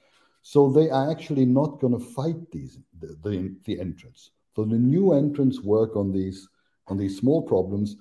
So 0.42 0.71
they 0.71 0.88
are 0.90 1.11
actually 1.11 1.47
not 1.47 1.81
going 1.81 1.92
to 1.92 2.05
fight 2.05 2.51
these 2.51 2.79
the, 3.01 3.16
the, 3.23 3.55
the 3.64 3.81
entrants. 3.81 4.31
So 4.55 4.64
the 4.64 4.79
new 4.79 5.12
entrants 5.12 5.61
work 5.61 5.97
on 5.97 6.12
these 6.12 6.49
on 6.87 6.97
these 6.97 7.18
small 7.18 7.42
problems, 7.42 7.97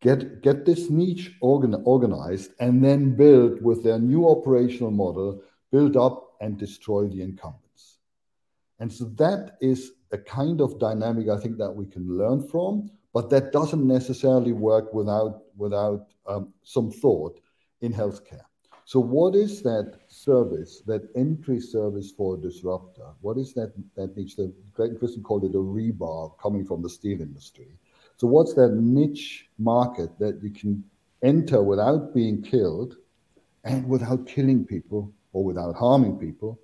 get 0.00 0.42
get 0.42 0.64
this 0.64 0.90
niche 0.90 1.36
organ, 1.40 1.74
organized, 1.84 2.52
and 2.60 2.84
then 2.84 3.14
build 3.16 3.62
with 3.62 3.82
their 3.82 3.98
new 3.98 4.28
operational 4.28 4.90
model, 4.90 5.42
build 5.70 5.96
up 5.96 6.32
and 6.40 6.58
destroy 6.58 7.06
the 7.08 7.22
incumbents. 7.22 7.98
And 8.80 8.92
so 8.92 9.04
that 9.16 9.56
is 9.60 9.92
a 10.10 10.18
kind 10.18 10.60
of 10.60 10.78
dynamic 10.80 11.28
I 11.28 11.38
think 11.38 11.56
that 11.58 11.70
we 11.70 11.86
can 11.86 12.18
learn 12.18 12.48
from, 12.48 12.90
but 13.14 13.30
that 13.30 13.52
doesn't 13.52 13.86
necessarily 13.86 14.52
work 14.52 14.92
without 14.92 15.42
without 15.56 16.06
um, 16.26 16.52
some 16.62 16.90
thought 16.90 17.38
in 17.82 17.92
healthcare. 17.92 18.46
So, 18.84 18.98
what 18.98 19.36
is 19.36 19.62
that 19.62 19.98
service, 20.08 20.82
that 20.86 21.08
entry 21.14 21.60
service 21.60 22.10
for 22.10 22.34
a 22.34 22.38
disruptor? 22.38 23.06
What 23.20 23.38
is 23.38 23.54
that 23.54 23.72
that 23.96 24.16
niche? 24.16 24.36
The 24.36 24.52
Clay 24.74 24.88
Christensen 24.88 25.22
called 25.22 25.44
it 25.44 25.54
a 25.54 25.58
rebar 25.58 26.36
coming 26.38 26.64
from 26.64 26.82
the 26.82 26.88
steel 26.88 27.20
industry. 27.20 27.68
So, 28.16 28.26
what's 28.26 28.54
that 28.54 28.74
niche 28.74 29.48
market 29.58 30.18
that 30.18 30.42
you 30.42 30.50
can 30.50 30.82
enter 31.22 31.62
without 31.62 32.12
being 32.12 32.42
killed 32.42 32.96
and 33.64 33.88
without 33.88 34.26
killing 34.26 34.64
people 34.64 35.12
or 35.32 35.44
without 35.44 35.76
harming 35.76 36.18
people 36.18 36.58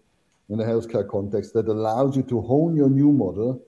in 0.49 0.59
the 0.59 0.65
healthcare 0.65 1.09
context 1.09 1.55
that 1.55 1.69
allows 1.69 2.17
you 2.17 2.23
to 2.25 2.41
hone 2.41 2.75
your 2.75 2.91
new 2.91 3.13
model 3.13 3.63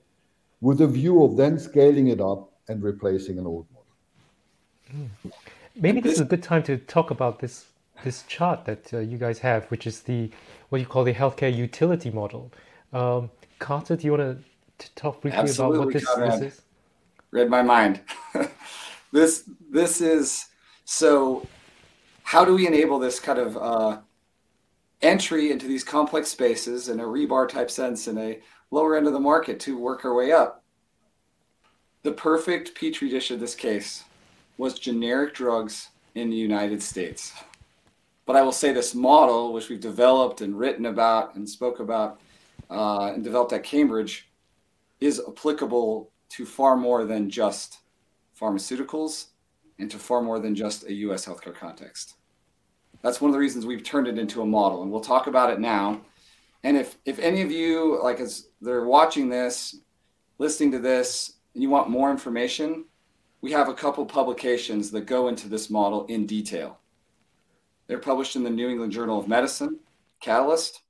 with 0.59 0.81
a 0.81 0.87
view 0.87 1.23
of 1.23 1.37
then 1.37 1.57
scaling 1.57 2.07
it 2.07 2.19
up 2.19 2.51
and 2.67 2.83
replacing 2.83 3.39
an 3.39 3.47
old 3.47 3.65
model? 3.71 5.09
Mm. 5.25 5.31
Maybe 5.75 6.01
this 6.01 6.13
is 6.13 6.19
a 6.19 6.25
good 6.25 6.43
time 6.43 6.63
to 6.63 6.77
talk 6.77 7.11
about 7.11 7.39
this 7.39 7.65
this 8.03 8.23
chart 8.23 8.65
that 8.65 8.93
uh, 8.93 8.99
you 8.99 9.17
guys 9.17 9.39
have, 9.39 9.65
which 9.65 9.85
is 9.85 10.01
the 10.01 10.29
what 10.69 10.81
you 10.81 10.87
call 10.87 11.03
the 11.03 11.13
healthcare 11.13 11.55
utility 11.55 12.09
model. 12.09 12.51
Um, 12.93 13.29
Carter, 13.59 13.95
do 13.95 14.05
you 14.05 14.11
want 14.11 14.43
to 14.79 14.95
talk 14.95 15.21
briefly 15.21 15.39
Absolutely, 15.39 15.77
about 15.77 15.85
what 15.85 15.93
this, 15.93 16.41
this 16.41 16.53
is? 16.53 16.61
Read 17.31 17.49
my 17.49 17.61
mind. 17.61 18.01
this 19.11 19.49
this 19.69 20.01
is 20.01 20.47
so. 20.85 21.47
How 22.23 22.45
do 22.45 22.55
we 22.55 22.65
enable 22.65 22.97
this 22.97 23.19
kind 23.19 23.39
of 23.39 23.57
uh, 23.57 23.99
entry 25.01 25.51
into 25.51 25.67
these 25.67 25.83
complex 25.83 26.29
spaces 26.29 26.87
in 26.87 26.99
a 26.99 27.03
rebar 27.03 27.47
type 27.47 27.69
sense 27.69 28.07
in 28.07 28.17
a 28.17 28.39
lower 28.71 28.95
end 28.95 29.05
of 29.05 29.13
the 29.13 29.19
market 29.19 29.59
to 29.61 29.77
work 29.77 30.05
our 30.05 30.13
way 30.13 30.31
up? 30.31 30.63
The 32.03 32.13
perfect 32.13 32.73
petri 32.73 33.09
dish 33.09 33.31
of 33.31 33.39
this 33.39 33.53
case 33.53 34.05
was 34.61 34.77
generic 34.77 35.33
drugs 35.33 35.89
in 36.13 36.29
the 36.29 36.35
United 36.35 36.83
States. 36.83 37.33
But 38.27 38.35
I 38.35 38.43
will 38.43 38.51
say 38.51 38.71
this 38.71 38.93
model, 38.93 39.53
which 39.53 39.69
we've 39.69 39.79
developed 39.79 40.41
and 40.41 40.57
written 40.57 40.85
about 40.85 41.33
and 41.33 41.49
spoke 41.49 41.79
about 41.79 42.21
uh, 42.69 43.11
and 43.11 43.23
developed 43.23 43.53
at 43.53 43.63
Cambridge, 43.63 44.29
is 44.99 45.19
applicable 45.27 46.11
to 46.29 46.45
far 46.45 46.77
more 46.77 47.05
than 47.05 47.27
just 47.27 47.79
pharmaceuticals 48.39 49.29
and 49.79 49.89
to 49.89 49.97
far 49.97 50.21
more 50.21 50.37
than 50.37 50.53
just 50.53 50.83
a 50.83 50.93
US 50.93 51.25
healthcare 51.25 51.55
context. 51.55 52.13
That's 53.01 53.19
one 53.19 53.29
of 53.29 53.33
the 53.33 53.39
reasons 53.39 53.65
we've 53.65 53.83
turned 53.83 54.07
it 54.07 54.19
into 54.19 54.43
a 54.43 54.45
model, 54.45 54.83
and 54.83 54.91
we'll 54.91 55.01
talk 55.01 55.25
about 55.25 55.49
it 55.49 55.59
now. 55.59 56.01
And 56.63 56.77
if 56.77 56.97
if 57.05 57.17
any 57.17 57.41
of 57.41 57.49
you 57.49 57.99
like 58.03 58.19
as 58.19 58.49
they're 58.61 58.85
watching 58.85 59.27
this, 59.27 59.77
listening 60.37 60.71
to 60.73 60.79
this, 60.79 61.33
and 61.55 61.63
you 61.63 61.71
want 61.71 61.89
more 61.89 62.11
information, 62.11 62.85
we 63.41 63.51
have 63.51 63.69
a 63.69 63.73
couple 63.73 64.05
publications 64.05 64.91
that 64.91 65.07
go 65.07 65.27
into 65.27 65.49
this 65.49 65.69
model 65.69 66.05
in 66.05 66.25
detail. 66.25 66.79
They're 67.87 67.97
published 67.97 68.35
in 68.35 68.43
the 68.43 68.49
New 68.49 68.69
England 68.69 68.91
Journal 68.91 69.19
of 69.19 69.27
Medicine, 69.27 69.79
Catalyst. 70.21 70.81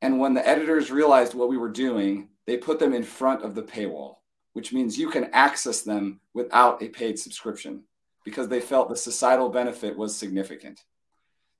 And 0.00 0.18
when 0.18 0.34
the 0.34 0.46
editors 0.46 0.90
realized 0.90 1.34
what 1.34 1.48
we 1.48 1.58
were 1.58 1.68
doing, 1.68 2.28
they 2.46 2.56
put 2.56 2.78
them 2.78 2.94
in 2.94 3.04
front 3.04 3.44
of 3.44 3.54
the 3.54 3.62
paywall, 3.62 4.16
which 4.54 4.72
means 4.72 4.98
you 4.98 5.10
can 5.10 5.30
access 5.32 5.82
them 5.82 6.20
without 6.34 6.82
a 6.82 6.88
paid 6.88 7.18
subscription 7.18 7.84
because 8.24 8.48
they 8.48 8.60
felt 8.60 8.88
the 8.88 8.96
societal 8.96 9.48
benefit 9.48 9.96
was 9.96 10.16
significant. 10.16 10.84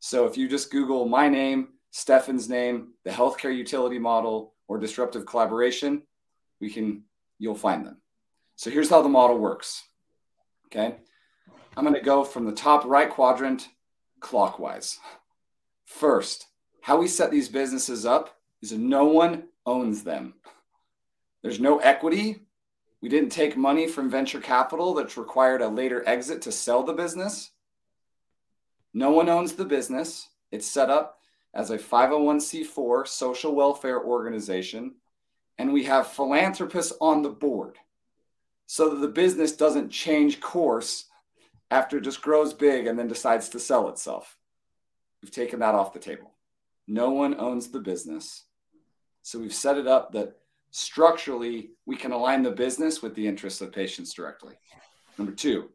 So 0.01 0.27
if 0.27 0.37
you 0.37 0.49
just 0.49 0.73
Google 0.73 1.07
my 1.07 1.29
name, 1.29 1.69
Stefan's 1.91 2.49
name, 2.49 2.95
the 3.05 3.11
healthcare 3.11 3.55
utility 3.55 3.99
model, 3.99 4.55
or 4.67 4.79
disruptive 4.79 5.27
collaboration, 5.27 6.03
we 6.61 6.71
can 6.71 7.03
you'll 7.39 7.55
find 7.55 7.85
them. 7.85 7.99
So 8.57 8.71
here's 8.71 8.89
how 8.89 9.03
the 9.03 9.09
model 9.09 9.39
works. 9.39 9.83
Okay. 10.75 10.97
I'm 11.77 11.85
going 11.85 11.95
to 11.95 12.01
go 12.01 12.25
from 12.25 12.47
the 12.47 12.53
top 12.53 12.87
right 12.87 13.11
quadrant 13.11 13.69
clockwise. 14.21 14.99
First, 15.85 16.47
how 16.81 16.97
we 16.99 17.09
set 17.09 17.31
these 17.31 17.51
businesses 17.51 18.07
up 18.07 18.39
is 18.63 18.73
no 18.73 19.05
one 19.05 19.45
owns 19.67 20.03
them. 20.03 20.35
There's 21.43 21.61
no 21.61 21.79
equity. 21.79 22.47
We 23.03 23.11
didn't 23.11 23.31
take 23.31 23.57
money 23.57 23.87
from 23.87 24.11
venture 24.11 24.41
capital 24.41 24.95
that's 24.95 25.19
required 25.19 25.61
a 25.61 25.69
later 25.69 26.03
exit 26.07 26.41
to 26.43 26.53
sell 26.53 26.83
the 26.85 26.95
business. 26.95 27.51
No 28.95 29.11
one 29.11 29.29
owns 29.29 29.53
the 29.53 29.65
business. 29.67 30.29
It's 30.51 30.67
set 30.67 30.89
up 30.89 31.19
as 31.53 31.71
a 31.71 31.77
501c4 31.77 33.07
social 33.07 33.55
welfare 33.55 34.03
organization, 34.03 34.95
and 35.59 35.71
we 35.71 35.85
have 35.85 36.07
philanthropists 36.07 36.95
on 36.99 37.21
the 37.21 37.29
board 37.29 37.77
so 38.73 38.89
that 38.89 39.03
the 39.03 39.09
business 39.09 39.53
doesn't 39.53 39.91
change 39.91 40.41
course 40.41 41.05
after 41.71 41.99
it 41.99 42.05
just 42.05 42.23
grows 42.23 42.55
big 42.55 42.87
and 42.87 42.99
then 42.99 43.07
decides 43.07 43.51
to 43.51 43.61
sell 43.61 43.91
itself. 43.91 44.39
We've 45.21 45.31
taken 45.31 45.61
that 45.61 45.75
off 45.75 45.93
the 45.93 45.99
table. 45.99 46.33
No 46.89 47.11
one 47.11 47.39
owns 47.39 47.69
the 47.69 47.81
business. 47.81 48.45
So 49.21 49.39
we've 49.39 49.53
set 49.53 49.77
it 49.77 49.87
up 49.87 50.13
that 50.13 50.39
structurally 50.71 51.73
we 51.85 51.97
can 51.97 52.13
align 52.13 52.43
the 52.43 52.51
business 52.51 53.03
with 53.03 53.15
the 53.15 53.27
interests 53.27 53.61
of 53.61 53.73
patients 53.73 54.15
directly. 54.15 54.55
Number 55.19 55.35
two, 55.35 55.69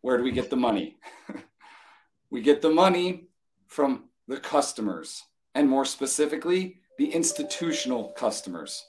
where 0.00 0.16
do 0.16 0.24
we 0.24 0.32
get 0.32 0.48
the 0.48 0.56
money? 0.56 0.96
we 2.30 2.40
get 2.40 2.62
the 2.62 2.70
money 2.70 3.26
from 3.66 4.04
the 4.28 4.40
customers, 4.40 5.24
and 5.54 5.68
more 5.68 5.84
specifically, 5.84 6.80
the 6.96 7.12
institutional 7.12 8.14
customers. 8.16 8.86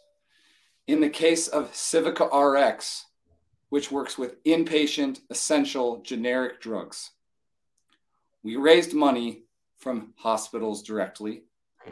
In 0.86 1.00
the 1.00 1.10
case 1.10 1.48
of 1.48 1.72
Civica 1.72 2.28
RX, 2.32 3.06
which 3.70 3.90
works 3.90 4.18
with 4.18 4.44
inpatient, 4.44 5.22
essential, 5.30 6.02
generic 6.02 6.62
drugs. 6.62 7.12
We 8.44 8.56
raised 8.56 8.94
money 8.94 9.44
from 9.80 10.14
hospitals 10.18 10.84
directly 10.84 11.44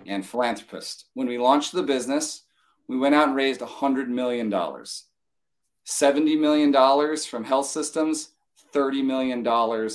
and 0.05 0.25
philanthropists. 0.25 1.05
When 1.13 1.27
we 1.27 1.37
launched 1.37 1.71
the 1.71 1.83
business, 1.83 2.43
we 2.87 2.97
went 2.97 3.15
out 3.15 3.29
and 3.29 3.35
raised 3.35 3.61
$100 3.61 4.09
million. 4.09 4.51
$70 4.51 6.39
million 6.39 7.17
from 7.17 7.43
health 7.45 7.67
systems, 7.67 8.29
$30 8.73 9.03
million 9.03 9.89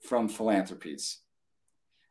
from 0.00 0.28
philanthropies. 0.28 1.18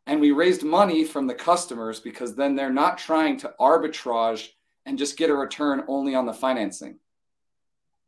And 0.05 0.21
we 0.21 0.31
raised 0.31 0.63
money 0.63 1.03
from 1.03 1.25
the 1.25 1.33
customers 1.33 1.99
because 1.99 2.35
then 2.35 2.55
they're 2.55 2.71
not 2.71 2.97
trying 2.97 3.37
to 3.37 3.53
arbitrage 3.59 4.49
and 4.85 4.97
just 4.97 5.17
get 5.17 5.29
a 5.29 5.35
return 5.35 5.83
only 5.87 6.15
on 6.15 6.25
the 6.25 6.33
financing. 6.33 6.99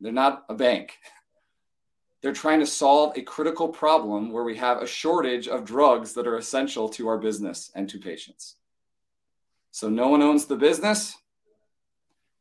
They're 0.00 0.12
not 0.12 0.44
a 0.48 0.54
bank. 0.54 0.98
They're 2.20 2.32
trying 2.32 2.60
to 2.60 2.66
solve 2.66 3.16
a 3.16 3.22
critical 3.22 3.68
problem 3.68 4.32
where 4.32 4.44
we 4.44 4.56
have 4.56 4.82
a 4.82 4.86
shortage 4.86 5.48
of 5.48 5.64
drugs 5.64 6.14
that 6.14 6.26
are 6.26 6.36
essential 6.36 6.88
to 6.90 7.08
our 7.08 7.18
business 7.18 7.70
and 7.74 7.88
to 7.90 7.98
patients. 7.98 8.56
So 9.70 9.88
no 9.88 10.08
one 10.08 10.22
owns 10.22 10.46
the 10.46 10.56
business. 10.56 11.16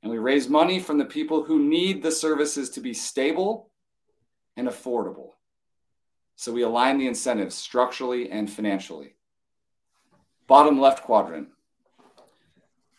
And 0.01 0.11
we 0.11 0.17
raise 0.17 0.47
money 0.49 0.79
from 0.79 0.97
the 0.97 1.05
people 1.05 1.43
who 1.43 1.59
need 1.59 2.01
the 2.01 2.11
services 2.11 2.69
to 2.71 2.81
be 2.81 2.93
stable 2.93 3.69
and 4.55 4.67
affordable. 4.67 5.31
So 6.35 6.51
we 6.51 6.61
align 6.61 6.97
the 6.97 7.07
incentives 7.07 7.55
structurally 7.55 8.29
and 8.29 8.49
financially. 8.49 9.15
Bottom 10.47 10.79
left 10.79 11.03
quadrant. 11.03 11.49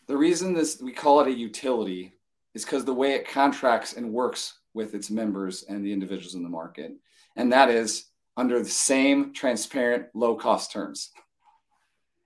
The 0.09 0.17
reason 0.17 0.55
this 0.55 0.81
we 0.81 0.91
call 0.91 1.21
it 1.21 1.27
a 1.27 1.31
utility 1.31 2.15
is 2.55 2.65
because 2.65 2.83
the 2.83 2.91
way 2.91 3.13
it 3.13 3.29
contracts 3.29 3.93
and 3.93 4.11
works 4.11 4.57
with 4.73 4.95
its 4.95 5.11
members 5.11 5.61
and 5.69 5.85
the 5.85 5.93
individuals 5.93 6.33
in 6.33 6.41
the 6.41 6.49
market. 6.49 6.93
And 7.35 7.53
that 7.53 7.69
is 7.69 8.05
under 8.35 8.57
the 8.57 8.69
same 8.69 9.33
transparent, 9.33 10.07
low 10.15 10.33
cost 10.35 10.71
terms. 10.71 11.11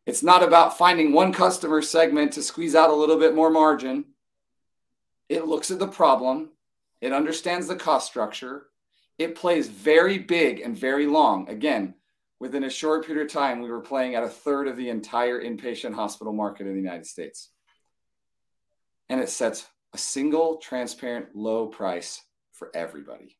It's 0.06 0.24
not 0.24 0.44
about 0.44 0.78
finding 0.78 1.12
one 1.12 1.34
customer 1.34 1.82
segment 1.82 2.32
to 2.34 2.42
squeeze 2.42 2.74
out 2.74 2.90
a 2.90 2.96
little 2.96 3.20
bit 3.20 3.36
more 3.36 3.50
margin. 3.50 4.06
It 5.28 5.48
looks 5.48 5.70
at 5.70 5.80
the 5.80 5.88
problem, 5.88 6.52
it 7.02 7.12
understands 7.12 7.68
the 7.68 7.76
cost 7.76 8.08
structure, 8.08 8.68
it 9.18 9.36
plays 9.36 9.68
very 9.68 10.20
big 10.20 10.62
and 10.62 10.78
very 10.78 11.06
long. 11.06 11.50
Again, 11.50 11.96
within 12.40 12.64
a 12.64 12.70
short 12.70 13.06
period 13.06 13.26
of 13.26 13.34
time, 13.34 13.60
we 13.60 13.70
were 13.70 13.82
playing 13.82 14.16
at 14.16 14.24
a 14.24 14.30
third 14.30 14.70
of 14.70 14.78
the 14.78 14.88
entire 14.88 15.44
inpatient 15.44 15.94
hospital 15.94 16.32
market 16.32 16.66
in 16.66 16.74
the 16.76 16.80
United 16.80 17.06
States. 17.06 17.50
And 19.14 19.22
it 19.22 19.30
sets 19.30 19.68
a 19.94 19.98
single, 20.00 20.58
transparent, 20.58 21.36
low 21.36 21.68
price 21.68 22.24
for 22.52 22.72
everybody. 22.74 23.38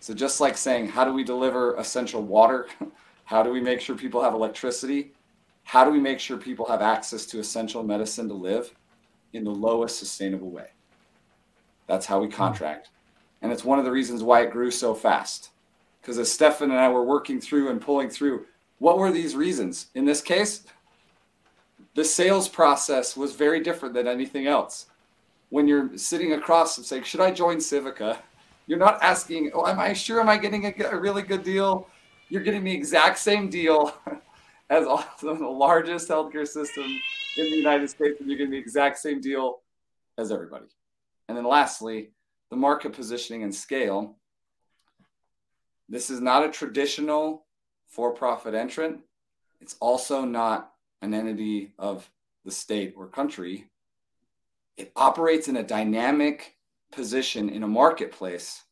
So, 0.00 0.14
just 0.14 0.40
like 0.40 0.56
saying, 0.56 0.88
how 0.88 1.04
do 1.04 1.12
we 1.12 1.22
deliver 1.22 1.76
essential 1.76 2.22
water? 2.22 2.68
How 3.26 3.42
do 3.42 3.50
we 3.50 3.60
make 3.60 3.82
sure 3.82 3.94
people 3.94 4.22
have 4.22 4.32
electricity? 4.32 5.12
How 5.62 5.84
do 5.84 5.90
we 5.90 6.00
make 6.00 6.20
sure 6.20 6.38
people 6.38 6.64
have 6.64 6.80
access 6.80 7.26
to 7.26 7.38
essential 7.38 7.82
medicine 7.82 8.26
to 8.28 8.34
live 8.34 8.74
in 9.34 9.44
the 9.44 9.50
lowest 9.50 9.98
sustainable 9.98 10.50
way? 10.50 10.68
That's 11.86 12.06
how 12.06 12.20
we 12.20 12.28
hmm. 12.28 12.32
contract. 12.32 12.88
And 13.42 13.52
it's 13.52 13.66
one 13.66 13.78
of 13.78 13.84
the 13.84 13.92
reasons 13.92 14.22
why 14.22 14.40
it 14.40 14.50
grew 14.50 14.70
so 14.70 14.94
fast. 14.94 15.50
Because 16.00 16.16
as 16.16 16.32
Stefan 16.32 16.70
and 16.70 16.80
I 16.80 16.88
were 16.88 17.04
working 17.04 17.42
through 17.42 17.68
and 17.68 17.78
pulling 17.78 18.08
through, 18.08 18.46
what 18.78 18.96
were 18.96 19.12
these 19.12 19.36
reasons? 19.36 19.88
In 19.94 20.06
this 20.06 20.22
case, 20.22 20.64
the 21.98 22.04
sales 22.04 22.48
process 22.48 23.16
was 23.16 23.34
very 23.34 23.58
different 23.58 23.92
than 23.92 24.06
anything 24.06 24.46
else. 24.46 24.86
When 25.48 25.66
you're 25.66 25.98
sitting 25.98 26.34
across 26.34 26.78
and 26.78 26.86
saying, 26.86 27.02
Should 27.02 27.20
I 27.20 27.32
join 27.32 27.56
Civica? 27.56 28.18
You're 28.68 28.78
not 28.78 29.02
asking, 29.02 29.50
Oh, 29.52 29.66
am 29.66 29.80
I 29.80 29.94
sure? 29.94 30.20
Am 30.20 30.28
I 30.28 30.38
getting 30.38 30.66
a, 30.66 30.74
a 30.92 30.96
really 30.96 31.22
good 31.22 31.42
deal? 31.42 31.88
you're 32.28 32.42
getting 32.42 32.62
the 32.62 32.72
exact 32.72 33.18
same 33.18 33.48
deal 33.50 33.92
as 34.70 34.84
the 35.20 35.32
largest 35.32 36.08
healthcare 36.08 36.46
system 36.46 36.84
in 37.36 37.44
the 37.44 37.56
United 37.56 37.90
States, 37.90 38.20
and 38.20 38.28
you're 38.28 38.38
getting 38.38 38.52
the 38.52 38.58
exact 38.58 38.98
same 38.98 39.20
deal 39.20 39.62
as 40.18 40.30
everybody. 40.30 40.66
And 41.28 41.36
then 41.36 41.44
lastly, 41.44 42.10
the 42.50 42.56
market 42.56 42.92
positioning 42.92 43.42
and 43.42 43.52
scale. 43.52 44.18
This 45.88 46.10
is 46.10 46.20
not 46.20 46.44
a 46.44 46.50
traditional 46.50 47.46
for 47.88 48.12
profit 48.12 48.54
entrant. 48.54 49.00
It's 49.60 49.74
also 49.80 50.24
not 50.24 50.70
an 51.02 51.14
entity 51.14 51.72
of 51.78 52.08
the 52.44 52.50
state 52.50 52.94
or 52.96 53.06
country. 53.06 53.68
It 54.76 54.92
operates 54.96 55.48
in 55.48 55.56
a 55.56 55.62
dynamic 55.62 56.56
position 56.92 57.48
in 57.48 57.62
a 57.62 57.68
marketplace, 57.68 58.62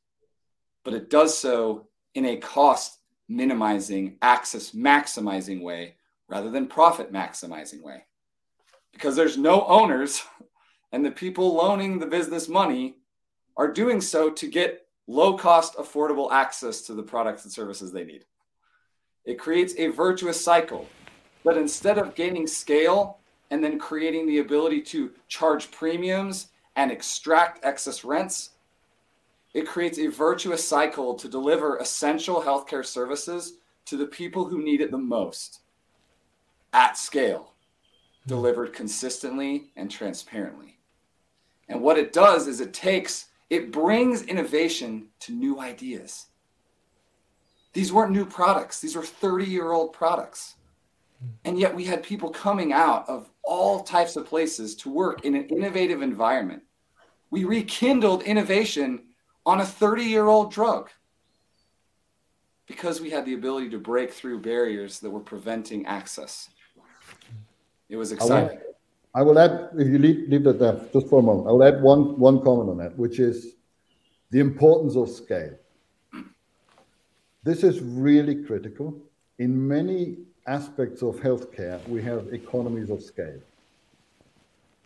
but 0.84 0.94
it 0.94 1.10
does 1.10 1.36
so 1.36 1.88
in 2.14 2.24
a 2.24 2.36
cost 2.36 2.98
minimizing, 3.28 4.16
access 4.22 4.70
maximizing 4.70 5.62
way 5.62 5.96
rather 6.28 6.50
than 6.50 6.66
profit 6.66 7.12
maximizing 7.12 7.82
way. 7.82 8.04
Because 8.92 9.16
there's 9.16 9.36
no 9.36 9.66
owners, 9.66 10.22
and 10.92 11.04
the 11.04 11.10
people 11.10 11.54
loaning 11.54 11.98
the 11.98 12.06
business 12.06 12.48
money 12.48 12.96
are 13.56 13.70
doing 13.70 14.00
so 14.00 14.30
to 14.30 14.46
get 14.46 14.86
low 15.06 15.36
cost, 15.36 15.76
affordable 15.76 16.30
access 16.32 16.82
to 16.82 16.94
the 16.94 17.02
products 17.02 17.44
and 17.44 17.52
services 17.52 17.92
they 17.92 18.04
need. 18.04 18.24
It 19.24 19.38
creates 19.38 19.74
a 19.76 19.88
virtuous 19.88 20.42
cycle. 20.42 20.88
But 21.46 21.56
instead 21.56 21.96
of 21.96 22.16
gaining 22.16 22.48
scale 22.48 23.18
and 23.52 23.62
then 23.62 23.78
creating 23.78 24.26
the 24.26 24.40
ability 24.40 24.82
to 24.82 25.12
charge 25.28 25.70
premiums 25.70 26.48
and 26.74 26.90
extract 26.90 27.64
excess 27.64 28.04
rents, 28.04 28.50
it 29.54 29.64
creates 29.64 30.00
a 30.00 30.08
virtuous 30.08 30.66
cycle 30.66 31.14
to 31.14 31.28
deliver 31.28 31.76
essential 31.76 32.42
healthcare 32.42 32.84
services 32.84 33.58
to 33.84 33.96
the 33.96 34.06
people 34.06 34.44
who 34.44 34.60
need 34.60 34.80
it 34.80 34.90
the 34.90 34.98
most 34.98 35.60
at 36.72 36.98
scale, 36.98 37.52
delivered 38.26 38.72
consistently 38.72 39.70
and 39.76 39.88
transparently. 39.88 40.80
And 41.68 41.80
what 41.80 41.96
it 41.96 42.12
does 42.12 42.48
is 42.48 42.60
it 42.60 42.74
takes, 42.74 43.26
it 43.50 43.70
brings 43.70 44.22
innovation 44.22 45.10
to 45.20 45.32
new 45.32 45.60
ideas. 45.60 46.26
These 47.72 47.92
weren't 47.92 48.10
new 48.10 48.26
products, 48.26 48.80
these 48.80 48.96
were 48.96 49.04
30 49.04 49.44
year 49.44 49.70
old 49.70 49.92
products. 49.92 50.55
And 51.44 51.58
yet 51.58 51.74
we 51.74 51.84
had 51.84 52.02
people 52.02 52.30
coming 52.30 52.72
out 52.72 53.08
of 53.08 53.30
all 53.42 53.82
types 53.82 54.16
of 54.16 54.26
places 54.26 54.74
to 54.76 54.90
work 54.92 55.24
in 55.24 55.34
an 55.34 55.44
innovative 55.48 56.02
environment. 56.02 56.62
We 57.30 57.44
rekindled 57.44 58.22
innovation 58.22 59.04
on 59.44 59.60
a 59.60 59.64
30 59.64 60.04
year 60.04 60.26
old 60.26 60.52
drug 60.52 60.90
because 62.66 63.00
we 63.00 63.10
had 63.10 63.24
the 63.24 63.34
ability 63.34 63.70
to 63.70 63.78
break 63.78 64.12
through 64.12 64.40
barriers 64.40 64.98
that 65.00 65.10
were 65.10 65.20
preventing 65.20 65.86
access. 65.86 66.48
It 67.88 67.96
was 67.96 68.12
exciting. 68.12 68.58
I 69.14 69.22
will, 69.22 69.38
I 69.38 69.44
will 69.44 69.54
add, 69.54 69.70
if 69.78 69.86
you 69.88 69.98
leave, 69.98 70.28
leave 70.28 70.44
that 70.44 70.58
there 70.58 70.80
just 70.92 71.08
for 71.08 71.20
a 71.20 71.22
moment, 71.22 71.46
I'll 71.46 71.62
add 71.62 71.80
one, 71.80 72.18
one 72.18 72.42
comment 72.42 72.70
on 72.70 72.78
that, 72.78 72.98
which 72.98 73.20
is 73.20 73.54
the 74.30 74.40
importance 74.40 74.96
of 74.96 75.08
scale. 75.08 75.56
This 77.44 77.62
is 77.62 77.80
really 77.80 78.42
critical. 78.42 79.00
In 79.38 79.68
many 79.68 80.25
aspects 80.46 81.02
of 81.02 81.16
healthcare, 81.16 81.86
we 81.88 82.02
have 82.02 82.32
economies 82.32 82.90
of 82.90 83.02
scale 83.02 83.40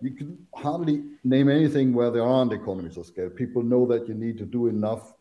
you 0.01 0.11
can 0.11 0.47
hardly 0.55 1.03
name 1.25 1.49
anything 1.49 1.93
where 1.93 2.11
there 2.11 2.25
aren't 2.25 2.53
economies 2.53 2.97
of 2.97 3.07
scale. 3.07 3.31
People 3.31 3.63
know 3.63 3.87
that 3.87 4.09
you 4.09 4.15
need 4.15 4.39
to 4.39 4.45
do 4.45 4.67
enough 4.67 5.13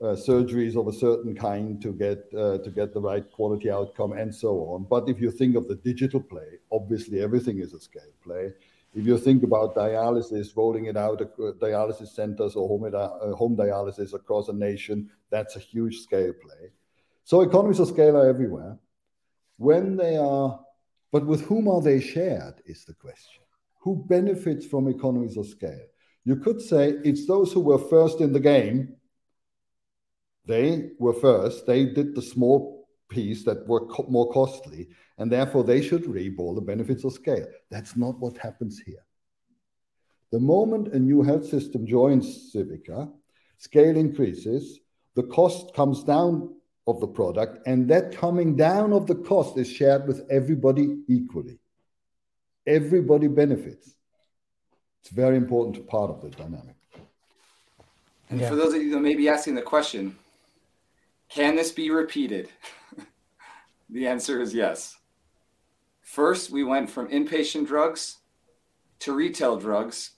uh, 0.00 0.06
surgeries 0.08 0.76
of 0.76 0.88
a 0.88 0.92
certain 0.92 1.34
kind 1.34 1.80
to 1.80 1.92
get 1.92 2.24
uh, 2.36 2.58
to 2.58 2.70
get 2.70 2.92
the 2.92 3.00
right 3.00 3.30
quality 3.30 3.70
outcome 3.70 4.12
and 4.12 4.34
so 4.34 4.58
on. 4.66 4.86
But 4.88 5.08
if 5.08 5.20
you 5.20 5.30
think 5.30 5.56
of 5.56 5.68
the 5.68 5.76
digital 5.76 6.20
play, 6.20 6.58
obviously 6.70 7.22
everything 7.22 7.58
is 7.58 7.72
a 7.72 7.80
scale 7.80 8.14
play. 8.22 8.52
If 8.94 9.06
you 9.06 9.18
think 9.18 9.42
about 9.42 9.74
dialysis, 9.74 10.56
rolling 10.56 10.84
it 10.84 10.96
out, 10.96 11.20
uh, 11.20 11.52
dialysis 11.58 12.08
centers 12.08 12.54
or 12.54 12.68
home, 12.68 12.94
uh, 12.94 13.34
home 13.34 13.56
dialysis 13.56 14.14
across 14.14 14.48
a 14.48 14.52
nation, 14.52 15.10
that's 15.30 15.56
a 15.56 15.58
huge 15.58 15.98
scale 15.98 16.32
play. 16.32 16.70
So 17.24 17.40
economies 17.40 17.80
of 17.80 17.88
scale 17.88 18.16
are 18.16 18.28
everywhere. 18.28 18.78
When 19.56 19.96
they 19.96 20.16
are, 20.16 20.60
but 21.12 21.26
with 21.26 21.42
whom 21.42 21.68
are 21.68 21.80
they 21.80 22.00
shared 22.00 22.54
is 22.66 22.84
the 22.84 22.94
question 22.94 23.42
who 23.84 24.04
benefits 24.08 24.64
from 24.66 24.88
economies 24.88 25.36
of 25.36 25.46
scale? 25.46 25.86
You 26.24 26.36
could 26.36 26.60
say 26.60 26.94
it's 27.04 27.26
those 27.26 27.52
who 27.52 27.60
were 27.60 27.78
first 27.78 28.20
in 28.22 28.32
the 28.32 28.40
game. 28.40 28.96
They 30.46 30.90
were 30.98 31.12
first. 31.12 31.66
They 31.66 31.84
did 31.84 32.14
the 32.14 32.22
small 32.22 32.88
piece 33.10 33.44
that 33.44 33.66
were 33.68 33.86
co- 33.86 34.06
more 34.08 34.32
costly, 34.32 34.88
and 35.18 35.30
therefore 35.30 35.64
they 35.64 35.82
should 35.82 36.06
reap 36.06 36.40
all 36.40 36.54
the 36.54 36.62
benefits 36.62 37.04
of 37.04 37.12
scale. 37.12 37.46
That's 37.70 37.94
not 37.94 38.18
what 38.18 38.38
happens 38.38 38.78
here. 38.78 39.04
The 40.32 40.40
moment 40.40 40.94
a 40.94 40.98
new 40.98 41.22
health 41.22 41.46
system 41.46 41.86
joins 41.86 42.52
Civica, 42.54 43.12
scale 43.58 43.96
increases, 43.96 44.80
the 45.14 45.24
cost 45.24 45.74
comes 45.74 46.02
down 46.02 46.56
of 46.86 47.00
the 47.00 47.06
product, 47.06 47.66
and 47.66 47.88
that 47.88 48.16
coming 48.16 48.56
down 48.56 48.92
of 48.92 49.06
the 49.06 49.14
cost 49.14 49.56
is 49.56 49.70
shared 49.70 50.06
with 50.06 50.26
everybody 50.30 50.98
equally. 51.08 51.58
Everybody 52.66 53.28
benefits. 53.28 53.94
It's 55.00 55.10
a 55.10 55.14
very 55.14 55.36
important 55.36 55.86
part 55.86 56.10
of 56.10 56.22
the 56.22 56.30
dynamic. 56.30 56.76
And 58.30 58.40
yeah. 58.40 58.48
for 58.48 58.56
those 58.56 58.74
of 58.74 58.82
you 58.82 58.90
that 58.90 59.00
may 59.00 59.14
be 59.14 59.28
asking 59.28 59.54
the 59.54 59.62
question, 59.62 60.16
can 61.28 61.56
this 61.56 61.72
be 61.72 61.90
repeated? 61.90 62.48
the 63.90 64.06
answer 64.06 64.40
is 64.40 64.54
yes. 64.54 64.96
First, 66.00 66.50
we 66.50 66.64
went 66.64 66.90
from 66.90 67.08
inpatient 67.08 67.66
drugs 67.66 68.18
to 69.00 69.12
retail 69.12 69.56
drugs. 69.56 70.12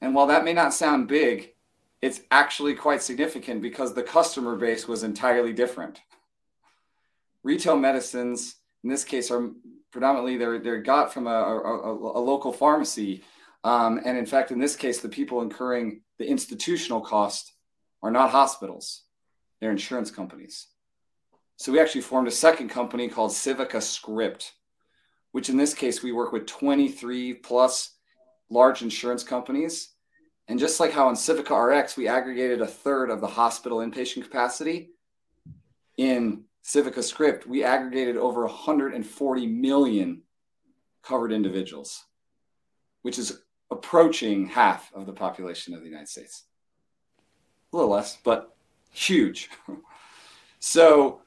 And 0.00 0.14
while 0.14 0.26
that 0.26 0.44
may 0.44 0.52
not 0.52 0.74
sound 0.74 1.08
big, 1.08 1.54
it's 2.00 2.20
actually 2.30 2.74
quite 2.74 3.02
significant 3.02 3.62
because 3.62 3.94
the 3.94 4.02
customer 4.02 4.56
base 4.56 4.86
was 4.86 5.02
entirely 5.02 5.52
different. 5.52 6.00
Retail 7.48 7.78
medicines, 7.78 8.56
in 8.84 8.90
this 8.90 9.04
case, 9.04 9.30
are 9.30 9.48
predominantly 9.90 10.36
they're 10.36 10.58
they're 10.58 10.82
got 10.82 11.14
from 11.14 11.26
a, 11.26 11.30
a, 11.30 11.92
a 12.18 12.20
local 12.20 12.52
pharmacy, 12.52 13.24
um, 13.64 13.98
and 14.04 14.18
in 14.18 14.26
fact, 14.26 14.50
in 14.50 14.58
this 14.58 14.76
case, 14.76 15.00
the 15.00 15.08
people 15.08 15.40
incurring 15.40 16.02
the 16.18 16.26
institutional 16.26 17.00
cost 17.00 17.54
are 18.02 18.10
not 18.10 18.28
hospitals. 18.28 19.04
They're 19.60 19.70
insurance 19.70 20.10
companies. 20.10 20.66
So 21.56 21.72
we 21.72 21.80
actually 21.80 22.02
formed 22.02 22.28
a 22.28 22.42
second 22.46 22.68
company 22.68 23.08
called 23.08 23.30
Civica 23.30 23.80
Script, 23.80 24.52
which 25.32 25.48
in 25.48 25.56
this 25.56 25.72
case 25.72 26.02
we 26.02 26.12
work 26.12 26.32
with 26.32 26.44
23 26.44 27.32
plus 27.32 27.96
large 28.50 28.82
insurance 28.82 29.24
companies. 29.24 29.94
And 30.48 30.58
just 30.58 30.80
like 30.80 30.92
how 30.92 31.08
in 31.08 31.14
Civica 31.14 31.56
RX 31.56 31.96
we 31.96 32.08
aggregated 32.08 32.60
a 32.60 32.66
third 32.66 33.08
of 33.08 33.22
the 33.22 33.26
hospital 33.26 33.78
inpatient 33.78 34.24
capacity, 34.24 34.90
in 35.96 36.44
Civica 36.64 37.02
Script 37.02 37.46
we 37.46 37.64
aggregated 37.64 38.16
over 38.16 38.44
140 38.44 39.46
million 39.46 40.22
covered 41.02 41.32
individuals, 41.32 42.04
which 43.02 43.18
is 43.18 43.42
approaching 43.70 44.46
half 44.46 44.92
of 44.94 45.06
the 45.06 45.12
population 45.12 45.74
of 45.74 45.80
the 45.80 45.88
United 45.88 46.08
States. 46.08 46.44
A 47.72 47.76
little 47.76 47.90
less, 47.90 48.18
but 48.22 48.56
huge. 48.90 49.50
so 50.58 51.20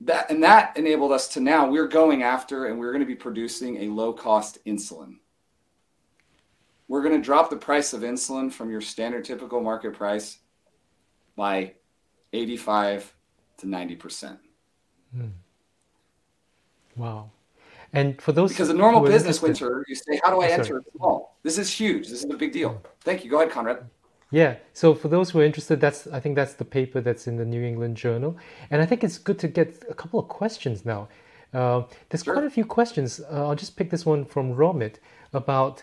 that 0.00 0.30
and 0.30 0.42
that 0.44 0.76
enabled 0.76 1.12
us 1.12 1.28
to 1.28 1.40
now 1.40 1.68
we're 1.68 1.88
going 1.88 2.22
after 2.22 2.66
and 2.66 2.78
we're 2.78 2.92
going 2.92 3.00
to 3.00 3.06
be 3.06 3.16
producing 3.16 3.82
a 3.82 3.92
low 3.92 4.12
cost 4.12 4.58
insulin. 4.64 5.16
We're 6.86 7.02
going 7.02 7.16
to 7.16 7.24
drop 7.24 7.50
the 7.50 7.56
price 7.56 7.92
of 7.92 8.00
insulin 8.00 8.50
from 8.50 8.70
your 8.70 8.80
standard 8.80 9.24
typical 9.24 9.60
market 9.60 9.92
price 9.92 10.38
by 11.36 11.74
85 12.32 13.14
to 13.58 13.66
90%. 13.66 14.38
Hmm. 15.14 15.28
Wow. 16.96 17.30
And 17.92 18.20
for 18.20 18.32
those 18.32 18.50
because 18.50 18.68
a 18.68 18.74
normal 18.74 19.02
business 19.02 19.40
winter, 19.40 19.84
you 19.88 19.94
say, 19.94 20.20
"How 20.22 20.30
do 20.30 20.42
I 20.42 20.48
oh, 20.48 20.52
enter 20.52 20.84
small?" 20.96 21.36
This 21.42 21.56
is 21.58 21.70
huge. 21.70 22.08
This 22.08 22.22
is 22.22 22.30
a 22.30 22.36
big 22.36 22.52
deal. 22.52 22.82
Thank 23.00 23.24
you. 23.24 23.30
Go 23.30 23.40
ahead, 23.40 23.50
Conrad. 23.50 23.86
Yeah. 24.30 24.56
So 24.74 24.94
for 24.94 25.08
those 25.08 25.30
who 25.30 25.40
are 25.40 25.44
interested, 25.44 25.80
that's 25.80 26.06
I 26.06 26.20
think 26.20 26.36
that's 26.36 26.54
the 26.54 26.64
paper 26.64 27.00
that's 27.00 27.26
in 27.26 27.36
the 27.36 27.46
New 27.46 27.62
England 27.62 27.96
Journal, 27.96 28.36
and 28.70 28.82
I 28.82 28.86
think 28.86 29.02
it's 29.04 29.16
good 29.16 29.38
to 29.38 29.48
get 29.48 29.82
a 29.88 29.94
couple 29.94 30.20
of 30.20 30.28
questions 30.28 30.84
now. 30.84 31.08
Uh, 31.54 31.84
there's 32.10 32.24
sure. 32.24 32.34
quite 32.34 32.44
a 32.44 32.50
few 32.50 32.64
questions. 32.64 33.20
Uh, 33.20 33.48
I'll 33.48 33.54
just 33.54 33.74
pick 33.76 33.88
this 33.88 34.04
one 34.04 34.26
from 34.26 34.54
Romit 34.54 34.96
about 35.32 35.82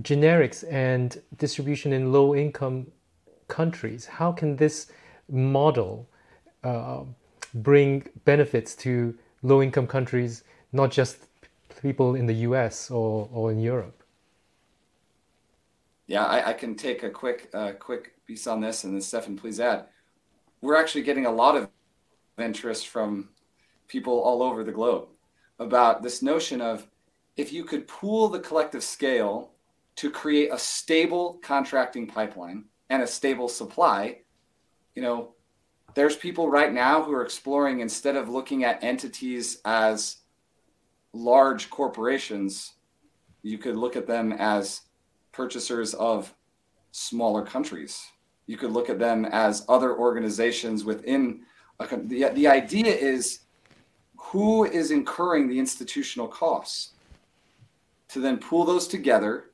generics 0.00 0.64
and 0.70 1.20
distribution 1.36 1.92
in 1.92 2.12
low-income 2.12 2.86
countries. 3.48 4.06
How 4.06 4.30
can 4.30 4.56
this 4.56 4.86
model 5.28 6.08
uh, 6.62 7.02
bring 7.54 8.06
benefits 8.24 8.74
to 8.76 9.16
low-income 9.42 9.86
countries, 9.86 10.44
not 10.72 10.90
just 10.90 11.18
people 11.80 12.14
in 12.14 12.26
the 12.26 12.34
U.S. 12.48 12.90
or, 12.90 13.28
or 13.32 13.50
in 13.50 13.58
Europe? 13.58 14.02
Yeah, 16.06 16.24
I, 16.24 16.50
I 16.50 16.52
can 16.52 16.74
take 16.74 17.02
a 17.02 17.10
quick 17.10 17.48
uh, 17.54 17.72
quick 17.72 18.12
piece 18.26 18.46
on 18.46 18.60
this, 18.60 18.84
and 18.84 18.92
then 18.92 19.00
Stefan, 19.00 19.36
please 19.36 19.60
add. 19.60 19.86
We're 20.60 20.76
actually 20.76 21.02
getting 21.02 21.26
a 21.26 21.30
lot 21.30 21.56
of 21.56 21.68
interest 22.38 22.88
from 22.88 23.30
people 23.88 24.20
all 24.20 24.42
over 24.42 24.64
the 24.64 24.72
globe 24.72 25.08
about 25.58 26.02
this 26.02 26.22
notion 26.22 26.60
of 26.60 26.86
if 27.36 27.52
you 27.52 27.64
could 27.64 27.86
pool 27.88 28.28
the 28.28 28.40
collective 28.40 28.82
scale 28.82 29.52
to 29.96 30.10
create 30.10 30.52
a 30.52 30.58
stable 30.58 31.38
contracting 31.42 32.06
pipeline 32.06 32.64
and 32.90 33.02
a 33.02 33.06
stable 33.06 33.48
supply, 33.48 34.18
you 34.94 35.02
know, 35.02 35.34
there's 35.94 36.16
people 36.16 36.48
right 36.48 36.72
now 36.72 37.02
who 37.02 37.12
are 37.12 37.24
exploring 37.24 37.80
instead 37.80 38.16
of 38.16 38.28
looking 38.28 38.64
at 38.64 38.82
entities 38.82 39.60
as 39.64 40.18
large 41.12 41.70
corporations, 41.70 42.72
you 43.42 43.58
could 43.58 43.76
look 43.76 43.96
at 43.96 44.06
them 44.06 44.32
as 44.32 44.82
purchasers 45.32 45.94
of 45.94 46.34
smaller 46.92 47.44
countries. 47.44 48.06
You 48.46 48.56
could 48.56 48.70
look 48.70 48.90
at 48.90 48.98
them 48.98 49.24
as 49.26 49.64
other 49.68 49.96
organizations 49.96 50.84
within 50.84 51.42
a, 51.80 51.96
the, 51.96 52.28
the 52.34 52.46
idea 52.46 52.94
is 52.94 53.40
who 54.16 54.64
is 54.64 54.90
incurring 54.90 55.48
the 55.48 55.58
institutional 55.58 56.28
costs 56.28 56.92
to 58.08 58.20
then 58.20 58.38
pool 58.38 58.64
those 58.64 58.86
together 58.86 59.50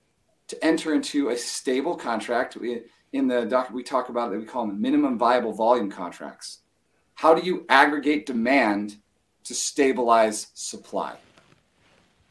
to 0.49 0.65
enter 0.65 0.95
into 0.95 1.31
a 1.31 1.37
stable 1.37 1.97
contract. 1.97 2.57
We, 2.57 2.83
in 3.13 3.27
the 3.27 3.45
doc, 3.45 3.71
we 3.71 3.83
talk 3.83 4.09
about 4.09 4.31
that 4.31 4.39
we 4.39 4.45
call 4.45 4.67
them 4.67 4.81
minimum 4.81 5.19
viable 5.19 5.53
volume 5.53 5.91
contracts. 5.91 6.61
How 7.15 7.35
do 7.35 7.45
you 7.45 7.65
aggregate 7.69 8.27
demand 8.27 8.97
to 9.45 9.55
stabilize 9.55 10.49
supply? 10.55 11.17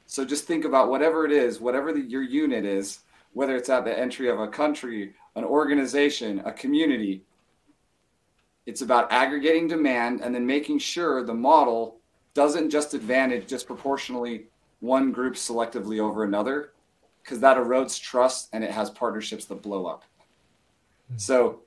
So 0.06 0.24
just 0.24 0.46
think 0.46 0.66
about 0.66 0.90
whatever 0.90 1.26
it 1.26 1.32
is, 1.32 1.60
whatever 1.60 1.92
the, 1.92 2.02
your 2.02 2.22
unit 2.22 2.64
is, 2.64 3.00
whether 3.34 3.56
it's 3.56 3.70
at 3.70 3.86
the 3.86 3.98
entry 3.98 4.30
of 4.30 4.40
a 4.40 4.48
country, 4.48 5.14
an 5.36 5.44
organization, 5.44 6.42
a 6.46 6.52
community. 6.52 7.24
It's 8.66 8.82
about 8.82 9.12
aggregating 9.12 9.68
demand 9.68 10.22
and 10.22 10.34
then 10.34 10.46
making 10.46 10.80
sure 10.80 11.24
the 11.24 11.34
model 11.34 11.98
doesn't 12.34 12.70
just 12.70 12.94
advantage 12.94 13.48
disproportionately 13.48 14.46
one 14.80 15.12
group 15.12 15.34
selectively 15.34 16.00
over 16.00 16.24
another, 16.24 16.72
because 17.24 17.40
that 17.40 17.58
erodes 17.58 18.00
trust 18.00 18.50
and 18.54 18.64
it 18.64 18.72
has 18.72 18.90
partnerships 18.90 19.46
that 19.46 19.62
blow 19.62 19.86
up. 19.86 20.04
So, 21.16 21.62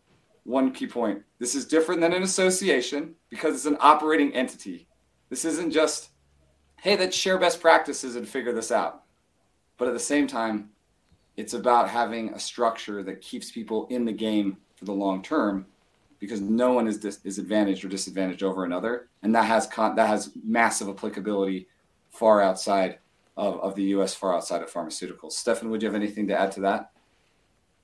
one 0.44 0.72
key 0.72 0.86
point 0.86 1.22
this 1.38 1.54
is 1.54 1.66
different 1.66 2.00
than 2.00 2.12
an 2.12 2.22
association 2.22 3.14
because 3.30 3.54
it's 3.54 3.66
an 3.66 3.78
operating 3.80 4.34
entity. 4.34 4.86
This 5.28 5.44
isn't 5.44 5.70
just, 5.70 6.10
hey, 6.82 6.96
let's 6.96 7.16
share 7.16 7.38
best 7.38 7.60
practices 7.60 8.16
and 8.16 8.28
figure 8.28 8.52
this 8.52 8.70
out. 8.70 9.04
But 9.78 9.88
at 9.88 9.94
the 9.94 10.00
same 10.00 10.26
time, 10.26 10.70
it's 11.36 11.54
about 11.54 11.88
having 11.88 12.30
a 12.30 12.38
structure 12.38 13.02
that 13.02 13.22
keeps 13.22 13.50
people 13.50 13.86
in 13.88 14.04
the 14.04 14.12
game 14.12 14.58
for 14.76 14.84
the 14.84 14.92
long 14.92 15.22
term 15.22 15.66
because 16.18 16.40
no 16.40 16.72
one 16.72 16.86
is 16.86 16.98
dis- 16.98 17.20
is 17.24 17.38
advantaged 17.38 17.84
or 17.84 17.88
disadvantaged 17.88 18.42
over 18.42 18.64
another 18.64 19.08
and 19.22 19.34
that 19.34 19.44
has 19.44 19.66
con- 19.66 19.96
that 19.96 20.08
has 20.08 20.32
massive 20.44 20.88
applicability 20.88 21.66
far 22.10 22.42
outside 22.42 22.98
of, 23.36 23.58
of 23.60 23.74
the 23.74 23.84
US 23.84 24.14
far 24.14 24.34
outside 24.34 24.62
of 24.62 24.70
pharmaceuticals. 24.70 25.32
Stefan, 25.32 25.70
would 25.70 25.82
you 25.82 25.88
have 25.88 25.94
anything 25.94 26.28
to 26.28 26.38
add 26.38 26.52
to 26.52 26.60
that? 26.60 26.90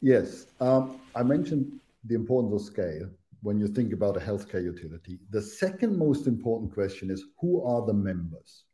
Yes. 0.03 0.47
Um, 0.61 1.01
I 1.17 1.23
mentioned 1.23 1.73
the 2.05 2.15
importance 2.15 2.55
of 2.55 2.67
scale 2.67 3.09
when 3.43 3.59
you 3.59 3.69
think 3.69 3.93
about 3.93 4.17
a 4.17 4.21
healthcare 4.21 4.63
utility. 4.63 5.19
The 5.31 5.43
second 5.43 5.97
most 5.97 6.27
important 6.27 6.73
question 6.73 7.11
is 7.11 7.25
who 7.41 7.65
are 7.65 7.85
the 7.87 7.95
members? 7.95 8.65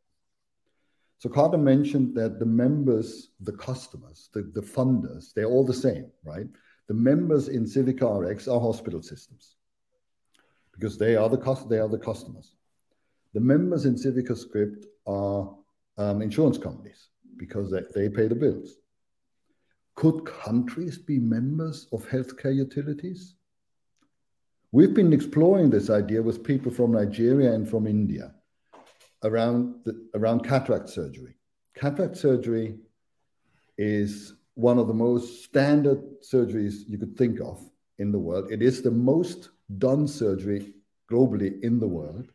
So 1.18 1.28
Carter 1.28 1.59
mentioned 1.59 2.16
that 2.16 2.40
the 2.40 2.47
members, 2.47 3.30
the 3.40 3.53
customers, 3.53 4.28
the, 4.34 4.43
the 4.55 4.61
funders, 4.61 5.32
they're 5.32 5.47
all 5.47 5.64
the 5.64 5.72
same, 5.72 6.07
right? 6.24 6.47
The 6.88 6.95
members 6.95 7.49
in 7.49 7.64
Civica 7.64 8.20
RX 8.20 8.49
are 8.49 8.61
hospital 8.61 9.03
systems 9.03 9.55
because 10.72 10.99
they 10.99 11.14
are 11.14 11.28
the 11.28 11.38
cost, 11.38 11.68
they 11.68 11.78
are 11.78 11.88
the 11.88 11.99
customers. 11.99 12.55
The 13.34 13.40
members 13.40 13.86
in 13.86 13.95
Civica 13.95 14.36
Script 14.36 14.86
are 15.07 15.55
um, 15.97 16.22
insurance 16.22 16.59
companies 16.59 17.09
because 17.36 17.70
they, 17.70 17.82
they 17.95 18.09
pay 18.09 18.26
the 18.26 18.34
bills. 18.34 18.78
Could 19.95 20.24
countries 20.24 20.99
be 20.99 21.18
members 21.18 21.86
of 21.93 22.09
healthcare 22.09 22.55
utilities? 22.55 23.34
We've 24.72 24.95
been 24.95 25.12
exploring 25.12 25.70
this 25.70 25.90
idea 25.90 26.22
with 26.22 26.43
people 26.43 26.72
from 26.72 26.93
Nigeria 26.93 27.53
and 27.53 27.68
from 27.68 27.86
India 27.86 28.32
around 29.22 29.74
the, 29.84 30.09
around 30.14 30.40
cataract 30.45 30.88
surgery. 30.88 31.36
Cataract 31.74 32.16
surgery 32.16 32.78
is 33.76 34.34
one 34.55 34.78
of 34.78 34.88
the 34.88 34.95
most 34.95 35.45
standard 35.45 36.03
surgeries 36.22 36.88
you 36.88 36.99
could 36.99 37.16
think 37.16 37.40
of 37.40 37.61
in 37.99 38.12
the 38.12 38.18
world. 38.18 38.51
It 38.51 38.62
is 38.62 38.82
the 38.82 38.90
most 38.90 39.51
done 39.78 40.09
surgery 40.09 40.74
globally 41.11 41.62
in 41.62 41.78
the 41.78 41.88
world. 41.88 42.32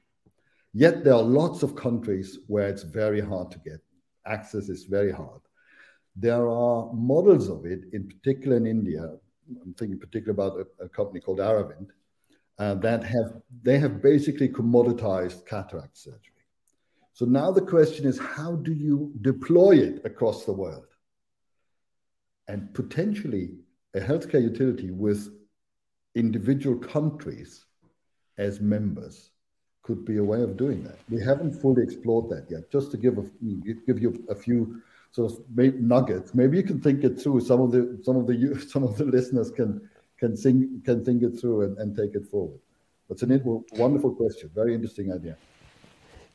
Yet 0.74 1.04
there 1.04 1.14
are 1.14 1.24
lots 1.24 1.64
of 1.64 1.76
countries 1.76 2.40
where 2.48 2.68
it's 2.68 2.84
very 2.84 3.20
hard 3.20 3.52
to 3.52 3.60
get. 3.60 3.80
Access 4.26 4.70
is 4.70 4.84
very 4.84 5.12
hard. 5.12 5.42
There 6.20 6.50
are 6.50 6.92
models 6.94 7.48
of 7.48 7.66
it, 7.66 7.82
in 7.94 8.08
particular 8.08 8.58
in 8.58 8.66
India. 8.66 9.04
I'm 9.64 9.74
thinking 9.76 10.00
particularly 10.00 10.32
about 10.32 10.68
a, 10.80 10.86
a 10.86 10.90
company 10.90 11.20
called 11.20 11.40
Aravind, 11.40 11.90
uh, 12.60 12.74
that 12.76 13.04
have 13.04 13.42
they 13.62 13.78
have 13.78 14.02
basically 14.02 14.50
commoditized 14.50 15.46
cataract 15.46 15.98
surgery. 15.98 16.34
So 17.14 17.26
now 17.26 17.52
the 17.52 17.62
question 17.62 18.06
is 18.06 18.18
how 18.20 18.56
do 18.56 18.74
you 18.74 19.14
deploy 19.22 19.78
it 19.78 20.06
across 20.06 20.46
the 20.46 20.54
world? 20.54 20.88
And 22.48 22.74
potentially 22.74 23.56
a 23.94 24.00
healthcare 24.00 24.42
utility 24.42 24.92
with 24.92 25.30
individual 26.16 26.78
countries 26.78 27.66
as 28.38 28.60
members 28.60 29.32
could 29.84 30.04
be 30.04 30.18
a 30.18 30.24
way 30.24 30.42
of 30.42 30.58
doing 30.58 30.84
that. 30.84 31.00
We 31.10 31.22
haven't 31.24 31.54
fully 31.54 31.84
explored 31.84 32.30
that 32.30 32.48
yet. 32.50 32.72
Just 32.72 32.92
to 32.92 32.98
give 32.98 33.18
a, 33.18 33.26
give 33.88 34.00
you 34.00 34.26
a 34.30 34.36
few 34.36 34.82
sort 35.12 35.32
of 35.32 35.40
nuggets, 35.80 36.34
maybe 36.34 36.58
you 36.58 36.64
can 36.64 36.80
think 36.80 37.04
it 37.04 37.20
through. 37.20 37.42
Some 37.42 37.62
of 37.62 37.72
the 37.72 38.00
some 38.04 38.18
of 38.18 38.28
the 38.28 38.66
some 38.72 38.84
of 38.84 38.98
the 38.98 39.06
listeners 39.06 39.52
can 39.52 39.90
can 40.18 40.36
think 40.36 40.86
can 40.86 41.04
think 41.04 41.24
it 41.24 41.40
through 41.40 41.62
and, 41.62 41.78
and 41.78 41.96
take 41.96 42.16
it 42.16 42.28
forward. 42.28 42.60
That's 43.10 43.24
a 43.24 43.42
wonderful 43.74 44.14
question. 44.16 44.50
Very 44.54 44.74
interesting 44.76 45.14
idea. 45.14 45.38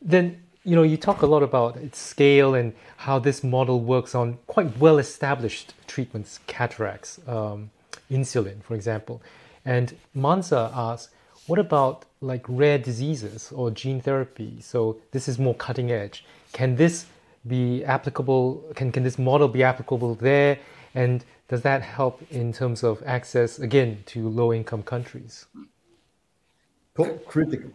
Then 0.01 0.43
you 0.65 0.77
know, 0.77 0.85
you 0.85 0.97
talk 0.97 1.23
a 1.23 1.27
lot 1.27 1.43
about 1.43 1.77
its 1.77 1.99
scale 1.99 2.55
and 2.55 2.73
how 2.97 3.19
this 3.19 3.43
model 3.43 3.81
works 3.81 4.15
on 4.15 4.39
quite 4.47 4.79
well 4.79 4.99
established 4.99 5.75
treatments, 5.89 6.39
cataracts, 6.47 7.19
um, 7.27 7.71
insulin, 8.09 8.63
for 8.63 8.77
example. 8.77 9.21
And 9.65 9.97
Mansa 10.15 10.71
asks, 10.73 11.13
what 11.49 11.59
about 11.59 12.07
like 12.23 12.45
rare 12.49 12.79
diseases 12.79 13.53
or 13.53 13.71
gene 13.71 14.01
therapy. 14.01 14.61
So 14.61 14.99
this 15.11 15.29
is 15.29 15.39
more 15.39 15.55
cutting 15.55 15.91
edge. 15.91 16.25
Can 16.53 16.77
this 16.77 17.07
be 17.47 17.85
applicable? 17.85 18.73
Can, 18.75 18.93
can 18.93 19.03
this 19.03 19.19
model 19.19 19.49
be 19.49 19.63
applicable 19.63 20.15
there? 20.15 20.59
And 20.95 21.25
does 21.49 21.63
that 21.63 21.83
help 21.83 22.23
in 22.31 22.53
terms 22.53 22.83
of 22.83 23.03
access, 23.07 23.59
again, 23.59 24.03
to 24.07 24.29
low 24.29 24.53
income 24.53 24.83
countries? 24.83 25.47
Critical, 27.27 27.71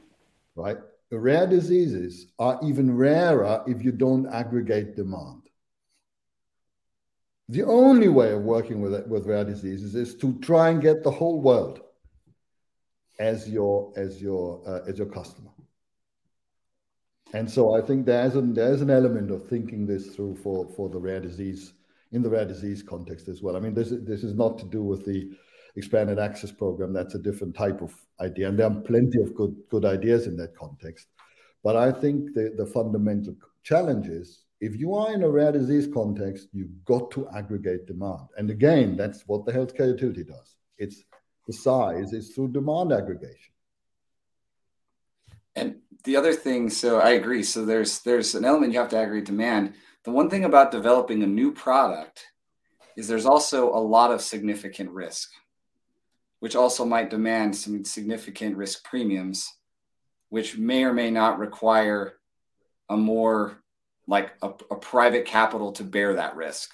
right? 0.56 0.78
The 1.10 1.20
rare 1.20 1.48
diseases 1.48 2.28
are 2.38 2.60
even 2.64 2.96
rarer 2.96 3.64
if 3.66 3.84
you 3.84 3.92
don't 3.92 4.28
aggregate 4.28 4.96
demand. 4.96 5.44
The 7.50 7.64
only 7.64 8.10
way 8.10 8.34
of 8.34 8.42
working 8.42 8.82
with, 8.82 9.08
with 9.08 9.26
rare 9.26 9.46
diseases 9.46 9.96
is 9.96 10.16
to 10.16 10.38
try 10.40 10.70
and 10.70 10.82
get 10.82 11.04
the 11.04 11.12
whole 11.12 11.42
world 11.42 11.82
as 13.20 13.50
your 13.50 13.92
as 13.96 14.22
your 14.22 14.62
uh, 14.68 14.82
as 14.88 14.98
your 14.98 15.08
customer. 15.08 15.50
And 17.34 17.50
so 17.50 17.76
I 17.76 17.82
think 17.82 18.06
there's 18.06 18.36
an 18.36 18.54
there's 18.54 18.82
an 18.82 18.90
element 18.90 19.32
of 19.32 19.48
thinking 19.48 19.86
this 19.86 20.16
through 20.16 20.36
for 20.36 20.68
for 20.76 20.90
the 20.90 21.00
rare 21.00 21.20
disease 21.20 21.74
in 22.12 22.22
the 22.22 22.30
rare 22.30 22.46
disease 22.46 22.82
context 22.82 23.28
as 23.28 23.42
well. 23.42 23.58
I 23.58 23.60
mean, 23.60 23.74
this 23.74 23.90
this 23.90 24.24
is 24.24 24.34
not 24.34 24.58
to 24.60 24.66
do 24.66 24.82
with 24.82 25.06
the 25.06 25.32
expanded 25.76 26.20
access 26.20 26.52
program. 26.52 26.94
That's 26.94 27.16
a 27.16 27.20
different 27.20 27.56
type 27.56 27.82
of 27.82 27.94
idea, 28.22 28.48
and 28.48 28.58
there 28.58 28.68
are 28.68 28.82
plenty 28.82 29.22
of 29.22 29.36
good 29.36 29.56
good 29.70 29.86
ideas 29.86 30.26
in 30.26 30.38
that 30.38 30.56
context. 30.56 31.08
But 31.64 31.76
I 31.76 31.92
think 31.92 32.34
the 32.34 32.54
the 32.58 32.66
fundamental 32.66 33.36
challenge 33.64 34.08
is 34.08 34.44
if 34.60 34.80
you 34.80 34.96
are 34.96 35.14
in 35.14 35.24
a 35.24 35.30
rare 35.30 35.52
disease 35.52 35.88
context, 35.94 36.48
you've 36.52 36.84
got 36.86 37.12
to 37.12 37.28
aggregate 37.36 37.86
demand. 37.86 38.28
And 38.38 38.50
again, 38.50 38.96
that's 38.96 39.24
what 39.28 39.46
the 39.46 39.52
healthcare 39.52 39.88
utility 39.88 40.24
does. 40.24 40.56
It's 40.78 41.04
the 41.46 41.54
size 41.54 42.14
is 42.14 42.30
through 42.30 42.50
demand 42.50 42.92
aggregation. 42.92 43.54
And 45.56 45.76
the 46.08 46.16
other 46.16 46.34
thing, 46.34 46.70
so 46.70 47.00
I 47.02 47.12
agree. 47.12 47.44
So 47.44 47.66
there's 47.66 48.00
there's 48.00 48.34
an 48.34 48.46
element 48.46 48.72
you 48.72 48.80
have 48.80 48.90
to 48.92 48.98
aggregate 48.98 49.26
demand. 49.26 49.74
The 50.06 50.12
one 50.12 50.30
thing 50.30 50.46
about 50.46 50.72
developing 50.72 51.22
a 51.22 51.28
new 51.28 51.52
product 51.52 52.26
is 52.96 53.10
there's 53.10 53.26
also 53.26 53.70
a 53.74 53.78
lot 53.78 54.12
of 54.12 54.22
significant 54.22 54.90
risk, 54.92 55.30
which 56.40 56.56
also 56.56 56.86
might 56.86 57.10
demand 57.10 57.58
some 57.58 57.84
significant 57.84 58.56
risk 58.56 58.86
premiums, 58.86 59.54
which 60.30 60.58
may 60.58 60.86
or 60.86 60.94
may 60.94 61.12
not 61.12 61.40
require 61.40 62.14
a 62.90 62.96
more 62.96 63.62
like 64.08 64.32
a, 64.42 64.48
a 64.72 64.76
private 64.78 65.26
capital 65.26 65.74
to 65.74 65.84
bear 65.84 66.14
that 66.14 66.38
risk. 66.38 66.72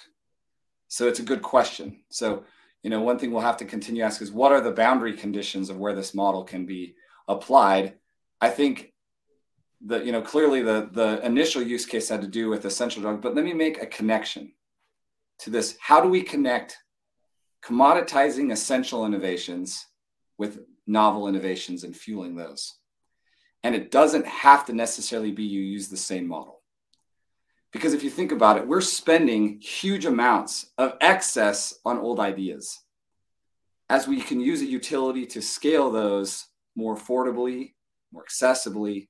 So 0.90 1.08
it's 1.08 1.20
a 1.20 1.24
good 1.24 1.42
question. 1.42 2.02
So 2.10 2.44
you 2.84 2.92
know, 2.92 3.02
one 3.02 3.18
thing 3.18 3.32
we'll 3.32 3.42
have 3.42 3.58
to 3.58 3.66
continue 3.66 4.04
to 4.04 4.06
ask 4.06 4.22
is 4.22 4.32
what 4.32 4.52
are 4.52 4.62
the 4.62 4.72
boundary 4.72 5.14
conditions 5.14 5.72
of 5.72 5.78
where 5.78 5.96
this 5.96 6.14
model 6.14 6.44
can 6.44 6.68
be 6.68 6.94
applied? 7.28 7.96
I 8.40 8.52
think 8.52 8.93
that, 9.86 10.06
you 10.06 10.12
know, 10.12 10.22
clearly 10.22 10.62
the, 10.62 10.90
the 10.92 11.26
initial 11.26 11.62
use 11.62 11.86
case 11.86 12.10
had 12.10 12.22
to 12.22 12.28
do 12.28 12.50
with 12.50 12.66
essential 12.66 13.02
drug, 13.02 13.22
but 13.22 13.36
let 13.36 13.44
me 13.44 13.54
make 13.54 13.82
a 13.82 13.88
connection 13.88 14.54
to 15.40 15.50
this. 15.50 15.78
How 15.80 16.02
do 16.02 16.08
we 16.08 16.22
connect 16.22 16.78
commoditizing 17.64 18.52
essential 18.52 19.06
innovations 19.06 19.86
with 20.38 20.60
novel 20.88 21.28
innovations 21.28 21.84
and 21.84 21.96
fueling 21.96 22.36
those? 22.36 22.76
And 23.64 23.76
it 23.76 23.92
doesn't 23.92 24.28
have 24.28 24.66
to 24.66 24.74
necessarily 24.74 25.32
be 25.32 25.44
you 25.44 25.62
use 25.62 25.88
the 25.88 25.98
same 25.98 26.28
model. 26.28 26.62
Because 27.72 27.94
if 27.94 28.04
you 28.04 28.10
think 28.10 28.32
about 28.32 28.58
it, 28.58 28.68
we're 28.68 28.82
spending 28.82 29.60
huge 29.60 30.06
amounts 30.06 30.68
of 30.78 30.96
excess 31.02 31.74
on 31.84 31.98
old 31.98 32.20
ideas. 32.20 32.80
As 33.90 34.08
we 34.08 34.22
can 34.22 34.40
use 34.40 34.62
a 34.62 34.66
utility 34.66 35.26
to 35.28 35.42
scale 35.42 35.92
those 35.92 36.46
more 36.76 36.96
affordably, 36.96 37.74
more 38.12 38.24
accessibly, 38.24 39.08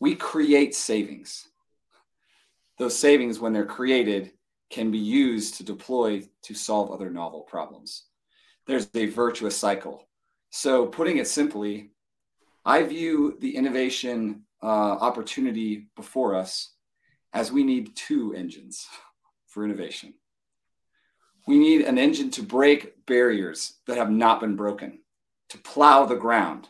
we 0.00 0.14
create 0.14 0.74
savings. 0.74 1.48
Those 2.78 2.98
savings, 2.98 3.38
when 3.38 3.52
they're 3.52 3.64
created, 3.64 4.32
can 4.70 4.90
be 4.90 4.98
used 4.98 5.54
to 5.54 5.64
deploy 5.64 6.22
to 6.42 6.54
solve 6.54 6.90
other 6.90 7.10
novel 7.10 7.42
problems. 7.42 8.04
There's 8.66 8.88
a 8.94 9.06
virtuous 9.06 9.56
cycle. 9.56 10.08
So, 10.50 10.86
putting 10.86 11.18
it 11.18 11.28
simply, 11.28 11.90
I 12.64 12.82
view 12.82 13.36
the 13.40 13.54
innovation 13.56 14.44
uh, 14.62 14.66
opportunity 14.66 15.88
before 15.96 16.34
us 16.34 16.72
as 17.32 17.52
we 17.52 17.64
need 17.64 17.94
two 17.94 18.32
engines 18.34 18.86
for 19.46 19.64
innovation. 19.64 20.14
We 21.46 21.58
need 21.58 21.82
an 21.82 21.98
engine 21.98 22.30
to 22.32 22.42
break 22.42 23.04
barriers 23.06 23.74
that 23.86 23.98
have 23.98 24.10
not 24.10 24.40
been 24.40 24.56
broken, 24.56 25.00
to 25.50 25.58
plow 25.58 26.06
the 26.06 26.16
ground. 26.16 26.68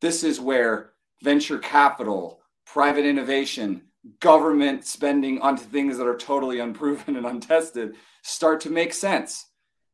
This 0.00 0.22
is 0.22 0.38
where 0.38 0.92
venture 1.22 1.58
capital, 1.58 2.41
private 2.66 3.04
innovation, 3.04 3.82
government 4.20 4.84
spending 4.84 5.40
onto 5.40 5.62
things 5.62 5.98
that 5.98 6.06
are 6.06 6.16
totally 6.16 6.60
unproven 6.60 7.16
and 7.16 7.26
untested 7.26 7.94
start 8.22 8.60
to 8.60 8.70
make 8.70 8.92
sense 8.92 9.46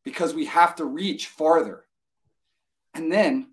because 0.05 0.35
we 0.35 0.47
have 0.47 0.75
to 0.77 0.85
reach 0.85 1.27
farther. 1.27 1.85
And 2.95 3.13
then 3.13 3.53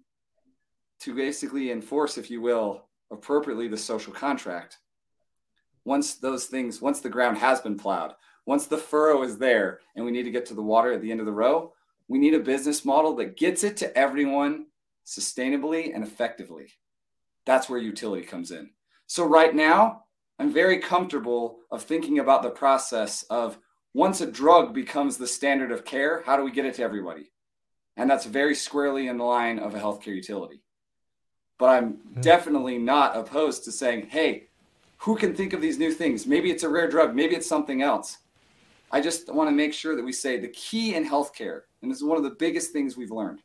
to 1.01 1.13
basically 1.13 1.71
enforce, 1.71 2.17
if 2.17 2.31
you 2.31 2.41
will, 2.41 2.85
appropriately 3.11 3.67
the 3.67 3.77
social 3.77 4.13
contract, 4.13 4.77
once 5.83 6.15
those 6.15 6.45
things, 6.45 6.81
once 6.81 6.99
the 6.99 7.09
ground 7.09 7.37
has 7.37 7.61
been 7.61 7.77
plowed, 7.77 8.13
once 8.45 8.67
the 8.67 8.77
furrow 8.77 9.23
is 9.23 9.37
there 9.37 9.79
and 9.95 10.05
we 10.05 10.11
need 10.11 10.23
to 10.23 10.31
get 10.31 10.45
to 10.47 10.53
the 10.53 10.61
water 10.61 10.93
at 10.93 11.01
the 11.01 11.11
end 11.11 11.19
of 11.19 11.25
the 11.25 11.31
row, 11.31 11.73
we 12.07 12.17
need 12.17 12.33
a 12.33 12.39
business 12.39 12.85
model 12.85 13.15
that 13.15 13.37
gets 13.37 13.63
it 13.63 13.77
to 13.77 13.97
everyone 13.97 14.67
sustainably 15.05 15.93
and 15.93 16.03
effectively. 16.03 16.67
That's 17.45 17.69
where 17.69 17.79
utility 17.79 18.25
comes 18.25 18.51
in. 18.51 18.71
So 19.07 19.25
right 19.25 19.53
now, 19.53 20.03
I'm 20.39 20.51
very 20.51 20.79
comfortable 20.79 21.59
of 21.71 21.83
thinking 21.83 22.19
about 22.19 22.43
the 22.43 22.49
process 22.49 23.23
of 23.29 23.57
once 23.93 24.19
a 24.19 24.29
drug 24.29 24.73
becomes 24.73 25.17
the 25.17 25.27
standard 25.27 25.71
of 25.71 25.85
care, 25.85 26.21
how 26.25 26.35
do 26.35 26.43
we 26.43 26.51
get 26.51 26.65
it 26.65 26.75
to 26.75 26.83
everybody? 26.83 27.31
And 27.95 28.09
that's 28.09 28.25
very 28.25 28.55
squarely 28.55 29.07
in 29.07 29.17
the 29.17 29.23
line 29.23 29.57
of 29.59 29.73
a 29.73 29.79
healthcare 29.79 30.15
utility. 30.15 30.61
But 31.57 31.69
I'm 31.69 31.93
mm-hmm. 31.93 32.21
definitely 32.21 32.77
not 32.77 33.15
opposed 33.15 33.63
to 33.63 33.71
saying, 33.71 34.07
hey, 34.09 34.49
who 34.97 35.15
can 35.15 35.33
think 35.33 35.53
of 35.53 35.61
these 35.61 35.77
new 35.77 35.91
things? 35.91 36.25
Maybe 36.25 36.51
it's 36.51 36.63
a 36.63 36.69
rare 36.69 36.89
drug, 36.89 37.15
maybe 37.15 37.35
it's 37.35 37.47
something 37.47 37.81
else. 37.81 38.17
I 38.91 39.01
just 39.01 39.33
want 39.33 39.49
to 39.49 39.55
make 39.55 39.73
sure 39.73 39.95
that 39.95 40.03
we 40.03 40.11
say 40.11 40.37
the 40.39 40.49
key 40.49 40.95
in 40.95 41.07
healthcare, 41.07 41.61
and 41.81 41.89
this 41.89 41.99
is 41.99 42.03
one 42.03 42.17
of 42.17 42.23
the 42.23 42.31
biggest 42.31 42.71
things 42.71 42.97
we've 42.97 43.11
learned, 43.11 43.39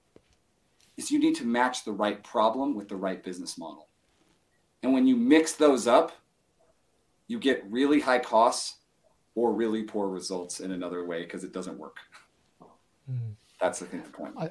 is 0.97 1.11
you 1.11 1.19
need 1.19 1.37
to 1.37 1.45
match 1.45 1.85
the 1.85 1.93
right 1.93 2.23
problem 2.25 2.75
with 2.75 2.89
the 2.89 2.97
right 2.97 3.23
business 3.23 3.57
model. 3.57 3.87
And 4.83 4.93
when 4.93 5.07
you 5.07 5.17
mix 5.17 5.53
those 5.53 5.87
up, 5.87 6.13
you 7.27 7.39
get 7.39 7.65
really 7.69 8.01
high 8.01 8.19
costs 8.19 8.77
or 9.35 9.53
really 9.53 9.83
poor 9.83 10.09
results 10.09 10.61
in 10.61 10.73
another 10.73 11.05
way 11.05 11.23
because 11.23 11.45
it 11.45 11.53
doesn't 11.53 11.79
work. 11.79 11.97
Mm. 13.11 13.35
That's 13.61 13.79
the 13.79 13.87
thing, 13.87 14.03
the 14.03 14.09
point. 14.11 14.35
I, 14.39 14.51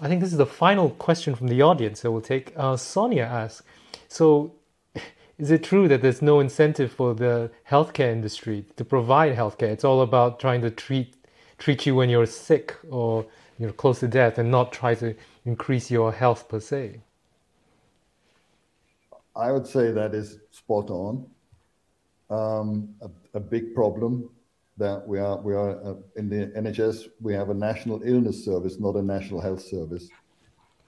I 0.00 0.08
think 0.08 0.20
this 0.20 0.32
is 0.32 0.38
the 0.38 0.46
final 0.46 0.90
question 0.90 1.34
from 1.34 1.48
the 1.48 1.62
audience 1.62 2.00
that 2.00 2.10
we'll 2.10 2.20
take. 2.20 2.52
Uh, 2.56 2.76
Sonia 2.76 3.22
asks, 3.22 3.62
so 4.08 4.52
is 5.38 5.50
it 5.50 5.62
true 5.62 5.88
that 5.88 6.02
there's 6.02 6.22
no 6.22 6.40
incentive 6.40 6.92
for 6.92 7.14
the 7.14 7.50
healthcare 7.68 8.12
industry 8.12 8.66
to 8.76 8.84
provide 8.84 9.36
healthcare? 9.36 9.70
It's 9.70 9.84
all 9.84 10.02
about 10.02 10.40
trying 10.40 10.60
to 10.62 10.70
treat 10.70 11.14
treat 11.58 11.86
you 11.86 11.94
when 11.94 12.10
you're 12.10 12.26
sick 12.26 12.76
or 12.90 13.24
you're 13.58 13.72
close 13.72 14.00
to 14.00 14.08
death, 14.08 14.36
and 14.36 14.50
not 14.50 14.72
try 14.72 14.94
to 14.94 15.14
increase 15.46 15.90
your 15.90 16.12
health 16.12 16.48
per 16.48 16.60
se. 16.60 17.00
I 19.36 19.52
would 19.52 19.66
say 19.66 19.90
that 19.90 20.14
is 20.14 20.38
spot 20.50 20.90
on. 20.90 21.26
Um, 22.28 22.94
a, 23.02 23.10
a, 23.34 23.40
big 23.40 23.72
problem 23.72 24.28
that 24.78 25.06
we 25.06 25.20
are 25.20 25.36
we 25.40 25.54
are 25.54 25.78
uh, 25.84 25.94
in 26.16 26.28
the 26.28 26.46
NHS. 26.60 27.08
We 27.20 27.34
have 27.34 27.50
a 27.50 27.54
national 27.54 28.02
illness 28.02 28.44
service, 28.44 28.80
not 28.80 28.96
a 28.96 29.02
national 29.02 29.40
health 29.40 29.62
service. 29.62 30.08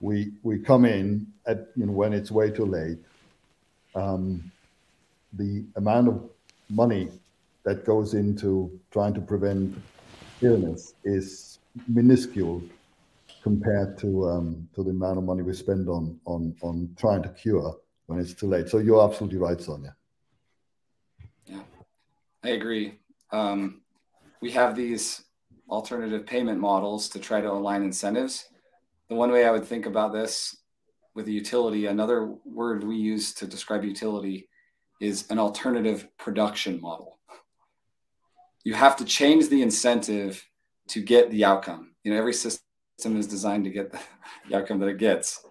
We 0.01 0.33
we 0.43 0.59
come 0.59 0.83
in 0.83 1.27
at 1.45 1.67
you 1.77 1.85
know 1.85 1.93
when 1.93 2.11
it's 2.11 2.29
way 2.29 2.51
too 2.51 2.65
late 2.65 2.97
um, 3.95 4.51
the 5.33 5.63
amount 5.75 6.07
of 6.07 6.29
money 6.69 7.09
that 7.63 7.85
goes 7.85 8.13
into 8.13 8.79
trying 8.91 9.13
to 9.13 9.21
prevent 9.21 9.75
illness 10.41 10.93
is 11.03 11.59
minuscule 11.87 12.63
compared 13.43 13.97
to 13.99 14.29
um, 14.29 14.67
to 14.75 14.83
the 14.83 14.89
amount 14.89 15.17
of 15.17 15.23
money 15.23 15.41
we 15.41 15.53
spend 15.53 15.87
on 15.87 16.19
on 16.25 16.55
on 16.61 16.89
trying 16.97 17.23
to 17.23 17.29
cure 17.29 17.75
when 18.09 18.19
it's 18.19 18.33
too 18.33 18.47
late. 18.47 18.67
So 18.67 18.79
you're 18.79 19.03
absolutely 19.03 19.37
right, 19.37 19.61
Sonia. 19.61 19.95
Yeah, 21.45 21.61
I 22.43 22.49
agree. 22.49 22.95
Um, 23.31 23.81
we 24.41 24.49
have 24.51 24.75
these 24.75 25.23
alternative 25.69 26.25
payment 26.25 26.59
models 26.59 27.07
to 27.09 27.19
try 27.19 27.39
to 27.39 27.51
align 27.51 27.83
incentives. 27.83 28.45
The 29.09 29.15
one 29.15 29.31
way 29.31 29.45
I 29.45 29.51
would 29.51 29.63
think 29.63 29.85
about 29.85 30.11
this 30.11 30.57
with 31.13 31.27
a 31.27 31.31
utility, 31.31 31.85
another 31.85 32.33
word 32.45 32.83
we 32.83 32.95
use 32.95 33.31
to 33.35 33.45
describe 33.45 33.83
utility 33.83 34.49
is 34.99 35.29
an 35.29 35.37
alternative 35.37 36.07
production 36.17 36.81
model. 36.81 37.19
You 38.63 38.73
have 38.73 38.95
to 38.97 39.05
change 39.05 39.49
the 39.49 39.61
incentive 39.61 40.43
to 40.87 40.99
get 40.99 41.29
the 41.29 41.45
outcome. 41.45 41.91
You 42.03 42.11
know, 42.11 42.17
every 42.17 42.33
system 42.33 42.63
is 43.03 43.27
designed 43.27 43.65
to 43.65 43.69
get 43.69 43.91
the 43.91 43.99
outcome 44.57 44.79
that 44.79 44.87
it 44.87 44.97
gets. 44.97 45.45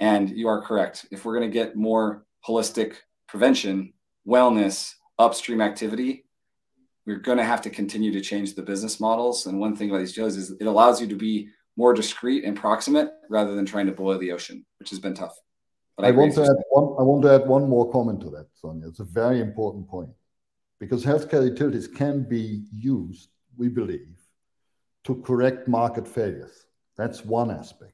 And 0.00 0.30
you 0.30 0.48
are 0.48 0.62
correct. 0.62 1.06
If 1.10 1.24
we're 1.24 1.36
going 1.38 1.50
to 1.50 1.54
get 1.54 1.76
more 1.76 2.24
holistic 2.46 2.96
prevention, 3.28 3.92
wellness, 4.26 4.94
upstream 5.18 5.60
activity, 5.60 6.24
we're 7.06 7.18
going 7.18 7.38
to 7.38 7.44
have 7.44 7.62
to 7.62 7.70
continue 7.70 8.12
to 8.12 8.20
change 8.20 8.54
the 8.54 8.62
business 8.62 8.98
models. 8.98 9.46
And 9.46 9.60
one 9.60 9.76
thing 9.76 9.90
about 9.90 9.98
these 9.98 10.14
shows 10.14 10.36
is 10.36 10.52
it 10.52 10.66
allows 10.66 11.00
you 11.00 11.06
to 11.08 11.16
be 11.16 11.48
more 11.76 11.92
discreet 11.94 12.44
and 12.44 12.56
proximate 12.56 13.10
rather 13.28 13.54
than 13.54 13.66
trying 13.66 13.86
to 13.86 13.92
boil 13.92 14.18
the 14.18 14.32
ocean, 14.32 14.64
which 14.78 14.90
has 14.90 14.98
been 14.98 15.14
tough. 15.14 15.36
But 15.96 16.06
I, 16.06 16.08
I 16.08 16.12
want 16.12 16.34
to 16.34 16.42
add 16.42 16.56
one. 16.70 16.84
I 16.98 17.02
want 17.02 17.22
to 17.22 17.34
add 17.34 17.46
one 17.46 17.68
more 17.68 17.90
comment 17.92 18.20
to 18.22 18.30
that, 18.30 18.46
Sonia. 18.54 18.88
It's 18.88 19.00
a 19.00 19.04
very 19.04 19.40
important 19.40 19.88
point 19.88 20.10
because 20.78 21.04
healthcare 21.04 21.44
utilities 21.44 21.86
can 21.86 22.26
be 22.28 22.64
used, 22.72 23.28
we 23.56 23.68
believe, 23.68 24.16
to 25.04 25.16
correct 25.22 25.68
market 25.68 26.08
failures. 26.08 26.66
That's 26.96 27.24
one 27.24 27.50
aspect. 27.50 27.92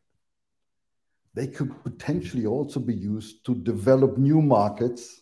They 1.37 1.47
could 1.47 1.85
potentially 1.85 2.47
also 2.47 2.81
be 2.81 2.95
used 2.95 3.45
to 3.45 3.55
develop 3.55 4.17
new 4.17 4.41
markets 4.41 5.21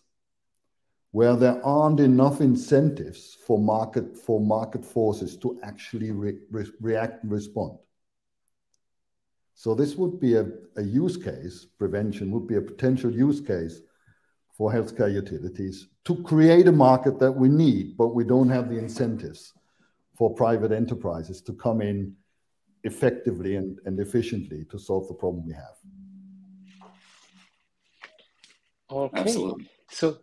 where 1.11 1.35
there 1.35 1.63
aren't 1.65 1.99
enough 1.99 2.39
incentives 2.39 3.37
for 3.45 3.59
market 3.59 4.17
for 4.17 4.39
market 4.39 4.85
forces 4.85 5.35
to 5.37 5.59
actually 5.61 6.11
re, 6.11 6.37
re, 6.49 6.65
react 6.79 7.23
and 7.23 7.31
respond. 7.33 7.77
So 9.55 9.75
this 9.75 9.95
would 9.95 10.21
be 10.21 10.35
a, 10.35 10.45
a 10.77 10.83
use 10.83 11.17
case, 11.17 11.67
prevention 11.77 12.31
would 12.31 12.47
be 12.47 12.55
a 12.55 12.61
potential 12.61 13.11
use 13.11 13.41
case 13.41 13.81
for 14.57 14.71
healthcare 14.71 15.13
utilities 15.13 15.87
to 16.05 16.23
create 16.23 16.67
a 16.67 16.71
market 16.71 17.19
that 17.19 17.31
we 17.31 17.49
need, 17.49 17.97
but 17.97 18.15
we 18.15 18.23
don't 18.23 18.49
have 18.49 18.69
the 18.69 18.77
incentives 18.77 19.51
for 20.17 20.33
private 20.33 20.71
enterprises 20.71 21.41
to 21.41 21.51
come 21.53 21.81
in 21.81 22.15
effectively 22.83 23.57
and, 23.57 23.79
and 23.85 23.99
efficiently 23.99 24.63
to 24.71 24.79
solve 24.79 25.09
the 25.09 25.13
problem 25.13 25.45
we 25.45 25.53
have. 25.53 25.75
Okay. 28.91 29.19
Absolutely. 29.19 29.69
So 29.89 30.17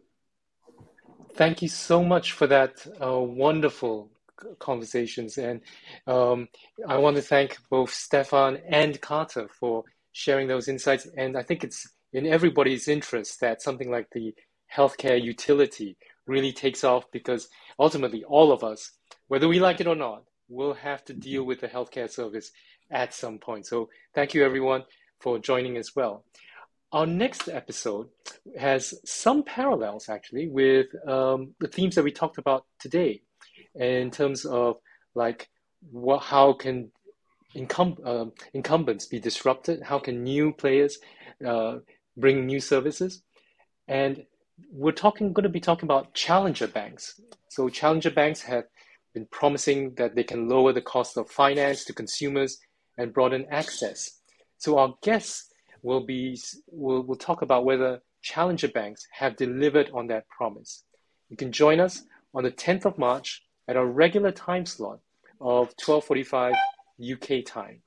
thank 1.34 1.62
you 1.62 1.68
so 1.68 2.04
much 2.04 2.32
for 2.32 2.46
that 2.46 2.86
uh, 3.04 3.18
wonderful 3.18 4.10
conversations. 4.58 5.38
And 5.38 5.60
um, 6.06 6.48
I 6.86 6.98
want 6.98 7.16
to 7.16 7.22
thank 7.22 7.58
both 7.70 7.90
Stefan 7.90 8.58
and 8.68 9.00
Carter 9.00 9.48
for 9.48 9.84
sharing 10.12 10.48
those 10.48 10.68
insights. 10.68 11.06
And 11.16 11.36
I 11.36 11.42
think 11.42 11.64
it's 11.64 11.88
in 12.12 12.26
everybody's 12.26 12.88
interest 12.88 13.40
that 13.40 13.62
something 13.62 13.90
like 13.90 14.08
the 14.12 14.34
healthcare 14.74 15.22
utility 15.22 15.96
really 16.26 16.52
takes 16.52 16.84
off 16.84 17.04
because 17.12 17.48
ultimately 17.78 18.24
all 18.24 18.52
of 18.52 18.62
us, 18.62 18.92
whether 19.28 19.48
we 19.48 19.60
like 19.60 19.80
it 19.80 19.86
or 19.86 19.96
not, 19.96 20.24
will 20.48 20.74
have 20.74 21.04
to 21.06 21.14
deal 21.14 21.44
with 21.44 21.60
the 21.60 21.68
healthcare 21.68 22.10
service 22.10 22.52
at 22.90 23.14
some 23.14 23.38
point. 23.38 23.66
So 23.66 23.88
thank 24.14 24.34
you 24.34 24.44
everyone 24.44 24.84
for 25.18 25.38
joining 25.38 25.76
as 25.76 25.96
well. 25.96 26.24
Our 26.92 27.06
next 27.06 27.48
episode 27.48 28.08
has 28.58 28.92
some 29.06 29.44
parallels 29.44 30.10
actually 30.10 30.48
with 30.48 30.88
um, 31.08 31.54
the 31.58 31.68
themes 31.68 31.94
that 31.94 32.04
we 32.04 32.12
talked 32.12 32.36
about 32.36 32.66
today 32.78 33.22
in 33.74 34.10
terms 34.10 34.44
of 34.44 34.76
like 35.14 35.48
what 35.90 36.22
how 36.22 36.52
can 36.52 36.90
incum- 37.56 37.98
uh, 38.04 38.30
incumbents 38.52 39.06
be 39.06 39.18
disrupted? 39.18 39.82
How 39.82 39.98
can 39.98 40.22
new 40.22 40.52
players 40.52 40.98
uh, 41.46 41.78
bring 42.16 42.44
new 42.44 42.60
services? 42.60 43.22
And 43.88 44.24
we're 44.70 44.92
talking 44.92 45.32
going 45.32 45.44
to 45.44 45.48
be 45.48 45.60
talking 45.60 45.86
about 45.86 46.12
challenger 46.12 46.68
banks. 46.68 47.18
So 47.48 47.70
challenger 47.70 48.10
banks 48.10 48.42
have 48.42 48.64
been 49.14 49.26
promising 49.30 49.94
that 49.94 50.14
they 50.14 50.24
can 50.24 50.46
lower 50.46 50.74
the 50.74 50.82
cost 50.82 51.16
of 51.16 51.30
finance 51.30 51.86
to 51.86 51.94
consumers 51.94 52.58
and 52.98 53.14
broaden 53.14 53.46
access. 53.50 54.20
So 54.58 54.78
our 54.78 54.94
guests 55.02 55.51
will 55.82 56.04
be 56.04 56.40
will 56.68 57.02
will 57.02 57.16
talk 57.16 57.42
about 57.42 57.64
whether 57.64 58.00
challenger 58.22 58.68
banks 58.68 59.06
have 59.12 59.36
delivered 59.36 59.90
on 59.92 60.06
that 60.06 60.28
promise 60.28 60.84
you 61.32 61.36
can 61.36 61.50
join 61.50 61.80
us 61.80 62.02
on 62.34 62.44
the 62.44 62.50
10th 62.50 62.84
of 62.84 62.98
march 62.98 63.42
at 63.66 63.76
a 63.76 63.84
regular 63.84 64.30
time 64.30 64.66
slot 64.66 65.00
of 65.40 65.74
12:45 65.78 66.54
UK 67.00 67.42
time. 67.44 67.82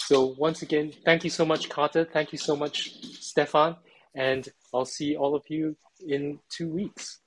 So 0.00 0.34
once 0.38 0.60
again, 0.62 0.92
thank 1.04 1.24
you 1.24 1.30
so 1.30 1.44
much, 1.44 1.68
Carter. 1.68 2.04
Thank 2.04 2.32
you 2.32 2.38
so 2.38 2.56
much, 2.56 2.92
Stefan, 3.20 3.76
and 4.14 4.46
I'll 4.74 4.84
see 4.84 5.16
all 5.16 5.34
of 5.34 5.44
you 5.48 5.76
in 6.06 6.40
two 6.50 6.68
weeks. 6.68 7.20